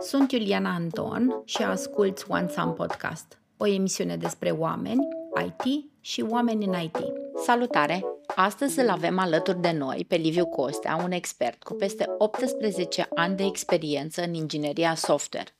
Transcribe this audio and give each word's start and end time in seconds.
Sunt 0.00 0.32
Iuliana 0.32 0.74
Anton 0.74 1.42
și 1.44 1.62
asculți 1.62 2.24
One 2.28 2.48
Some 2.48 2.72
Podcast, 2.72 3.38
o 3.56 3.66
emisiune 3.66 4.16
despre 4.16 4.50
oameni, 4.50 5.08
IT 5.46 5.84
și 6.00 6.24
oameni 6.28 6.64
în 6.64 6.74
IT. 6.82 6.98
Salutare! 7.44 8.04
Astăzi 8.34 8.80
îl 8.80 8.88
avem 8.88 9.18
alături 9.18 9.60
de 9.60 9.70
noi 9.70 10.04
pe 10.08 10.16
Liviu 10.16 10.46
Costea, 10.46 11.00
un 11.04 11.10
expert 11.10 11.62
cu 11.62 11.74
peste 11.74 12.04
18 12.18 13.08
ani 13.14 13.36
de 13.36 13.44
experiență 13.44 14.22
în 14.22 14.34
ingineria 14.34 14.94
software. 14.94 15.56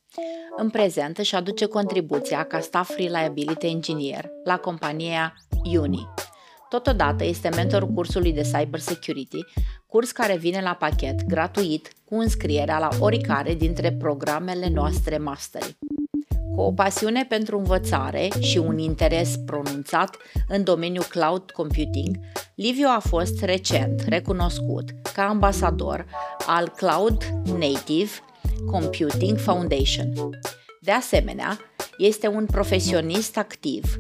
În 0.57 0.71
prezent 0.71 1.19
își 1.19 1.35
aduce 1.35 1.67
contribuția 1.67 2.45
ca 2.45 2.61
Staff 2.61 2.97
Reliability 2.97 3.67
Engineer 3.67 4.31
la 4.45 4.57
compania 4.57 5.35
Uni. 5.79 6.09
Totodată 6.69 7.25
este 7.25 7.49
mentorul 7.49 7.89
cursului 7.89 8.33
de 8.33 8.43
Cyber 8.43 8.81
Security, 8.81 9.45
curs 9.91 10.13
care 10.13 10.37
vine 10.37 10.61
la 10.61 10.75
pachet 10.75 11.27
gratuit 11.27 11.93
cu 12.05 12.15
înscrierea 12.15 12.79
la 12.79 12.89
oricare 12.99 13.55
dintre 13.55 13.93
programele 13.93 14.69
noastre 14.69 15.19
mastery. 15.19 15.79
Cu 16.55 16.61
o 16.61 16.73
pasiune 16.73 17.27
pentru 17.29 17.59
învățare 17.59 18.29
și 18.41 18.59
un 18.59 18.79
interes 18.79 19.37
pronunțat 19.47 20.17
în 20.49 20.65
domeniul 20.65 21.05
cloud 21.05 21.51
computing, 21.51 22.17
Liviu 22.55 22.87
a 22.89 22.99
fost 22.99 23.43
recent 23.43 24.05
recunoscut 24.09 24.91
ca 25.15 25.23
ambasador 25.23 26.07
al 26.47 26.69
Cloud 26.69 27.25
Native 27.45 28.11
Computing 28.71 29.39
Foundation. 29.39 30.13
De 30.83 30.91
asemenea, 30.91 31.59
este 31.99 32.29
un 32.29 32.47
profesionist 32.47 33.37
activ 33.37 33.99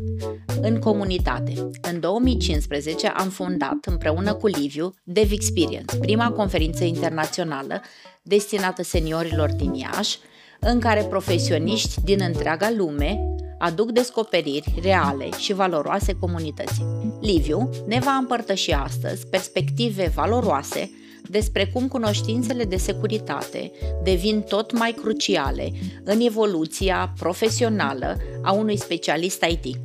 în 0.61 0.79
comunitate. 0.79 1.53
În 1.93 2.01
2015 2.01 3.07
am 3.07 3.29
fondat 3.29 3.77
împreună 3.85 4.35
cu 4.35 4.47
Liviu 4.47 4.95
Dev 5.05 5.31
Experience, 5.33 5.97
prima 5.97 6.31
conferință 6.31 6.85
internațională 6.85 7.83
destinată 8.23 8.83
seniorilor 8.83 9.53
din 9.53 9.75
Iași, 9.75 10.19
în 10.61 10.81
care 10.81 11.03
profesioniști 11.03 12.01
din 12.05 12.21
întreaga 12.21 12.71
lume 12.71 13.35
aduc 13.59 13.91
descoperiri 13.91 14.75
reale 14.83 15.29
și 15.39 15.53
valoroase 15.53 16.15
comunității. 16.21 17.19
Liviu 17.21 17.71
ne 17.87 17.99
va 17.99 18.13
împărtăși 18.13 18.73
astăzi 18.73 19.27
perspective 19.27 20.13
valoroase 20.15 20.91
despre 21.31 21.67
cum 21.67 21.89
cunoștințele 21.89 22.65
de 22.65 22.77
securitate 22.77 23.73
devin 24.03 24.41
tot 24.41 24.73
mai 24.73 24.93
cruciale 24.93 25.73
în 26.05 26.21
evoluția 26.21 27.13
profesională 27.19 28.17
a 28.43 28.53
unui 28.53 28.77
specialist 28.77 29.45
IT. 29.45 29.77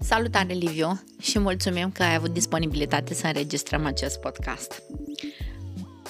Salutare, 0.00 0.52
Liviu, 0.52 1.02
și 1.20 1.38
mulțumim 1.38 1.90
că 1.90 2.02
ai 2.02 2.14
avut 2.14 2.32
disponibilitate 2.32 3.14
să 3.14 3.26
înregistrăm 3.26 3.84
acest 3.84 4.20
podcast. 4.20 4.82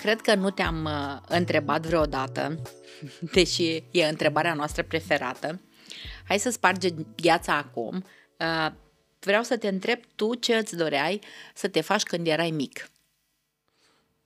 Cred 0.01 0.20
că 0.20 0.34
nu 0.34 0.51
te-am 0.51 0.84
uh, 0.84 1.20
întrebat 1.29 1.87
vreodată, 1.87 2.59
deși 3.34 3.83
e 3.91 4.05
întrebarea 4.05 4.55
noastră 4.55 4.83
preferată. 4.83 5.61
Hai 6.29 6.39
să 6.39 6.51
sparge 6.51 6.89
gheața 7.23 7.57
acum. 7.57 8.05
Uh, 8.41 8.73
vreau 9.20 9.42
să 9.42 9.57
te 9.57 9.69
întreb 9.69 9.98
tu 10.14 10.34
ce 10.34 10.55
îți 10.55 10.77
doreai 10.77 11.20
să 11.55 11.69
te 11.69 11.81
faci 11.81 12.03
când 12.03 12.27
erai 12.27 12.51
mic. 12.51 12.91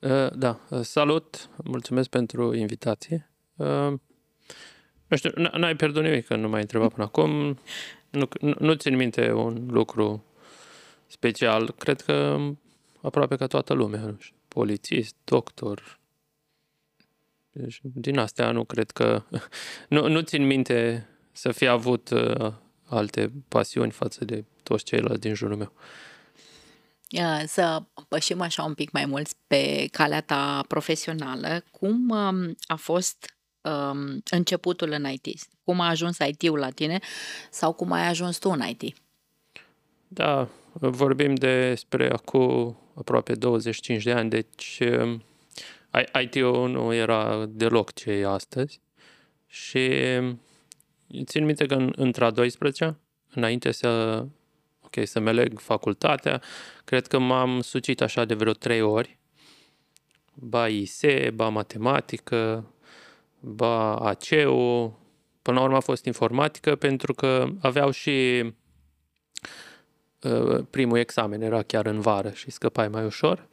Uh, 0.00 0.30
da, 0.32 0.60
uh, 0.70 0.80
salut, 0.80 1.48
mulțumesc 1.64 2.08
pentru 2.08 2.54
invitație. 2.54 3.30
Uh, 3.56 3.92
nu 5.06 5.16
știu, 5.16 5.30
n-ai 5.34 5.76
pierdut 5.76 6.02
nimic 6.02 6.26
că 6.26 6.36
nu 6.36 6.48
m-ai 6.48 6.60
întrebat 6.60 6.92
până 6.92 7.04
acum. 7.04 7.58
Nu, 8.10 8.28
nu, 8.40 8.54
nu 8.58 8.74
țin 8.74 8.96
minte 8.96 9.32
un 9.32 9.66
lucru 9.70 10.24
special. 11.06 11.70
Cred 11.70 12.00
că 12.00 12.38
aproape 13.02 13.36
ca 13.36 13.46
toată 13.46 13.72
lumea, 13.72 14.00
nu 14.00 14.16
știu, 14.18 14.36
polițist, 14.48 15.14
doctor. 15.24 15.98
Deci, 17.52 17.80
din 17.82 18.18
astea 18.18 18.50
nu 18.50 18.64
cred 18.64 18.90
că... 18.90 19.22
Nu, 19.88 20.08
nu 20.08 20.20
țin 20.20 20.46
minte 20.46 21.08
să 21.32 21.52
fi 21.52 21.66
avut 21.66 22.10
uh, 22.10 22.52
alte 22.84 23.32
pasiuni 23.48 23.90
față 23.90 24.24
de 24.24 24.44
toți 24.62 24.84
ceilalți 24.84 25.20
din 25.20 25.34
jurul 25.34 25.56
meu. 25.56 25.72
Uh, 25.74 26.09
să 27.46 27.82
pășim 28.08 28.40
așa 28.40 28.62
un 28.62 28.74
pic 28.74 28.90
mai 28.90 29.06
mult 29.06 29.32
pe 29.46 29.88
calea 29.92 30.20
ta 30.20 30.64
profesională. 30.68 31.64
Cum 31.70 32.08
um, 32.08 32.56
a 32.66 32.74
fost 32.74 33.34
um, 33.60 34.22
începutul 34.30 34.90
în 34.90 35.10
IT? 35.10 35.38
Cum 35.64 35.80
a 35.80 35.88
ajuns 35.88 36.18
IT-ul 36.18 36.58
la 36.58 36.70
tine 36.70 36.98
sau 37.50 37.72
cum 37.72 37.92
ai 37.92 38.08
ajuns 38.08 38.38
tu 38.38 38.50
în 38.50 38.62
IT? 38.68 38.96
Da, 40.08 40.48
vorbim 40.72 41.34
despre 41.34 42.10
acum 42.10 42.76
aproape 42.94 43.34
25 43.34 44.02
de 44.02 44.12
ani, 44.12 44.30
deci 44.30 44.80
um, 45.00 45.22
IT-ul 46.22 46.70
nu 46.70 46.94
era 46.94 47.46
deloc 47.48 47.92
ce 47.92 48.10
e 48.10 48.26
astăzi 48.26 48.80
și 49.46 49.90
țin 51.24 51.44
minte 51.44 51.66
că 51.66 51.74
în, 51.74 51.92
între 51.96 52.24
a 52.24 52.30
12 52.30 52.98
înainte 53.34 53.70
să 53.70 54.24
ok, 54.96 55.06
să 55.06 55.20
meleg 55.20 55.58
facultatea, 55.58 56.42
cred 56.84 57.06
că 57.06 57.18
m-am 57.18 57.60
sucit 57.60 58.00
așa 58.00 58.24
de 58.24 58.34
vreo 58.34 58.52
trei 58.52 58.80
ori, 58.80 59.18
ba 60.34 60.68
ISE, 60.68 61.30
ba 61.34 61.48
matematică, 61.48 62.72
ba 63.40 63.96
ACEU, 63.96 64.98
până 65.42 65.58
la 65.58 65.64
urmă 65.64 65.76
a 65.76 65.80
fost 65.80 66.04
informatică 66.04 66.76
pentru 66.76 67.14
că 67.14 67.48
aveau 67.60 67.90
și 67.90 68.44
uh, 70.22 70.64
primul 70.70 70.98
examen. 70.98 71.42
Era 71.42 71.62
chiar 71.62 71.86
în 71.86 72.00
vară 72.00 72.30
și 72.30 72.50
scăpai 72.50 72.88
mai 72.88 73.04
ușor. 73.04 73.48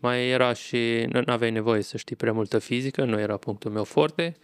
Mai 0.00 0.28
era 0.28 0.52
și, 0.52 1.06
nu 1.10 1.22
aveai 1.26 1.50
nevoie 1.50 1.82
să 1.82 1.96
știi 1.96 2.16
prea 2.16 2.32
multă 2.32 2.58
fizică, 2.58 3.04
nu 3.04 3.18
era 3.18 3.36
punctul 3.36 3.70
meu 3.70 3.84
forte, 3.84 4.36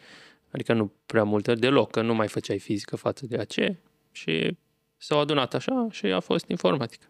adică 0.50 0.72
nu 0.72 0.92
prea 1.06 1.24
multă 1.24 1.54
deloc, 1.54 1.90
că 1.90 2.02
nu 2.02 2.14
mai 2.14 2.28
făceai 2.28 2.58
fizică 2.58 2.96
față 2.96 3.26
de 3.26 3.36
aceea 3.36 3.78
și 4.12 4.56
s-au 5.04 5.18
adunat 5.18 5.54
așa 5.54 5.86
și 5.90 6.06
a 6.06 6.20
fost 6.20 6.48
informatică. 6.48 7.06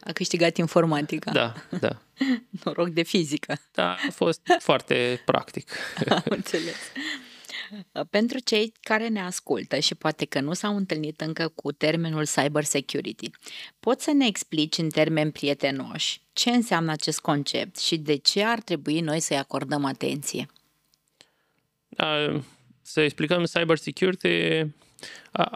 A 0.00 0.12
câștigat 0.12 0.56
informatica. 0.56 1.32
Da, 1.32 1.54
da. 1.80 2.02
Noroc 2.64 2.88
de 2.88 3.02
fizică. 3.02 3.60
Da, 3.72 3.90
a 3.92 4.10
fost 4.10 4.40
foarte 4.58 5.22
practic. 5.24 5.70
Am 6.08 6.22
înțeles. 6.24 6.76
Pentru 8.10 8.38
cei 8.38 8.72
care 8.80 9.08
ne 9.08 9.20
ascultă 9.20 9.78
și 9.78 9.94
poate 9.94 10.24
că 10.24 10.40
nu 10.40 10.52
s-au 10.52 10.76
întâlnit 10.76 11.20
încă 11.20 11.48
cu 11.48 11.72
termenul 11.72 12.26
cyber 12.26 12.64
security, 12.64 13.30
poți 13.80 14.04
să 14.04 14.12
ne 14.12 14.26
explici 14.26 14.78
în 14.78 14.88
termeni 14.88 15.32
prietenoși 15.32 16.20
ce 16.32 16.50
înseamnă 16.50 16.92
acest 16.92 17.20
concept 17.20 17.78
și 17.78 17.96
de 17.96 18.16
ce 18.16 18.44
ar 18.44 18.60
trebui 18.60 19.00
noi 19.00 19.20
să-i 19.20 19.36
acordăm 19.36 19.84
atenție? 19.84 20.46
Da, 21.88 22.42
să 22.82 23.00
explicăm 23.00 23.44
cyber 23.44 23.76
security 23.76 24.66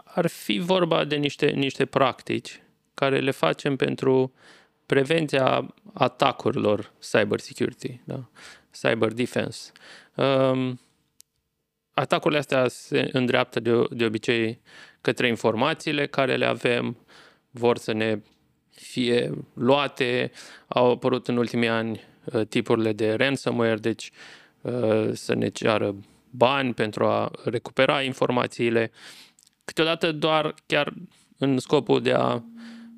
ar 0.03 0.27
fi 0.27 0.57
vorba 0.57 1.03
de 1.03 1.15
niște, 1.15 1.49
niște 1.49 1.85
practici 1.85 2.61
care 2.93 3.19
le 3.19 3.31
facem 3.31 3.75
pentru 3.75 4.33
prevenția 4.85 5.73
atacurilor 5.93 6.91
cyber 7.11 7.39
security, 7.39 7.99
da? 8.03 8.29
cyber 8.81 9.11
defense. 9.11 9.71
Um, 10.15 10.79
atacurile 11.93 12.39
astea 12.39 12.67
se 12.67 13.09
îndreaptă 13.11 13.59
de, 13.59 13.83
de 13.89 14.05
obicei 14.05 14.61
către 15.01 15.27
informațiile 15.27 16.07
care 16.07 16.35
le 16.35 16.45
avem, 16.45 16.97
vor 17.51 17.77
să 17.77 17.91
ne 17.91 18.19
fie 18.71 19.31
luate. 19.53 20.31
Au 20.67 20.91
apărut 20.91 21.27
în 21.27 21.37
ultimii 21.37 21.67
ani 21.67 22.03
uh, 22.23 22.47
tipurile 22.47 22.93
de 22.93 23.13
ransomware, 23.13 23.75
deci 23.75 24.11
uh, 24.61 25.09
să 25.13 25.33
ne 25.33 25.49
ceară 25.49 25.95
bani 26.29 26.73
pentru 26.73 27.05
a 27.05 27.31
recupera 27.43 28.01
informațiile 28.01 28.91
câteodată 29.69 30.11
doar 30.11 30.55
chiar 30.65 30.93
în 31.37 31.59
scopul 31.59 32.01
de 32.01 32.11
a 32.11 32.43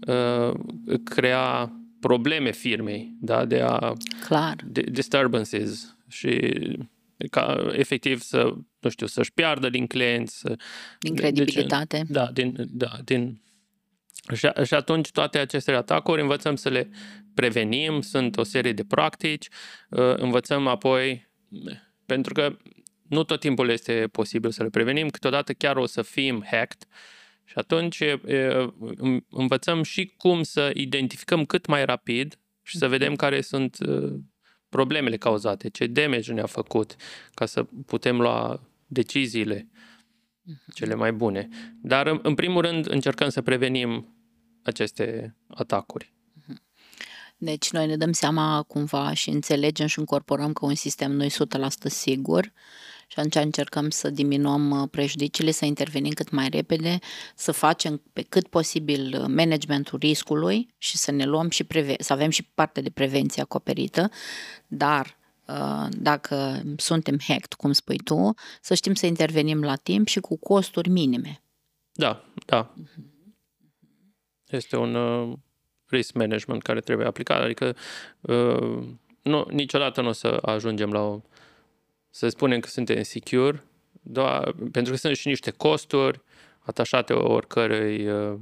uh, 0.08 0.54
crea 1.04 1.72
probleme 2.00 2.52
firmei, 2.52 3.16
da? 3.20 3.46
de 3.46 3.62
a 3.62 3.94
Clar. 4.26 4.56
De, 4.66 4.82
disturbances 4.82 5.96
și 6.08 6.52
ca 7.30 7.68
efectiv 7.72 8.22
să, 8.22 8.54
nu 8.80 8.90
știu, 8.90 9.08
să-și 9.08 9.34
piardă 9.34 9.70
din 9.70 9.88
clienți. 9.88 10.40
Să, 10.40 10.56
din 11.00 11.16
credibilitate. 11.16 11.98
Deci, 11.98 12.08
da, 12.10 12.30
din, 12.34 12.56
da, 12.72 12.92
din 13.04 13.42
și, 14.34 14.50
și 14.64 14.74
atunci 14.74 15.12
toate 15.12 15.38
aceste 15.38 15.72
atacuri 15.72 16.22
învățăm 16.22 16.56
să 16.56 16.70
le 16.70 16.90
prevenim, 17.34 18.02
sunt 18.02 18.38
o 18.38 18.44
serie 18.44 18.74
de 18.74 18.84
practici, 18.84 19.48
uh, 19.90 20.16
învățăm 20.16 20.68
apoi, 20.68 21.30
pentru 22.06 22.34
că 22.34 22.58
nu 23.12 23.24
tot 23.24 23.40
timpul 23.40 23.70
este 23.70 24.08
posibil 24.12 24.52
să 24.52 24.64
le 24.64 24.70
prevenim, 24.70 25.10
câteodată 25.10 25.54
chiar 25.54 25.78
o 25.78 25.86
să 25.86 26.02
fim 26.02 26.44
hacked 26.52 26.88
și 27.44 27.54
atunci 27.56 28.04
învățăm 29.30 29.84
și 29.84 30.14
cum 30.18 30.44
să 30.44 30.72
identificăm 30.74 31.46
cât 31.46 31.66
mai 31.66 31.86
rapid 31.86 32.40
și 32.64 32.78
să 32.78 32.88
vedem 32.88 33.16
care 33.16 33.42
sunt 33.42 33.78
problemele 34.70 35.18
cauzate, 35.18 35.70
ce 35.70 35.88
damage 35.88 36.34
ne-a 36.34 36.46
făcut, 36.46 36.96
ca 37.34 37.46
să 37.46 37.64
putem 37.86 38.22
lua 38.22 38.62
deciziile 38.88 39.70
mhm. 40.42 40.74
cele 40.74 40.96
mai 40.96 41.14
bune. 41.14 41.48
Dar, 41.82 42.20
în 42.22 42.36
primul 42.36 42.62
rând, 42.62 42.92
încercăm 42.92 43.30
să 43.30 43.42
prevenim 43.42 44.16
aceste 44.64 45.36
atacuri. 45.48 46.14
Mhm. 46.48 46.62
Deci 47.38 47.72
noi 47.72 47.88
ne 47.88 47.98
dăm 47.98 48.12
seama 48.12 48.64
cumva 48.64 49.14
și 49.14 49.30
înțelegem 49.30 49.88
și 49.88 50.00
incorporăm 50.00 50.54
că 50.54 50.66
un 50.66 50.76
sistem 50.76 51.12
nu 51.12 51.24
e 51.24 51.28
100% 51.28 51.88
sigur 51.88 52.52
și 53.12 53.20
atunci 53.20 53.36
încercăm 53.36 53.90
să 53.90 54.10
diminuăm 54.10 54.70
uh, 54.70 54.88
prejudiciile, 54.92 55.52
să 55.52 55.66
intervenim 55.66 56.12
cât 56.12 56.30
mai 56.30 56.50
repede, 56.50 57.00
să 57.36 57.52
facem 57.52 58.02
pe 58.14 58.22
cât 58.22 58.48
posibil 58.48 59.20
uh, 59.22 59.26
managementul 59.28 60.00
riscului 60.00 60.74
și 60.78 60.98
să 60.98 61.12
ne 61.12 61.26
luăm 61.26 61.50
și 61.50 61.64
preve- 61.64 61.96
să 62.00 62.14
avem 62.14 62.30
și 62.30 62.44
parte 62.54 62.82
de 62.82 62.90
prevenție 62.90 63.42
acoperită, 63.42 64.10
dar 64.68 65.18
uh, 65.48 65.88
dacă 65.90 66.62
suntem 66.78 67.18
hacked, 67.28 67.54
cum 67.54 67.72
spui 67.72 67.98
tu, 67.98 68.34
să 68.62 68.74
știm 68.74 68.94
să 68.94 69.06
intervenim 69.06 69.62
la 69.64 69.76
timp 69.76 70.08
și 70.08 70.20
cu 70.20 70.38
costuri 70.38 70.90
minime. 70.90 71.44
Da, 71.92 72.26
da. 72.46 72.74
Este 74.48 74.76
un 74.78 74.96
uh, 74.96 75.38
risk 75.86 76.14
management 76.14 76.62
care 76.62 76.80
trebuie 76.80 77.08
aplicat, 77.08 77.42
adică 77.42 77.76
uh, 78.22 78.88
nu, 79.22 79.46
niciodată 79.50 80.02
nu 80.02 80.08
o 80.08 80.12
să 80.12 80.40
ajungem 80.42 80.92
la 80.92 81.00
o, 81.00 81.22
să 82.12 82.28
spunem 82.28 82.60
că 82.60 82.68
suntem 82.68 83.04
secure, 83.04 83.64
doar, 84.02 84.56
pentru 84.72 84.92
că 84.92 84.98
sunt 84.98 85.16
și 85.16 85.28
niște 85.28 85.52
costuri 85.52 86.22
atașate 86.60 87.14
oricărui, 87.14 88.08
uh, 88.08 88.40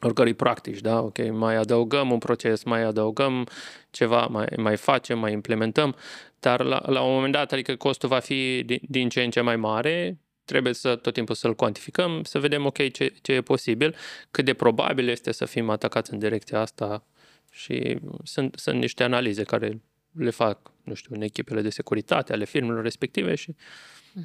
oricărui 0.00 0.34
practici, 0.34 0.80
da? 0.80 1.00
Ok, 1.00 1.30
mai 1.30 1.56
adăugăm 1.56 2.10
un 2.10 2.18
proces, 2.18 2.62
mai 2.62 2.82
adăugăm 2.82 3.48
ceva, 3.90 4.26
mai, 4.26 4.46
mai 4.56 4.76
facem, 4.76 5.18
mai 5.18 5.32
implementăm, 5.32 5.96
dar 6.40 6.62
la, 6.62 6.82
la 6.86 7.02
un 7.02 7.12
moment 7.12 7.32
dat, 7.32 7.52
adică 7.52 7.76
costul 7.76 8.08
va 8.08 8.18
fi 8.18 8.62
din, 8.66 8.80
din 8.88 9.08
ce 9.08 9.22
în 9.22 9.30
ce 9.30 9.40
mai 9.40 9.56
mare, 9.56 10.18
trebuie 10.44 10.72
să 10.72 10.96
tot 10.96 11.12
timpul 11.12 11.34
să-l 11.34 11.54
cuantificăm, 11.54 12.22
să 12.22 12.38
vedem, 12.38 12.66
ok, 12.66 12.90
ce, 12.92 13.12
ce 13.22 13.32
e 13.32 13.40
posibil, 13.40 13.94
cât 14.30 14.44
de 14.44 14.54
probabil 14.54 15.08
este 15.08 15.32
să 15.32 15.44
fim 15.44 15.70
atacați 15.70 16.12
în 16.12 16.18
direcția 16.18 16.60
asta 16.60 17.04
și 17.50 17.98
sunt, 18.24 18.54
sunt 18.58 18.80
niște 18.80 19.02
analize 19.02 19.42
care 19.42 19.80
le 20.14 20.30
fac, 20.30 20.72
nu 20.84 20.94
știu, 20.94 21.14
în 21.14 21.22
echipele 21.22 21.62
de 21.62 21.70
securitate 21.70 22.32
ale 22.32 22.44
firmelor 22.44 22.82
respective 22.82 23.34
și 23.34 23.54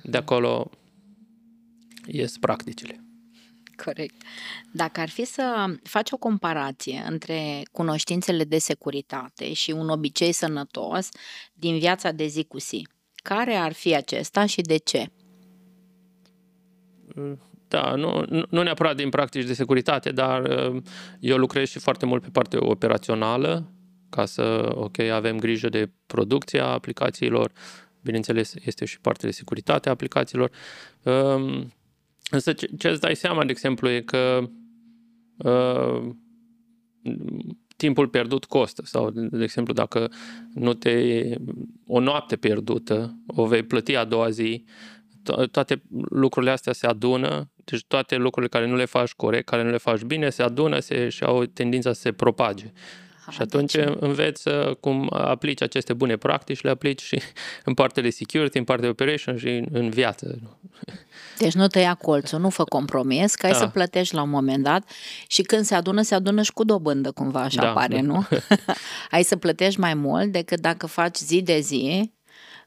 de 0.04 0.18
acolo 0.18 0.70
ies 2.06 2.38
practicile. 2.38 3.04
Corect. 3.84 4.16
Dacă 4.72 5.00
ar 5.00 5.10
fi 5.10 5.26
să 5.26 5.74
faci 5.84 6.12
o 6.12 6.18
comparație 6.18 7.06
între 7.08 7.62
cunoștințele 7.72 8.44
de 8.44 8.58
securitate 8.58 9.54
și 9.54 9.72
un 9.72 9.90
obicei 9.90 10.32
sănătos 10.32 11.10
din 11.54 11.80
viața 11.80 12.12
de 12.12 12.26
zi 12.26 12.44
cu 12.44 12.58
zi, 12.58 12.88
care 13.16 13.56
ar 13.56 13.74
fi 13.74 13.96
acesta 13.96 14.46
și 14.46 14.62
de 14.62 14.78
ce? 14.78 15.12
Da, 17.68 17.96
nu, 17.96 18.26
nu 18.50 18.64
neapărat 18.64 18.96
din 18.96 19.10
practici 19.10 19.46
de 19.46 19.54
securitate, 19.54 20.12
dar 20.12 20.44
uh, 20.44 20.82
eu 21.20 21.38
lucrez 21.38 21.70
și 21.70 21.80
foarte 21.80 22.06
mult 22.06 22.22
pe 22.22 22.30
partea 22.32 22.60
operațională, 22.62 23.72
ca 24.10 24.26
să, 24.26 24.72
ok, 24.74 25.00
avem 25.00 25.38
grijă 25.40 25.70
de 25.70 25.90
producția 26.06 26.66
aplicațiilor, 26.66 27.52
bineînțeles, 28.02 28.54
este 28.66 28.86
și 28.86 29.00
partea 29.00 29.30
de 29.30 29.36
securitate 29.36 29.88
a 29.88 29.92
aplicațiilor. 29.92 30.52
Um, 31.04 31.74
însă 32.32 32.54
ce, 32.54 32.70
ce 32.78 32.90
îți 32.90 33.02
dai 33.02 33.16
seama, 33.16 33.46
de 33.46 33.52
exemplu, 33.52 33.90
e 33.90 34.02
că 34.02 34.50
uh, 35.38 36.10
timpul 37.76 38.08
pierdut 38.08 38.46
costă 38.46 38.82
sau, 38.86 39.10
de 39.10 39.44
exemplu, 39.44 39.74
dacă 39.74 40.12
nu 40.54 40.74
te 40.74 41.24
o 41.88 42.00
noapte 42.00 42.36
pierdută, 42.36 43.18
o 43.28 43.46
vei 43.46 43.64
plăti 43.64 43.96
a 43.96 44.06
doua 44.06 44.30
zi, 44.30 44.66
to- 45.24 45.48
toate 45.52 45.82
lucrurile 46.10 46.52
astea 46.52 46.74
se 46.74 46.88
adună, 46.88 47.52
deci 47.56 47.84
toate 47.88 48.16
lucrurile 48.16 48.52
care 48.52 48.68
nu 48.68 48.76
le 48.76 48.86
faci 48.86 49.14
corect, 49.14 49.46
care 49.46 49.64
nu 49.64 49.70
le 49.70 49.78
faci 49.78 50.02
bine, 50.02 50.30
se 50.30 50.44
adună 50.44 50.80
se, 50.80 51.10
și 51.10 51.24
au 51.24 51.46
tendința 51.46 51.94
să 51.94 52.02
se 52.02 52.12
propage. 52.12 52.72
Aha, 53.30 53.38
și 53.38 53.42
atunci 53.42 53.72
deci... 53.74 53.96
înveți 54.00 54.50
cum 54.80 55.10
aplici 55.12 55.62
aceste 55.62 55.94
bune 55.94 56.18
practici, 56.18 56.62
le 56.62 56.70
aplici 56.70 57.02
și 57.02 57.22
în 57.66 57.74
partea 57.74 58.04
de 58.04 58.10
security, 58.10 58.58
în 58.58 58.64
partea 58.64 58.86
de 58.86 58.92
operation 58.92 59.38
și 59.38 59.64
în 59.72 59.90
viață. 59.90 60.40
Deci 61.38 61.54
nu 61.54 61.68
tăia 61.68 61.94
colțul, 61.94 62.40
nu 62.40 62.50
fă 62.50 62.64
compromis, 62.64 63.36
că 63.36 63.46
ai 63.46 63.52
da. 63.52 63.58
să 63.58 63.68
plătești 63.68 64.16
la 64.16 64.22
un 64.22 64.30
moment 64.30 64.64
dat 64.64 64.90
și 65.28 65.42
când 65.42 65.66
se 65.66 65.76
adună, 65.76 66.02
se 66.02 66.16
adună 66.16 66.42
și 66.42 66.54
cu 66.54 66.64
dobândă, 66.64 67.12
cumva 67.12 67.42
așa 67.42 67.62
da, 67.62 67.72
pare, 67.72 67.96
da. 67.96 68.02
nu? 68.02 68.28
ai 69.12 69.24
să 69.24 69.36
plătești 69.36 69.80
mai 69.80 69.94
mult 69.94 70.32
decât 70.32 70.60
dacă 70.60 70.88
faci 70.88 71.18
zi 71.18 71.42
de 71.42 71.60
zi 71.60 72.12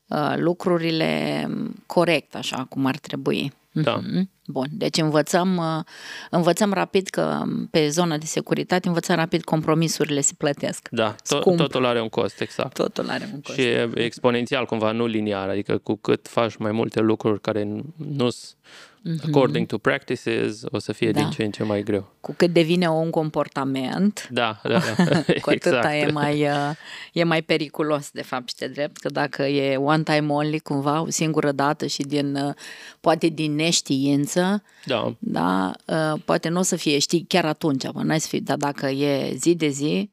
uh, 0.08 0.34
lucrurile 0.36 1.46
corect, 1.86 2.34
așa 2.34 2.66
cum 2.68 2.86
ar 2.86 2.96
trebui. 2.96 3.52
Da. 3.72 4.00
Mm-hmm. 4.00 4.22
Bun, 4.46 4.66
deci 4.70 4.98
învățăm, 4.98 5.56
uh, 5.56 5.84
învățăm 6.30 6.72
rapid 6.72 7.08
că 7.08 7.42
pe 7.70 7.88
zona 7.88 8.18
de 8.18 8.26
securitate 8.26 8.88
învățăm 8.88 9.16
rapid 9.16 9.44
compromisurile 9.44 10.20
se 10.20 10.32
plătesc. 10.38 10.88
Da, 10.90 11.14
to- 11.14 11.56
totul 11.56 11.86
are 11.86 12.00
un 12.00 12.08
cost, 12.08 12.40
exact. 12.40 12.74
Totul 12.74 13.10
are 13.10 13.30
un 13.32 13.40
cost. 13.40 13.58
Și 13.58 13.64
e 13.64 13.90
exponențial 13.94 14.66
cumva, 14.66 14.92
nu 14.92 15.06
liniar, 15.06 15.48
adică 15.48 15.78
cu 15.78 15.94
cât 15.94 16.28
faci 16.28 16.56
mai 16.56 16.72
multe 16.72 17.00
lucruri 17.00 17.40
care 17.40 17.64
nu 17.96 18.30
sunt 18.30 18.56
mm-hmm. 19.04 19.26
according 19.26 19.66
to 19.66 19.78
practices, 19.78 20.62
o 20.70 20.78
să 20.78 20.92
fie 20.92 21.10
da. 21.10 21.20
din 21.20 21.30
ce 21.30 21.44
în 21.44 21.50
ce 21.50 21.62
mai 21.62 21.82
greu. 21.82 22.12
Cu 22.20 22.34
cât 22.36 22.52
devine 22.52 22.90
un 22.90 23.10
comportament, 23.10 24.28
da, 24.30 24.60
da, 24.62 24.80
da. 24.96 25.04
cu 25.42 25.50
atât 25.50 25.64
exact. 25.64 25.92
e, 25.92 26.10
mai, 26.10 26.42
uh, 26.42 26.70
e 27.12 27.24
mai 27.24 27.42
periculos, 27.42 28.10
de 28.10 28.22
fapt, 28.22 28.48
și 28.48 28.68
drept, 28.68 28.96
că 28.96 29.08
dacă 29.08 29.42
e 29.42 29.76
one 29.76 30.02
time 30.02 30.32
only, 30.32 30.58
cumva, 30.58 31.00
o 31.00 31.10
singură 31.10 31.52
dată 31.52 31.86
și 31.86 32.02
din, 32.02 32.34
uh, 32.34 32.54
poate 33.00 33.26
din 33.26 33.54
neștiință, 33.54 34.62
da. 34.84 35.14
Da, 35.18 35.72
uh, 35.86 36.20
poate 36.24 36.48
nu 36.48 36.58
o 36.58 36.62
să 36.62 36.76
fie, 36.76 36.98
știi, 36.98 37.24
chiar 37.28 37.44
atunci, 37.44 37.88
bă, 37.88 38.02
n-ai 38.02 38.20
să 38.20 38.28
fie, 38.28 38.40
dar 38.40 38.56
dacă 38.56 38.86
e 38.86 39.34
zi 39.34 39.54
de 39.54 39.68
zi, 39.68 40.10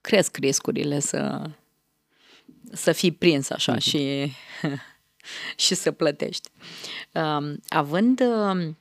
cresc 0.00 0.36
riscurile 0.36 1.00
să, 1.00 1.42
să 2.72 2.92
fii 2.92 3.12
prins 3.12 3.50
așa 3.50 3.74
mm-hmm. 3.74 3.80
și 3.82 4.32
și 5.64 5.74
să 5.74 5.92
plătești. 5.92 6.48
Um, 7.12 7.58
având 7.68 8.20
um, 8.20 8.76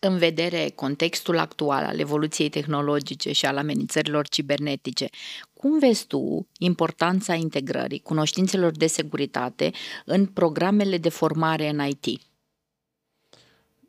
în 0.00 0.18
vedere 0.18 0.72
contextul 0.74 1.38
actual 1.38 1.84
al 1.84 1.98
evoluției 1.98 2.48
tehnologice 2.48 3.32
și 3.32 3.46
al 3.46 3.56
amenințărilor 3.56 4.28
cibernetice, 4.28 5.08
cum 5.52 5.78
vezi 5.78 6.06
tu 6.06 6.48
importanța 6.58 7.34
integrării 7.34 8.00
cunoștințelor 8.00 8.72
de 8.72 8.86
securitate 8.86 9.70
în 10.04 10.26
programele 10.26 10.98
de 10.98 11.08
formare 11.08 11.68
în 11.68 11.86
IT? 11.86 12.20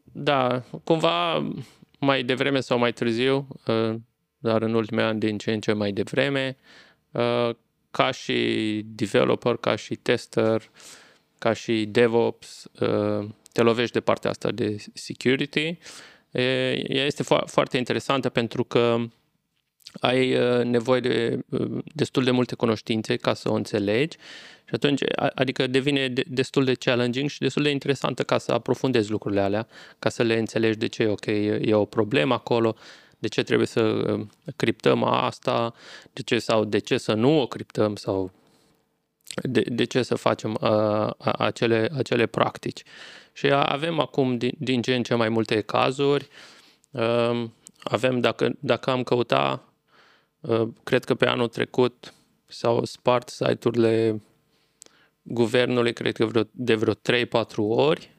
Da, 0.03 0.63
cumva 0.83 1.47
mai 1.99 2.23
devreme 2.23 2.59
sau 2.59 2.77
mai 2.77 2.93
târziu, 2.93 3.47
uh, 3.67 3.95
dar 4.37 4.61
în 4.61 4.73
ultimii 4.73 5.03
ani 5.03 5.19
din 5.19 5.37
ce 5.37 5.51
în 5.51 5.59
ce 5.59 5.73
mai 5.73 5.91
devreme, 5.91 6.57
uh, 7.11 7.49
ca 7.91 8.11
și 8.11 8.81
developer, 8.85 9.55
ca 9.55 9.75
și 9.75 9.95
tester, 9.95 10.69
ca 11.41 11.53
și 11.53 11.85
DevOps, 11.85 12.67
uh, 12.79 13.27
te 13.51 13.61
lovești 13.61 13.93
de 13.93 13.99
partea 13.99 14.29
asta 14.29 14.51
de 14.51 14.75
security. 14.93 15.77
Ea 16.31 17.05
este 17.05 17.23
foarte 17.45 17.77
interesantă 17.77 18.29
pentru 18.29 18.63
că 18.63 18.97
ai 19.99 20.35
uh, 20.35 20.63
nevoie 20.63 20.99
de 20.99 21.39
uh, 21.49 21.83
destul 21.93 22.23
de 22.23 22.31
multe 22.31 22.55
cunoștințe 22.55 23.15
ca 23.15 23.33
să 23.33 23.49
o 23.49 23.53
înțelegi 23.53 24.17
și 24.65 24.73
atunci, 24.75 25.01
adică 25.35 25.67
devine 25.67 26.13
destul 26.27 26.63
de 26.63 26.73
challenging 26.73 27.29
și 27.29 27.39
destul 27.39 27.63
de 27.63 27.69
interesantă 27.69 28.23
ca 28.23 28.37
să 28.37 28.51
aprofundezi 28.51 29.11
lucrurile 29.11 29.41
alea, 29.41 29.67
ca 29.99 30.09
să 30.09 30.23
le 30.23 30.37
înțelegi 30.37 30.77
de 30.77 30.87
ce, 30.87 31.07
ok, 31.07 31.25
e 31.25 31.73
o 31.73 31.85
problemă 31.85 32.33
acolo, 32.33 32.75
de 33.19 33.27
ce 33.27 33.43
trebuie 33.43 33.67
să 33.67 34.15
criptăm 34.55 35.03
asta, 35.03 35.73
de 36.13 36.21
ce 36.21 36.39
sau 36.39 36.65
de 36.65 36.79
ce 36.79 36.97
să 36.97 37.13
nu 37.13 37.41
o 37.41 37.47
criptăm 37.47 37.95
sau 37.95 38.31
de, 39.35 39.61
de 39.61 39.83
ce 39.83 40.03
să 40.03 40.15
facem 40.15 40.57
uh, 40.61 41.09
acele, 41.19 41.89
acele 41.97 42.25
practici. 42.25 42.83
Și 43.33 43.51
avem 43.51 43.99
acum 43.99 44.37
din, 44.37 44.51
din 44.57 44.81
ce 44.81 44.95
în 44.95 45.03
ce 45.03 45.15
mai 45.15 45.29
multe 45.29 45.61
cazuri. 45.61 46.27
Uh, 46.91 47.43
avem, 47.83 48.19
dacă, 48.19 48.55
dacă 48.59 48.89
am 48.89 49.03
căuta, 49.03 49.73
uh, 50.39 50.67
cred 50.83 51.03
că 51.03 51.15
pe 51.15 51.25
anul 51.25 51.47
trecut 51.47 52.13
s-au 52.45 52.85
spart 52.85 53.29
site-urile 53.29 54.21
guvernului, 55.21 55.93
cred 55.93 56.15
că 56.15 56.25
vreo, 56.25 56.43
de 56.51 56.75
vreo 56.75 56.93
3-4 56.93 56.97
ori. 57.57 58.09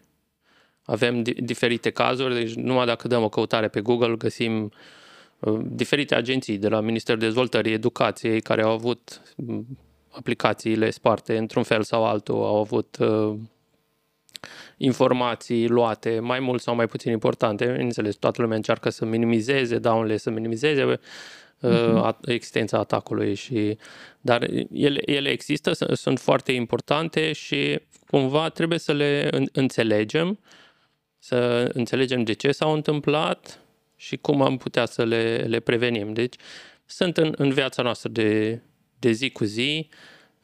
Avem 0.83 1.23
di- 1.23 1.43
diferite 1.43 1.91
cazuri, 1.91 2.35
deci 2.35 2.55
numai 2.55 2.87
dacă 2.87 3.09
dăm 3.09 3.23
o 3.23 3.29
căutare 3.29 3.69
pe 3.69 3.81
Google 3.81 4.17
găsim 4.17 4.73
uh, 5.39 5.61
diferite 5.65 6.15
agenții 6.15 6.59
de 6.59 6.69
la 6.69 6.81
Ministerul 6.81 7.21
Dezvoltării 7.21 7.73
Educației 7.73 8.41
care 8.41 8.63
au 8.63 8.71
avut 8.71 9.23
aplicațiile 10.13 10.91
sparte 10.91 11.37
într-un 11.37 11.63
fel 11.63 11.83
sau 11.83 12.05
altul, 12.05 12.35
au 12.35 12.57
avut 12.57 12.97
uh, 13.01 13.35
informații 14.77 15.69
luate, 15.69 16.21
mai 16.21 16.41
mult 16.41 16.61
sau 16.61 16.75
mai 16.75 16.87
puțin 16.87 17.13
importante. 17.13 17.81
Înțeles, 17.81 18.15
toată 18.15 18.43
lumea 18.43 18.57
încearcă 18.57 18.91
să 18.91 19.05
minimizeze 19.05 19.79
daunele, 19.79 20.17
să 20.17 20.31
minimizeze 20.31 20.85
uh, 20.85 20.97
uh-huh. 21.71 22.17
existența 22.25 22.79
atacului. 22.79 23.35
Și, 23.35 23.79
dar 24.21 24.43
ele, 24.73 25.01
ele 25.11 25.29
există, 25.29 25.73
sunt 25.95 26.19
foarte 26.19 26.53
importante 26.53 27.33
și 27.33 27.81
cumva 28.07 28.49
trebuie 28.49 28.79
să 28.79 28.93
le 28.93 29.31
înțelegem, 29.53 30.39
să 31.19 31.71
înțelegem 31.73 32.23
de 32.23 32.33
ce 32.33 32.53
s-au 32.53 32.73
întâmplat 32.73 33.61
și 33.97 34.17
cum 34.17 34.43
am 34.43 34.57
putea 34.57 34.87
să 34.87 35.05
le, 35.05 35.37
le 35.37 35.61
prevenim. 35.61 36.13
Deci 36.13 36.35
sunt 36.85 37.17
în, 37.17 37.35
în 37.37 37.51
viața 37.51 37.83
noastră 37.83 38.09
de, 38.09 38.61
de 39.03 39.13
zi 39.13 39.31
cu 39.31 39.45
zi. 39.45 39.89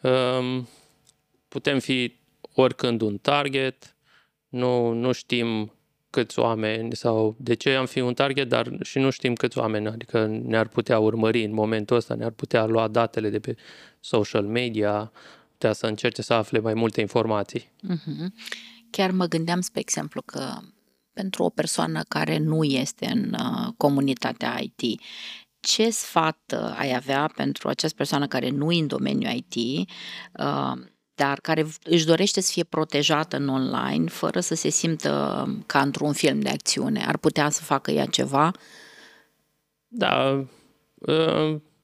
Um, 0.03 0.69
putem 1.49 1.79
fi 1.79 2.15
oricând 2.55 3.01
un 3.01 3.19
target, 3.19 3.97
nu, 4.49 4.93
nu 4.93 5.13
știm 5.13 5.73
câți 6.11 6.39
oameni 6.39 6.97
sau 6.97 7.37
de 7.39 7.55
ce 7.55 7.75
am 7.75 7.87
fi 7.87 8.01
un 8.01 8.15
target, 8.15 8.49
dar 8.49 8.73
și 8.83 8.99
nu 8.99 9.11
știm 9.11 9.35
câți 9.35 9.59
oameni, 9.59 9.87
adică 9.87 10.27
ne-ar 10.27 10.69
putea 10.69 10.99
urmări 10.99 11.45
în 11.45 11.53
momentul 11.53 11.97
ăsta, 11.97 12.15
ne-ar 12.15 12.31
putea 12.31 12.67
lua 12.67 12.89
datele 12.89 13.31
de 13.31 13.39
pe 13.39 13.57
social 14.01 14.45
media, 14.45 15.13
putea 15.51 15.73
să 15.73 15.87
încerce 15.87 16.23
să 16.23 16.35
afle 16.35 16.59
mai 16.59 16.75
multe 16.75 17.01
informații. 17.01 17.71
Mm-hmm. 17.93 18.27
Chiar 18.91 19.11
mă 19.11 19.27
gândeam, 19.27 19.61
spre 19.61 19.81
exemplu, 19.81 20.23
că 20.23 20.59
pentru 21.13 21.43
o 21.43 21.49
persoană 21.49 22.03
care 22.09 22.39
nu 22.39 22.65
este 22.65 23.07
în 23.07 23.35
uh, 23.39 23.73
comunitatea 23.77 24.59
IT, 24.61 25.01
ce 25.61 25.91
sfat 25.91 26.39
uh, 26.55 26.75
ai 26.79 26.95
avea 26.95 27.31
pentru 27.37 27.69
această 27.69 27.97
persoană 27.97 28.27
care 28.27 28.51
nu 28.51 28.73
e 28.73 28.81
în 28.81 28.87
domeniul 28.87 29.33
IT, 29.33 29.89
uh, 30.39 30.73
dar 31.15 31.41
care 31.41 31.67
își 31.85 32.07
dorește 32.07 32.41
să 32.41 32.53
fie 32.53 32.65
protejată 32.65 33.37
în 33.37 33.49
online 33.49 34.09
fără 34.09 34.41
să 34.41 34.55
se 34.55 34.69
simtă 34.69 35.45
ca 35.67 35.81
într-un 35.81 36.13
film 36.13 36.41
de 36.41 36.49
acțiune? 36.49 37.05
Ar 37.07 37.17
putea 37.17 37.51
să 37.51 37.63
facă 37.63 37.91
ea 37.91 38.07
ceva? 38.07 38.53
Da, 39.89 40.45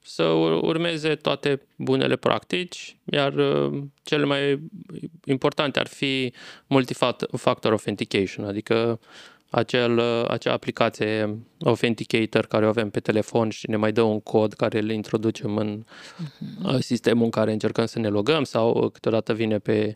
să 0.01 0.23
urmeze 0.61 1.15
toate 1.15 1.61
bunele 1.75 2.15
practici, 2.15 2.97
iar 3.03 3.33
cele 4.03 4.25
mai 4.25 4.59
importante 5.25 5.79
ar 5.79 5.87
fi 5.87 6.33
multifactor 6.67 7.71
authentication, 7.71 8.45
adică 8.45 8.99
acel, 9.55 9.99
acea 10.27 10.53
aplicație 10.53 11.39
Authenticator 11.65 12.45
care 12.45 12.65
o 12.65 12.67
avem 12.67 12.89
pe 12.89 12.99
telefon 12.99 13.49
și 13.49 13.69
ne 13.69 13.75
mai 13.75 13.91
dă 13.91 14.01
un 14.01 14.19
cod 14.19 14.53
care 14.53 14.79
îl 14.79 14.91
introducem 14.91 15.57
în 15.57 15.83
uh-huh. 15.83 16.79
sistemul 16.79 17.23
în 17.23 17.29
care 17.29 17.51
încercăm 17.51 17.85
să 17.85 17.99
ne 17.99 18.07
logăm 18.07 18.43
sau 18.43 18.89
câteodată 18.93 19.33
vine 19.33 19.57
pe 19.59 19.95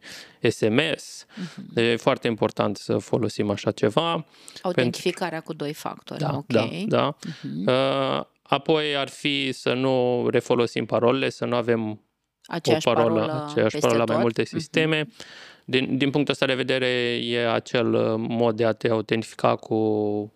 SMS. 0.49 1.25
Uh-huh. 1.25 1.73
Deci 1.73 1.93
e 1.93 1.95
foarte 1.95 2.27
important 2.27 2.77
să 2.77 2.97
folosim 2.97 3.49
așa 3.49 3.71
ceva. 3.71 4.25
Autentificarea 4.61 5.29
pentru... 5.29 5.51
cu 5.51 5.53
doi 5.53 5.73
factori, 5.73 6.19
da, 6.19 6.35
ok. 6.35 6.45
Da, 6.47 6.69
da. 6.87 7.15
Uh-huh. 7.15 8.27
Apoi 8.41 8.95
ar 8.95 9.07
fi 9.07 9.51
să 9.51 9.73
nu 9.73 10.27
refolosim 10.29 10.85
parolele, 10.85 11.29
să 11.29 11.45
nu 11.45 11.55
avem 11.55 12.01
aceeași 12.45 12.87
o 12.87 12.93
parolă, 12.93 13.19
parolă 13.19 13.47
aceeași 13.49 13.77
parolă 13.77 14.03
la 14.03 14.13
mai 14.13 14.21
multe 14.21 14.43
sisteme. 14.43 15.03
Uh-huh 15.03 15.47
din, 15.69 15.97
din 15.97 16.09
punctul 16.09 16.33
ăsta 16.33 16.45
de 16.45 16.53
vedere, 16.53 16.87
e 17.23 17.51
acel 17.51 17.93
uh, 17.93 18.13
mod 18.17 18.55
de 18.55 18.65
a 18.65 18.71
te 18.71 18.89
autentifica 18.89 19.55
cu, 19.55 20.33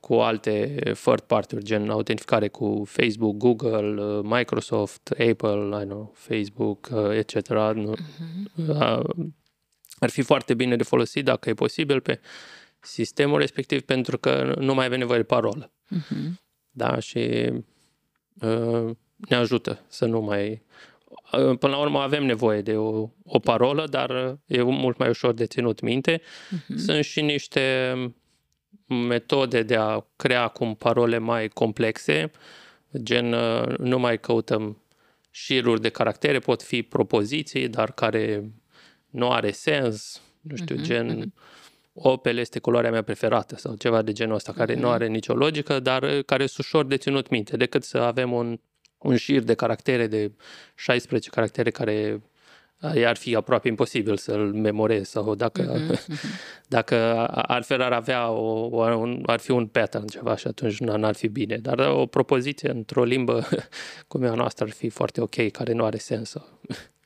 cu 0.00 0.14
alte 0.14 0.80
third 1.02 1.20
party 1.20 1.56
gen 1.58 1.90
autentificare 1.90 2.48
cu 2.48 2.82
Facebook, 2.86 3.36
Google, 3.36 4.02
uh, 4.02 4.20
Microsoft, 4.22 5.08
Apple, 5.08 5.82
I 5.82 5.84
know, 5.84 6.12
Facebook, 6.14 6.88
uh, 6.92 7.10
etc. 7.10 7.36
Uh-huh. 7.36 7.92
Ar 9.98 10.10
fi 10.10 10.22
foarte 10.22 10.54
bine 10.54 10.76
de 10.76 10.82
folosit, 10.82 11.24
dacă 11.24 11.48
e 11.48 11.54
posibil, 11.54 12.00
pe 12.00 12.20
sistemul 12.80 13.38
respectiv, 13.38 13.80
pentru 13.80 14.18
că 14.18 14.54
nu 14.58 14.74
mai 14.74 14.86
avem 14.86 14.98
nevoie 14.98 15.18
de 15.18 15.24
parolă. 15.24 15.72
Uh-huh. 15.96 16.40
Da, 16.70 16.98
și 16.98 17.52
uh, 18.40 18.90
ne 19.16 19.36
ajută 19.36 19.80
să 19.88 20.04
nu 20.04 20.20
mai 20.20 20.62
până 21.30 21.72
la 21.72 21.78
urmă 21.78 21.98
avem 21.98 22.24
nevoie 22.24 22.60
de 22.60 22.76
o, 22.76 23.08
o 23.24 23.38
parolă, 23.38 23.86
dar 23.86 24.38
e 24.46 24.62
mult 24.62 24.98
mai 24.98 25.08
ușor 25.08 25.32
de 25.32 25.46
ținut 25.46 25.80
minte. 25.80 26.20
Uh-huh. 26.20 26.76
Sunt 26.76 27.04
și 27.04 27.20
niște 27.20 27.94
metode 28.86 29.62
de 29.62 29.76
a 29.76 30.06
crea 30.16 30.42
acum 30.42 30.74
parole 30.74 31.18
mai 31.18 31.48
complexe, 31.48 32.30
gen 33.02 33.34
nu 33.78 33.98
mai 33.98 34.20
căutăm 34.20 34.82
șiruri 35.30 35.80
de 35.80 35.88
caractere, 35.88 36.38
pot 36.38 36.62
fi 36.62 36.82
propoziții, 36.82 37.68
dar 37.68 37.92
care 37.92 38.52
nu 39.10 39.30
are 39.30 39.50
sens, 39.50 40.22
nu 40.40 40.56
știu, 40.56 40.76
uh-huh, 40.76 40.82
gen 40.82 41.22
uh-huh. 41.22 41.60
Opel 41.94 42.36
este 42.36 42.58
culoarea 42.58 42.90
mea 42.90 43.02
preferată 43.02 43.56
sau 43.56 43.74
ceva 43.74 44.02
de 44.02 44.12
genul 44.12 44.34
ăsta, 44.34 44.52
care 44.52 44.74
uh-huh. 44.74 44.80
nu 44.80 44.88
are 44.88 45.06
nicio 45.06 45.34
logică, 45.34 45.80
dar 45.80 46.22
care 46.26 46.46
sunt 46.46 46.66
ușor 46.66 46.86
de 46.86 46.96
ținut 46.96 47.28
minte, 47.28 47.56
decât 47.56 47.84
să 47.84 47.98
avem 47.98 48.32
un 48.32 48.58
un 49.02 49.16
șir 49.16 49.42
de 49.42 49.54
caractere 49.54 50.06
de 50.06 50.32
16 50.74 51.30
caractere 51.30 51.70
care 51.70 52.22
ar 53.06 53.16
fi 53.16 53.34
aproape 53.34 53.68
imposibil 53.68 54.16
să-l 54.16 54.52
memorez 54.52 55.08
sau 55.08 55.34
dacă, 55.34 55.74
uh-huh, 55.74 56.00
dacă 56.76 57.26
altfel 57.28 57.82
ar 57.82 57.92
avea 57.92 58.30
o, 58.30 58.76
un, 58.94 59.22
ar 59.26 59.40
fi 59.40 59.50
un 59.50 59.66
pattern 59.66 60.06
ceva 60.06 60.36
și 60.36 60.46
atunci 60.46 60.78
n-ar 60.78 61.14
fi 61.14 61.28
bine. 61.28 61.56
Dar 61.56 61.78
o 61.78 62.06
propoziție 62.06 62.70
într-o 62.70 63.04
limbă 63.04 63.48
cum 64.08 64.22
e 64.22 64.28
a 64.28 64.34
noastră 64.34 64.64
ar 64.64 64.70
fi 64.70 64.88
foarte 64.88 65.20
ok, 65.20 65.50
care 65.50 65.72
nu 65.72 65.84
are 65.84 65.96
sens. 65.96 66.34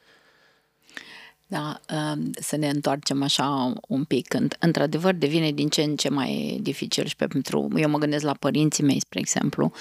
Da, 1.48 1.80
um, 1.90 2.30
să 2.40 2.56
ne 2.56 2.68
întoarcem 2.68 3.22
așa 3.22 3.72
un 3.88 4.04
pic. 4.04 4.36
Într-adevăr, 4.58 5.14
devine 5.14 5.50
din 5.50 5.68
ce 5.68 5.82
în 5.82 5.96
ce 5.96 6.08
mai 6.08 6.58
dificil 6.62 7.06
și 7.06 7.16
pentru... 7.16 7.68
Eu 7.76 7.88
mă 7.88 7.98
gândesc 7.98 8.24
la 8.24 8.32
părinții 8.32 8.84
mei, 8.84 9.00
spre 9.00 9.20
exemplu, 9.20 9.72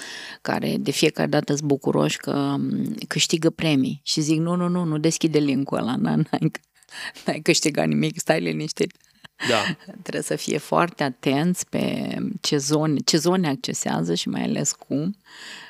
care 0.42 0.76
de 0.76 0.90
fiecare 0.90 1.28
dată 1.28 1.54
sunt 1.54 1.68
bucuroși 1.68 2.16
că 2.16 2.30
um, 2.30 2.94
câștigă 3.08 3.50
premii 3.50 4.00
și 4.02 4.20
zic, 4.20 4.38
nu, 4.38 4.54
nu, 4.54 4.68
nu, 4.68 4.84
nu 4.84 4.98
deschide 4.98 5.38
linkul 5.38 5.78
ăla, 5.78 5.96
n-ai, 5.96 6.24
n-ai 7.24 7.40
câștigat 7.42 7.86
nimic, 7.86 8.18
stai 8.18 8.40
liniștit. 8.40 8.92
Da. 9.48 9.62
Trebuie 10.02 10.22
să 10.22 10.36
fie 10.36 10.58
foarte 10.58 11.02
atenți 11.02 11.68
pe 11.68 12.14
ce 12.40 12.56
zone, 12.56 12.98
ce 13.04 13.16
zone 13.16 13.48
accesează 13.48 14.14
și 14.14 14.28
mai 14.28 14.42
ales 14.42 14.72
cum. 14.72 15.16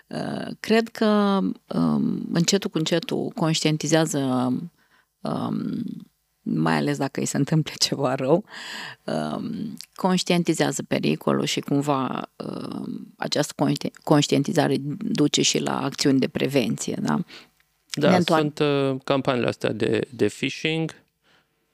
Uh, 0.07 0.47
cred 0.61 0.89
că 0.89 1.41
um, 1.67 2.29
încetul 2.33 2.71
cu 2.71 2.79
încetul 2.79 3.33
conștientizează 3.35 4.53
um, 5.29 5.83
mai 6.49 6.75
ales 6.75 6.97
dacă 6.97 7.21
îi 7.21 7.27
se 7.27 7.37
întâmple 7.37 7.73
ceva 7.87 8.15
rău, 8.15 8.45
um, 9.05 9.77
conștientizează 9.95 10.83
pericolul 10.83 11.45
și 11.45 11.61
cumva 11.61 12.31
um, 12.37 13.15
această 13.17 13.55
conștientizare 14.03 14.77
duce 14.99 15.43
și 15.43 15.59
la 15.59 15.83
acțiuni 15.83 16.19
de 16.19 16.29
prevenție. 16.29 16.99
Da, 17.03 17.19
da 18.11 18.21
sunt 18.21 18.59
uh, 18.59 18.97
campaniile 19.05 19.49
astea 19.49 19.73
de, 19.73 20.01
de 20.11 20.27
phishing. 20.27 20.95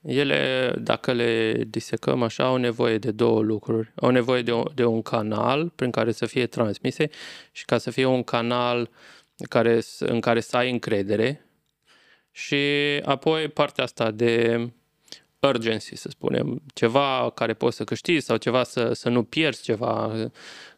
Ele, 0.02 0.72
dacă 0.80 1.12
le 1.12 1.64
disecăm 1.68 2.22
așa, 2.22 2.44
au 2.44 2.56
nevoie 2.56 2.98
de 2.98 3.10
două 3.10 3.40
lucruri. 3.42 3.92
Au 3.94 4.10
nevoie 4.10 4.42
de, 4.42 4.50
o, 4.50 4.62
de 4.74 4.84
un 4.84 5.02
canal 5.02 5.72
prin 5.74 5.90
care 5.90 6.12
să 6.12 6.26
fie 6.26 6.46
transmise 6.46 7.10
și 7.52 7.64
ca 7.64 7.78
să 7.78 7.90
fie 7.90 8.04
un 8.04 8.22
canal 8.22 8.90
care, 9.48 9.80
în 9.98 10.20
care 10.20 10.40
să 10.40 10.56
ai 10.56 10.70
încredere, 10.70 11.46
și 12.32 12.56
apoi 13.04 13.48
partea 13.48 13.84
asta 13.84 14.10
de 14.10 14.66
urgency, 15.48 15.96
să 15.96 16.08
spunem, 16.08 16.62
ceva 16.74 17.32
care 17.34 17.54
poți 17.54 17.76
să 17.76 17.84
câștigi 17.84 18.20
sau 18.20 18.36
ceva 18.36 18.62
să, 18.62 18.92
să 18.92 19.08
nu 19.08 19.22
pierzi 19.22 19.62
ceva, 19.62 20.06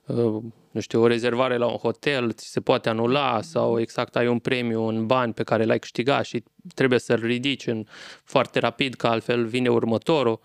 uh, 0.07 0.43
nu 0.71 0.81
știu, 0.81 1.03
o 1.03 1.07
rezervare 1.07 1.57
la 1.57 1.67
un 1.67 1.77
hotel 1.77 2.33
ți 2.33 2.51
se 2.51 2.61
poate 2.61 2.89
anula 2.89 3.41
sau 3.43 3.81
exact 3.81 4.17
ai 4.17 4.27
un 4.27 4.39
premiu 4.39 4.83
în 4.83 5.07
bani 5.07 5.33
pe 5.33 5.43
care 5.43 5.65
l-ai 5.65 5.79
câștigat 5.79 6.25
și 6.25 6.43
trebuie 6.75 6.99
să-l 6.99 7.21
ridici 7.21 7.67
în, 7.67 7.87
foarte 8.25 8.59
rapid, 8.59 8.95
că 8.95 9.07
altfel 9.07 9.47
vine 9.47 9.69
următorul 9.69 10.41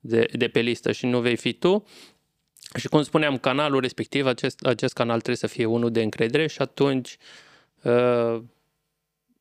de, 0.00 0.28
de 0.32 0.48
pe 0.48 0.60
listă 0.60 0.92
și 0.92 1.06
nu 1.06 1.20
vei 1.20 1.36
fi 1.36 1.52
tu. 1.52 1.84
Și 2.76 2.88
cum 2.88 3.02
spuneam, 3.02 3.38
canalul 3.38 3.80
respectiv, 3.80 4.26
acest, 4.26 4.66
acest 4.66 4.94
canal 4.94 5.16
trebuie 5.16 5.36
să 5.36 5.46
fie 5.46 5.64
unul 5.64 5.90
de 5.90 6.02
încredere 6.02 6.46
și 6.46 6.62
atunci 6.62 7.16
uh, 7.82 8.42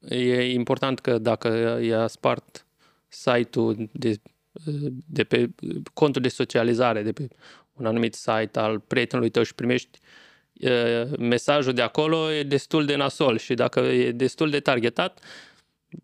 E 0.10 0.52
important 0.52 1.00
că 1.00 1.18
dacă 1.18 1.80
i-a 1.82 2.08
spart 2.08 2.66
site-ul 3.08 3.90
de, 3.92 4.16
de 5.06 5.24
pe 5.24 5.50
contul 5.94 6.22
de 6.22 6.28
socializare 6.28 7.02
de 7.04 7.12
pe 7.12 7.28
un 7.74 7.86
anumit 7.86 8.14
site 8.14 8.60
al 8.60 8.80
prietenului 8.80 9.30
tău 9.30 9.44
și 9.44 9.56
primești 9.56 10.00
mesajul 11.18 11.74
de 11.74 11.82
acolo, 11.82 12.32
e 12.32 12.44
destul 12.44 12.86
de 12.86 12.96
nasol 12.96 13.38
și 13.38 13.54
dacă 13.54 13.80
e 13.80 14.12
destul 14.12 14.50
de 14.50 14.60
targetat, 14.60 15.20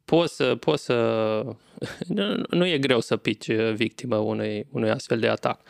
poți 0.05 0.35
să, 0.35 0.55
poți 0.55 0.83
să 0.83 0.95
nu, 2.07 2.43
nu 2.49 2.65
e 2.65 2.77
greu 2.77 2.99
să 2.99 3.17
pici 3.17 3.51
victimă 3.51 4.17
unui, 4.17 4.67
unui 4.71 4.89
astfel 4.89 5.19
de 5.19 5.27
atac. 5.27 5.61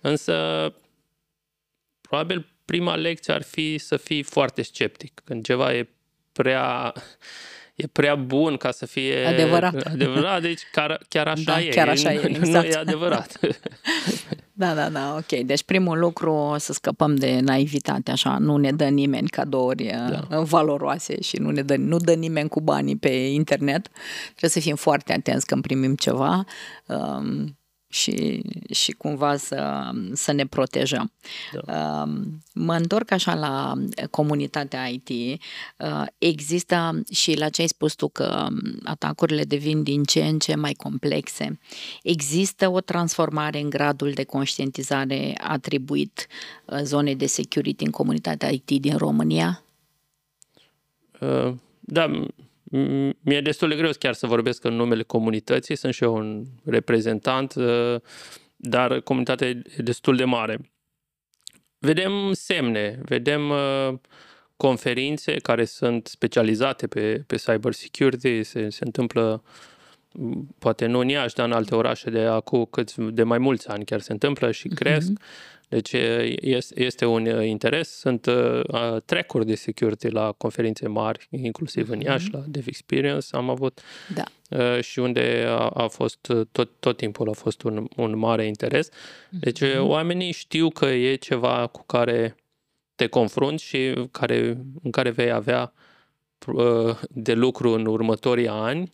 Însă, 0.00 0.34
probabil 2.00 2.52
prima 2.64 2.96
lecție 2.96 3.34
ar 3.34 3.42
fi 3.42 3.78
să 3.78 3.96
fii 3.96 4.22
foarte 4.22 4.62
sceptic. 4.62 5.20
Când 5.24 5.44
ceva 5.44 5.74
e 5.74 5.88
prea 6.32 6.92
e 7.78 7.86
prea 7.86 8.14
bun 8.14 8.56
ca 8.56 8.70
să 8.70 8.86
fie 8.86 9.26
adevărat. 9.26 9.74
adevărat 9.74 10.42
deci 10.42 10.62
chiar, 10.72 11.00
chiar 11.08 11.26
așa 11.26 11.42
da, 11.44 11.60
e. 11.60 11.68
Chiar 11.68 11.88
așa 11.88 12.12
e, 12.12 12.20
exact. 12.26 12.66
Nu 12.66 12.72
e 12.72 12.74
adevărat. 12.74 13.38
da, 14.52 14.74
da, 14.74 14.88
da, 14.88 15.14
ok. 15.16 15.40
Deci 15.40 15.62
primul 15.62 15.98
lucru 15.98 16.54
să 16.58 16.72
scăpăm 16.72 17.14
de 17.14 17.40
naivitate, 17.40 18.10
așa, 18.10 18.38
nu 18.38 18.56
ne 18.56 18.72
dă 18.72 18.84
nimeni 18.84 19.28
cadouri 19.28 19.84
uh, 19.86 20.26
da. 20.28 20.40
valoroase 20.40 21.20
și 21.20 21.36
nu 21.36 21.50
ne 21.50 21.62
dă, 21.62 21.76
nu 21.76 21.96
dă 21.96 22.12
nimeni 22.12 22.48
cu 22.48 22.60
banii 22.60 22.96
pe 22.96 23.08
internet. 23.10 23.88
Trebuie 24.24 24.50
să 24.50 24.60
fim 24.60 24.76
foarte 24.76 25.12
atenți 25.12 25.46
când 25.46 25.62
primim 25.62 25.94
ceva. 25.94 26.44
Um, 26.86 27.57
și, 27.88 28.42
și 28.70 28.92
cumva 28.92 29.36
să, 29.36 29.90
să 30.12 30.32
ne 30.32 30.46
protejăm. 30.46 31.12
Da. 31.64 32.02
Um, 32.02 32.42
mă 32.54 32.74
întorc 32.74 33.10
așa 33.10 33.34
la 33.34 33.74
comunitatea 34.10 34.86
IT. 34.86 35.08
Uh, 35.08 36.06
există 36.18 37.02
și 37.12 37.36
la 37.36 37.48
ce 37.48 37.60
ai 37.60 37.68
spus 37.68 37.94
tu 37.94 38.08
că 38.08 38.46
atacurile 38.84 39.44
devin 39.44 39.82
din 39.82 40.04
ce 40.04 40.24
în 40.24 40.38
ce 40.38 40.54
mai 40.54 40.72
complexe. 40.72 41.58
Există 42.02 42.68
o 42.68 42.80
transformare 42.80 43.60
în 43.60 43.70
gradul 43.70 44.10
de 44.12 44.24
conștientizare 44.24 45.34
atribuit 45.40 46.26
uh, 46.64 46.78
zonei 46.82 47.16
de 47.16 47.26
security 47.26 47.84
în 47.84 47.90
comunitatea 47.90 48.48
IT 48.48 48.70
din 48.80 48.96
România? 48.96 49.62
Uh, 51.20 51.52
da, 51.80 52.10
mi-e 53.20 53.40
destul 53.40 53.68
de 53.68 53.74
greu 53.74 53.90
chiar 53.98 54.14
să 54.14 54.26
vorbesc 54.26 54.64
în 54.64 54.74
numele 54.74 55.02
comunității, 55.02 55.76
sunt 55.76 55.94
și 55.94 56.02
eu 56.02 56.14
un 56.14 56.44
reprezentant, 56.64 57.54
uh, 57.54 57.94
dar 58.56 59.00
comunitatea 59.00 59.48
e 59.48 59.62
destul 59.76 60.16
de 60.16 60.24
mare. 60.24 60.70
Vedem 61.78 62.32
semne, 62.32 63.00
vedem 63.04 63.50
uh, 63.50 63.94
conferințe 64.56 65.34
care 65.34 65.64
sunt 65.64 66.06
specializate 66.06 66.86
pe, 66.86 67.24
pe 67.26 67.36
cyber 67.36 67.72
security, 67.72 68.42
se, 68.42 68.70
se 68.70 68.84
întâmplă 68.84 69.42
poate 70.58 70.86
nu 70.86 70.98
în 70.98 71.08
Iași, 71.08 71.34
dar 71.34 71.46
în 71.46 71.52
alte 71.52 71.74
orașe 71.74 72.10
de 72.10 72.20
acum 72.20 72.64
câți, 72.64 73.00
de 73.00 73.22
mai 73.22 73.38
mulți 73.38 73.68
ani 73.68 73.84
chiar 73.84 74.00
se 74.00 74.12
întâmplă 74.12 74.50
și 74.50 74.68
cresc. 74.68 75.10
Uh-huh. 75.10 75.57
Deci 75.68 75.94
este 76.74 77.04
un 77.04 77.42
interes. 77.44 77.98
Sunt 77.98 78.26
uh, 78.26 78.62
track-uri 79.04 79.46
de 79.46 79.54
security 79.54 80.08
la 80.08 80.32
conferințe 80.32 80.88
mari, 80.88 81.26
inclusiv 81.30 81.90
în 81.90 82.00
Iași, 82.00 82.28
mm-hmm. 82.28 82.32
la 82.32 82.42
Dev 82.46 82.66
Experience 82.66 83.26
am 83.30 83.50
avut. 83.50 83.80
Da. 84.14 84.24
Uh, 84.50 84.80
și 84.80 84.98
unde 84.98 85.44
a, 85.48 85.68
a 85.68 85.88
fost, 85.88 86.32
tot, 86.52 86.70
tot 86.80 86.96
timpul 86.96 87.28
a 87.28 87.32
fost 87.32 87.62
un, 87.62 87.88
un 87.96 88.18
mare 88.18 88.46
interes. 88.46 88.88
Deci 89.30 89.64
mm-hmm. 89.64 89.78
oamenii 89.78 90.32
știu 90.32 90.68
că 90.68 90.86
e 90.86 91.14
ceva 91.14 91.66
cu 91.66 91.84
care 91.86 92.36
te 92.94 93.06
confrunți 93.06 93.64
și 93.64 94.08
care, 94.10 94.64
în 94.82 94.90
care 94.90 95.10
vei 95.10 95.30
avea 95.30 95.72
uh, 96.46 96.98
de 97.08 97.34
lucru 97.34 97.70
în 97.70 97.86
următorii 97.86 98.48
ani. 98.48 98.92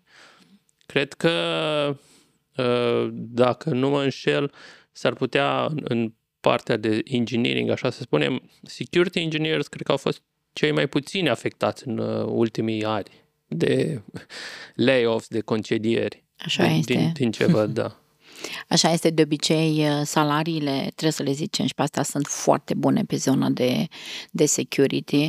Cred 0.87 1.12
că, 1.12 1.31
uh, 2.57 3.09
dacă 3.12 3.71
nu 3.71 3.88
mă 3.88 4.02
înșel, 4.02 4.52
s-ar 4.93 5.12
putea 5.12 5.69
în 5.75 6.12
partea 6.49 6.77
de 6.77 7.03
engineering, 7.05 7.71
așa 7.71 7.91
să 7.91 8.01
spunem, 8.01 8.43
security 8.63 9.21
engineers 9.21 9.67
cred 9.69 9.83
că 9.83 9.91
au 9.91 9.97
fost 9.97 10.23
cei 10.53 10.73
mai 10.73 10.87
puțini 10.87 11.29
afectați 11.29 11.89
în 11.89 11.99
uh, 11.99 12.25
ultimii 12.27 12.85
ani 12.85 13.07
de 13.47 14.03
layoffs, 14.89 15.29
de 15.29 15.41
concedieri. 15.41 16.25
Așa 16.39 16.67
din, 16.67 16.77
este. 16.77 16.93
Din, 16.95 17.13
din 17.13 17.31
ce 17.31 17.47
văd, 17.47 17.71
da. 17.81 17.99
Așa 18.69 18.93
este 18.93 19.11
de 19.11 19.23
obicei, 19.23 19.87
uh, 19.89 20.01
salariile, 20.05 20.79
trebuie 20.81 21.11
să 21.11 21.23
le 21.23 21.33
zicem 21.33 21.67
și 21.67 21.75
pe 21.75 21.83
asta, 21.83 22.03
sunt 22.03 22.27
foarte 22.27 22.75
bune 22.75 23.03
pe 23.05 23.17
zona 23.17 23.49
de, 23.49 23.87
de 24.31 24.47
security, 24.47 25.29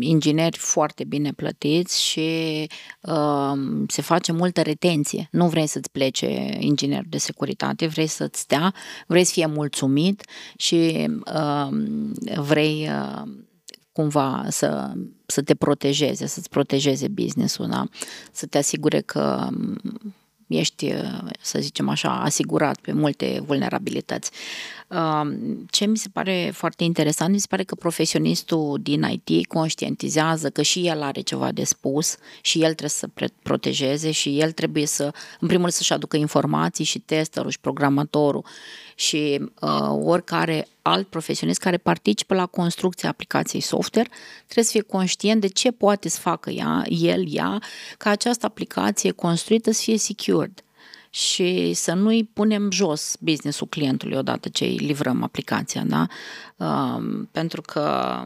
ingineri 0.00 0.56
foarte 0.58 1.04
bine 1.04 1.32
plătiți 1.32 2.02
și 2.02 2.66
uh, 3.00 3.52
se 3.86 4.02
face 4.02 4.32
multă 4.32 4.62
retenție. 4.62 5.28
Nu 5.30 5.48
vrei 5.48 5.66
să-ți 5.66 5.90
plece 5.90 6.56
inginer 6.58 7.04
de 7.08 7.18
securitate, 7.18 7.86
vrei 7.86 8.06
să-ți 8.06 8.40
stea, 8.40 8.74
vrei 9.06 9.24
să 9.24 9.32
fie 9.32 9.46
mulțumit 9.46 10.26
și 10.56 11.08
uh, 11.34 11.68
vrei 12.36 12.88
uh, 12.88 13.22
cumva 13.92 14.44
să, 14.48 14.92
să 15.26 15.42
te 15.42 15.54
protejeze, 15.54 16.26
să-ți 16.26 16.48
protejeze 16.48 17.08
business-ul, 17.08 17.68
da? 17.68 17.84
să 18.32 18.46
te 18.46 18.58
asigure 18.58 19.00
că 19.00 19.48
ești, 20.52 20.92
uh, 20.92 21.30
să 21.40 21.58
zicem 21.58 21.88
așa, 21.88 22.20
asigurat 22.20 22.78
pe 22.80 22.92
multe 22.92 23.42
vulnerabilități. 23.46 24.30
Um, 24.94 25.66
ce 25.70 25.86
mi 25.86 25.96
se 25.96 26.08
pare 26.12 26.50
foarte 26.54 26.84
interesant, 26.84 27.32
mi 27.32 27.38
se 27.38 27.46
pare 27.48 27.62
că 27.64 27.74
profesionistul 27.74 28.78
din 28.82 29.20
IT 29.26 29.46
conștientizează 29.46 30.50
că 30.50 30.62
și 30.62 30.86
el 30.86 31.02
are 31.02 31.20
ceva 31.20 31.52
de 31.52 31.64
spus 31.64 32.16
și 32.40 32.58
el 32.58 32.74
trebuie 32.74 32.88
să 32.88 33.08
protejeze 33.42 34.10
și 34.10 34.38
el 34.38 34.52
trebuie 34.52 34.86
să, 34.86 35.04
în 35.40 35.46
primul 35.46 35.62
rând, 35.62 35.72
să-și 35.72 35.92
aducă 35.92 36.16
informații 36.16 36.84
și 36.84 36.98
testerul 36.98 37.50
și 37.50 37.60
programatorul 37.60 38.44
și 38.94 39.40
uh, 39.60 39.88
oricare 40.02 40.66
alt 40.82 41.08
profesionist 41.08 41.60
care 41.60 41.76
participă 41.76 42.34
la 42.34 42.46
construcția 42.46 43.08
aplicației 43.08 43.62
software 43.62 44.08
trebuie 44.44 44.64
să 44.64 44.70
fie 44.70 44.82
conștient 44.82 45.40
de 45.40 45.48
ce 45.48 45.70
poate 45.70 46.08
să 46.08 46.20
facă 46.20 46.50
ea, 46.50 46.84
el, 46.88 47.24
ea, 47.34 47.58
ca 47.98 48.10
această 48.10 48.46
aplicație 48.46 49.10
construită 49.10 49.70
să 49.70 49.80
fie 49.82 49.98
secured 49.98 50.64
și 51.14 51.72
să 51.72 51.92
nu-i 51.92 52.24
punem 52.24 52.70
jos 52.70 53.16
businessul 53.20 53.66
clientului 53.66 54.16
odată 54.16 54.48
ce 54.48 54.64
îi 54.64 54.76
livrăm 54.76 55.22
aplicația, 55.22 55.84
da? 55.84 56.06
Uh, 56.56 57.26
pentru 57.30 57.60
că 57.60 58.16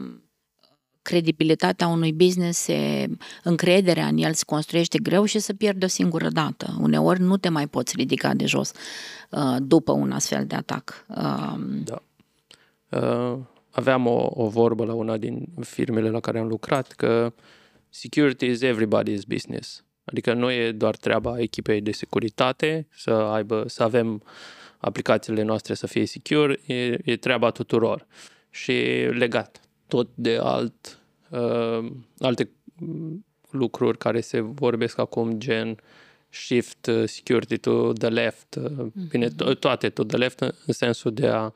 credibilitatea 1.01 1.87
unui 1.87 2.13
business, 2.13 2.59
se, 2.59 3.07
încrederea 3.43 4.07
în 4.07 4.17
el 4.17 4.33
se 4.33 4.43
construiește 4.45 4.99
greu 4.99 5.25
și 5.25 5.39
se 5.39 5.53
pierde 5.53 5.85
o 5.85 5.87
singură 5.87 6.29
dată. 6.29 6.77
Uneori 6.79 7.21
nu 7.21 7.37
te 7.37 7.49
mai 7.49 7.67
poți 7.67 7.93
ridica 7.95 8.33
de 8.33 8.45
jos 8.45 8.71
uh, 9.29 9.55
după 9.59 9.91
un 9.91 10.11
astfel 10.11 10.45
de 10.45 10.55
atac. 10.55 11.05
Uh, 11.07 11.59
da. 11.83 12.01
Uh, 12.89 13.37
aveam 13.71 14.05
o, 14.05 14.27
o 14.29 14.47
vorbă 14.47 14.85
la 14.85 14.93
una 14.93 15.17
din 15.17 15.47
firmele 15.59 16.09
la 16.09 16.19
care 16.19 16.39
am 16.39 16.47
lucrat 16.47 16.91
că 16.91 17.33
security 17.89 18.45
is 18.45 18.63
everybody's 18.63 19.27
business. 19.27 19.83
Adică 20.09 20.33
nu 20.33 20.51
e 20.51 20.71
doar 20.71 20.95
treaba 20.95 21.39
echipei 21.39 21.81
de 21.81 21.91
securitate 21.91 22.87
să 22.95 23.11
aibă, 23.11 23.63
să 23.67 23.83
avem 23.83 24.23
aplicațiile 24.77 25.41
noastre 25.41 25.73
să 25.73 25.87
fie 25.87 26.05
secure, 26.05 26.59
e, 26.65 26.97
e 27.03 27.17
treaba 27.17 27.51
tuturor. 27.51 28.07
Și 28.49 28.73
legat 29.09 29.61
tot 29.87 30.09
de 30.15 30.37
alt, 30.41 30.99
uh, 31.29 31.91
alte 32.19 32.49
lucruri 33.49 33.97
care 33.97 34.21
se 34.21 34.39
vorbesc 34.39 34.97
acum, 34.97 35.39
gen 35.39 35.77
shift 36.29 36.85
uh, 36.85 37.07
security 37.07 37.57
to 37.57 37.93
the 37.93 38.07
left, 38.07 38.55
uh, 38.55 38.87
bine, 39.09 39.27
to- 39.27 39.45
mhm. 39.45 39.59
toate 39.59 39.89
to 39.89 40.03
the 40.03 40.17
left 40.17 40.39
în 40.39 40.73
sensul 40.73 41.13
de 41.13 41.27
a 41.27 41.51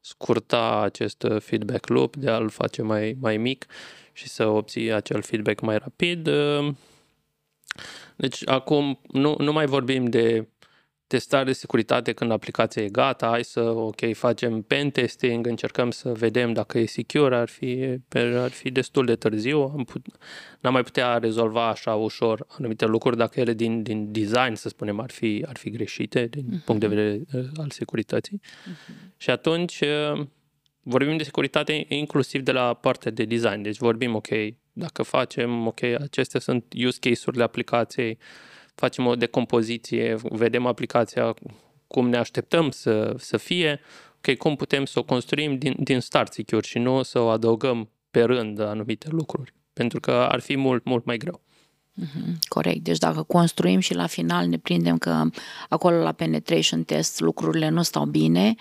scurta 0.00 0.80
acest 0.80 1.22
uh, 1.22 1.40
feedback 1.40 1.88
loop, 1.88 2.16
de 2.16 2.30
a-l 2.30 2.48
face 2.48 2.82
mai, 2.82 3.16
mai 3.20 3.36
mic 3.36 3.66
și 4.12 4.28
să 4.28 4.46
obții 4.46 4.92
acel 4.92 5.22
feedback 5.22 5.60
mai 5.60 5.78
rapid. 5.78 6.28
Deci 8.16 8.48
acum 8.48 9.00
nu, 9.12 9.34
nu 9.38 9.52
mai 9.52 9.66
vorbim 9.66 10.04
de 10.04 10.46
testare 11.06 11.44
de 11.44 11.52
securitate 11.52 12.12
când 12.12 12.30
aplicația 12.30 12.82
e 12.82 12.88
gata, 12.88 13.26
hai 13.26 13.44
să, 13.44 13.60
ok, 13.60 14.14
facem 14.14 14.62
pen 14.62 14.90
testing, 14.90 15.46
încercăm 15.46 15.90
să 15.90 16.12
vedem 16.12 16.52
dacă 16.52 16.78
e 16.78 16.86
secure, 16.86 17.36
ar 17.36 17.48
fi, 17.48 17.98
ar 18.14 18.50
fi 18.50 18.70
destul 18.70 19.04
de 19.04 19.16
târziu, 19.16 19.60
am 19.60 19.84
put, 19.84 20.06
n-am 20.60 20.72
mai 20.72 20.82
putea 20.82 21.18
rezolva 21.18 21.68
așa 21.68 21.94
ușor 21.94 22.46
anumite 22.48 22.86
lucruri 22.86 23.16
dacă 23.16 23.40
ele 23.40 23.52
din, 23.52 23.82
din 23.82 24.12
design, 24.12 24.54
să 24.54 24.68
spunem, 24.68 25.00
ar 25.00 25.10
fi, 25.10 25.44
ar 25.48 25.56
fi 25.56 25.70
greșite 25.70 26.26
din 26.26 26.44
uh-huh. 26.44 26.64
punct 26.64 26.80
de 26.80 26.86
vedere 26.86 27.20
uh, 27.32 27.44
al 27.56 27.70
securității. 27.70 28.40
Uh-huh. 28.42 29.16
Și 29.16 29.30
atunci 29.30 29.80
uh, 29.80 30.26
vorbim 30.82 31.16
de 31.16 31.22
securitate 31.22 31.86
inclusiv 31.88 32.42
de 32.42 32.52
la 32.52 32.74
partea 32.74 33.10
de 33.10 33.24
design, 33.24 33.62
deci 33.62 33.76
vorbim, 33.78 34.14
ok, 34.14 34.28
dacă 34.78 35.02
facem, 35.02 35.66
ok, 35.66 35.82
acestea 35.82 36.40
sunt 36.40 36.64
use 36.84 36.98
case-urile 37.00 37.42
aplicației, 37.42 38.18
facem 38.74 39.06
o 39.06 39.14
decompoziție, 39.14 40.16
vedem 40.22 40.66
aplicația 40.66 41.34
cum 41.86 42.08
ne 42.08 42.16
așteptăm 42.16 42.70
să, 42.70 43.14
să 43.18 43.36
fie, 43.36 43.80
ok, 44.16 44.36
cum 44.36 44.56
putem 44.56 44.84
să 44.84 44.98
o 44.98 45.02
construim 45.02 45.58
din, 45.58 45.76
din 45.78 46.00
start 46.00 46.32
secure 46.32 46.66
și 46.66 46.78
nu 46.78 47.02
să 47.02 47.18
o 47.18 47.28
adăugăm 47.28 47.90
pe 48.10 48.22
rând 48.22 48.60
anumite 48.60 49.08
lucruri, 49.10 49.54
pentru 49.72 50.00
că 50.00 50.10
ar 50.10 50.40
fi 50.40 50.56
mult, 50.56 50.84
mult 50.84 51.04
mai 51.04 51.16
greu. 51.16 51.40
Mm-hmm, 52.02 52.38
corect. 52.48 52.84
Deci 52.84 52.98
dacă 52.98 53.22
construim 53.22 53.78
și 53.78 53.94
la 53.94 54.06
final 54.06 54.46
ne 54.46 54.58
prindem 54.58 54.98
că 54.98 55.22
acolo 55.68 55.96
la 55.96 56.12
penetration 56.12 56.82
test 56.82 57.20
lucrurile 57.20 57.68
nu 57.68 57.82
stau 57.82 58.04
bine, 58.04 58.54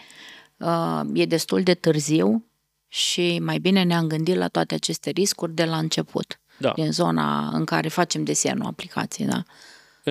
uh, 0.58 1.02
e 1.14 1.26
destul 1.26 1.64
de 1.64 1.74
târziu 1.74 2.46
și 2.88 3.40
mai 3.40 3.58
bine 3.58 3.84
ne-am 3.84 4.08
gândit 4.08 4.36
la 4.36 4.48
toate 4.48 4.74
aceste 4.74 5.10
riscuri 5.10 5.54
de 5.54 5.66
la 5.66 5.78
început, 5.78 6.40
da. 6.58 6.72
din 6.76 6.92
zona 6.92 7.50
în 7.54 7.66
care 7.66 7.88
facem 7.88 8.24
desenul 8.24 8.66
aplicației, 8.66 9.28
da? 9.28 9.44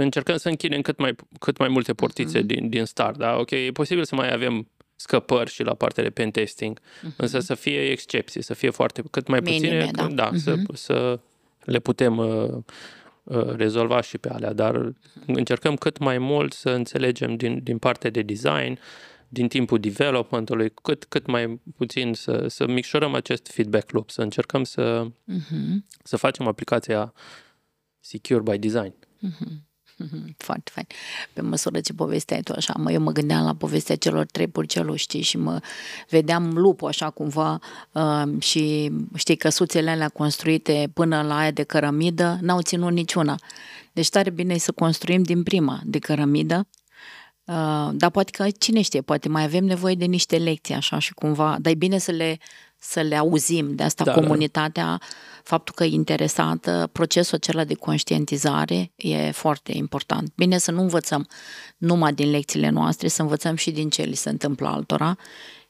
încercăm 0.01 0.37
să 0.37 0.49
închidem 0.49 0.81
cât 0.81 0.99
mai, 0.99 1.15
cât 1.39 1.59
mai 1.59 1.69
multe 1.69 1.95
portițe 1.95 2.39
uh-huh. 2.39 2.47
din, 2.47 2.69
din 2.69 2.85
start, 2.85 3.19
da? 3.19 3.37
Ok, 3.37 3.51
e 3.51 3.71
posibil 3.73 4.05
să 4.05 4.15
mai 4.15 4.33
avem 4.33 4.69
scăpări 4.97 5.51
și 5.51 5.63
la 5.63 5.75
partea 5.75 6.03
de 6.03 6.11
pen 6.11 6.31
testing, 6.31 6.81
uh-huh. 6.81 7.17
însă 7.17 7.39
să 7.39 7.55
fie 7.55 7.91
excepții, 7.91 8.43
să 8.43 8.55
fie 8.55 8.71
foarte 8.71 9.03
cât 9.11 9.27
mai 9.27 9.41
Minime, 9.41 9.79
puține, 9.79 9.91
da, 9.93 10.07
da 10.07 10.31
uh-huh. 10.31 10.37
să, 10.37 10.57
să 10.73 11.19
le 11.65 11.79
putem 11.79 12.19
uh, 12.19 12.49
uh, 13.23 13.55
rezolva 13.57 14.01
și 14.01 14.19
pe 14.19 14.29
alea, 14.29 14.53
dar 14.53 14.93
încercăm 15.27 15.77
cât 15.77 15.99
mai 15.99 16.19
mult 16.19 16.53
să 16.53 16.71
înțelegem 16.71 17.37
din, 17.37 17.61
din 17.63 17.79
partea 17.79 18.11
de 18.11 18.23
design, 18.23 18.79
din 19.35 19.49
timpul 19.49 19.79
developmentului, 19.79 20.70
cât, 20.83 21.05
cât 21.05 21.27
mai 21.27 21.61
puțin 21.77 22.14
să, 22.14 22.44
să 22.49 22.66
micșorăm 22.66 23.14
acest 23.14 23.51
feedback 23.53 23.90
loop, 23.90 24.11
să 24.11 24.23
încercăm 24.23 24.64
să, 24.64 25.07
uh-huh. 25.09 25.77
să 26.03 26.16
facem 26.16 26.47
aplicația 26.47 27.12
secure 28.01 28.40
by 28.40 28.59
design. 28.59 28.94
Uh-huh. 29.27 29.62
Foarte 30.37 30.70
fain. 30.75 30.87
Pe 31.33 31.40
măsură 31.40 31.81
ce 31.81 31.92
povesteai 31.92 32.40
tu 32.40 32.53
așa, 32.57 32.75
mă, 32.77 32.92
eu 32.92 33.01
mă 33.01 33.12
gândeam 33.12 33.44
la 33.44 33.55
povestea 33.55 33.97
celor 33.97 34.27
trei 34.27 34.49
purceluși, 34.49 35.20
și 35.20 35.37
mă 35.37 35.61
vedeam 36.09 36.53
lupul 36.53 36.88
așa 36.88 37.11
cumva 37.11 37.59
uh, 37.92 38.42
și 38.42 38.92
știi, 39.14 39.37
căsuțele 39.37 39.90
alea 39.90 40.09
construite 40.09 40.90
până 40.94 41.23
la 41.23 41.37
aia 41.37 41.51
de 41.51 41.62
cărămidă 41.62 42.38
n-au 42.40 42.61
ținut 42.61 42.92
niciuna. 42.92 43.38
Deci 43.92 44.09
tare 44.09 44.31
bine 44.31 44.57
să 44.57 44.73
construim 44.73 45.23
din 45.23 45.42
prima 45.42 45.81
de 45.85 45.99
cărămidă, 45.99 46.66
uh, 47.45 47.91
dar 47.93 48.11
poate 48.11 48.31
că 48.31 48.47
cine 48.59 48.81
știe, 48.81 49.01
poate 49.01 49.29
mai 49.29 49.43
avem 49.43 49.65
nevoie 49.65 49.95
de 49.95 50.05
niște 50.05 50.37
lecții 50.37 50.75
așa 50.75 50.99
și 50.99 51.15
cumva, 51.15 51.57
dar 51.61 51.73
e 51.73 51.77
bine 51.77 51.99
să 51.99 52.11
le 52.11 52.39
să 52.87 53.01
le 53.01 53.17
auzim, 53.17 53.75
de 53.75 53.83
asta 53.83 54.05
da, 54.05 54.13
comunitatea, 54.13 54.85
da. 54.85 54.99
faptul 55.43 55.75
că 55.75 55.85
e 55.85 55.89
interesată, 55.89 56.89
procesul 56.93 57.35
acela 57.35 57.65
de 57.65 57.75
conștientizare 57.75 58.93
e 58.97 59.31
foarte 59.31 59.77
important. 59.77 60.33
Bine 60.37 60.59
să 60.59 60.71
nu 60.71 60.81
învățăm 60.81 61.29
numai 61.77 62.13
din 62.13 62.31
lecțiile 62.31 62.69
noastre, 62.69 63.09
să 63.09 63.23
învățăm 63.23 63.57
și 63.57 63.71
din 63.71 63.89
ce 63.89 64.03
li 64.03 64.15
se 64.15 64.29
întâmplă 64.29 64.69
altora 64.69 65.17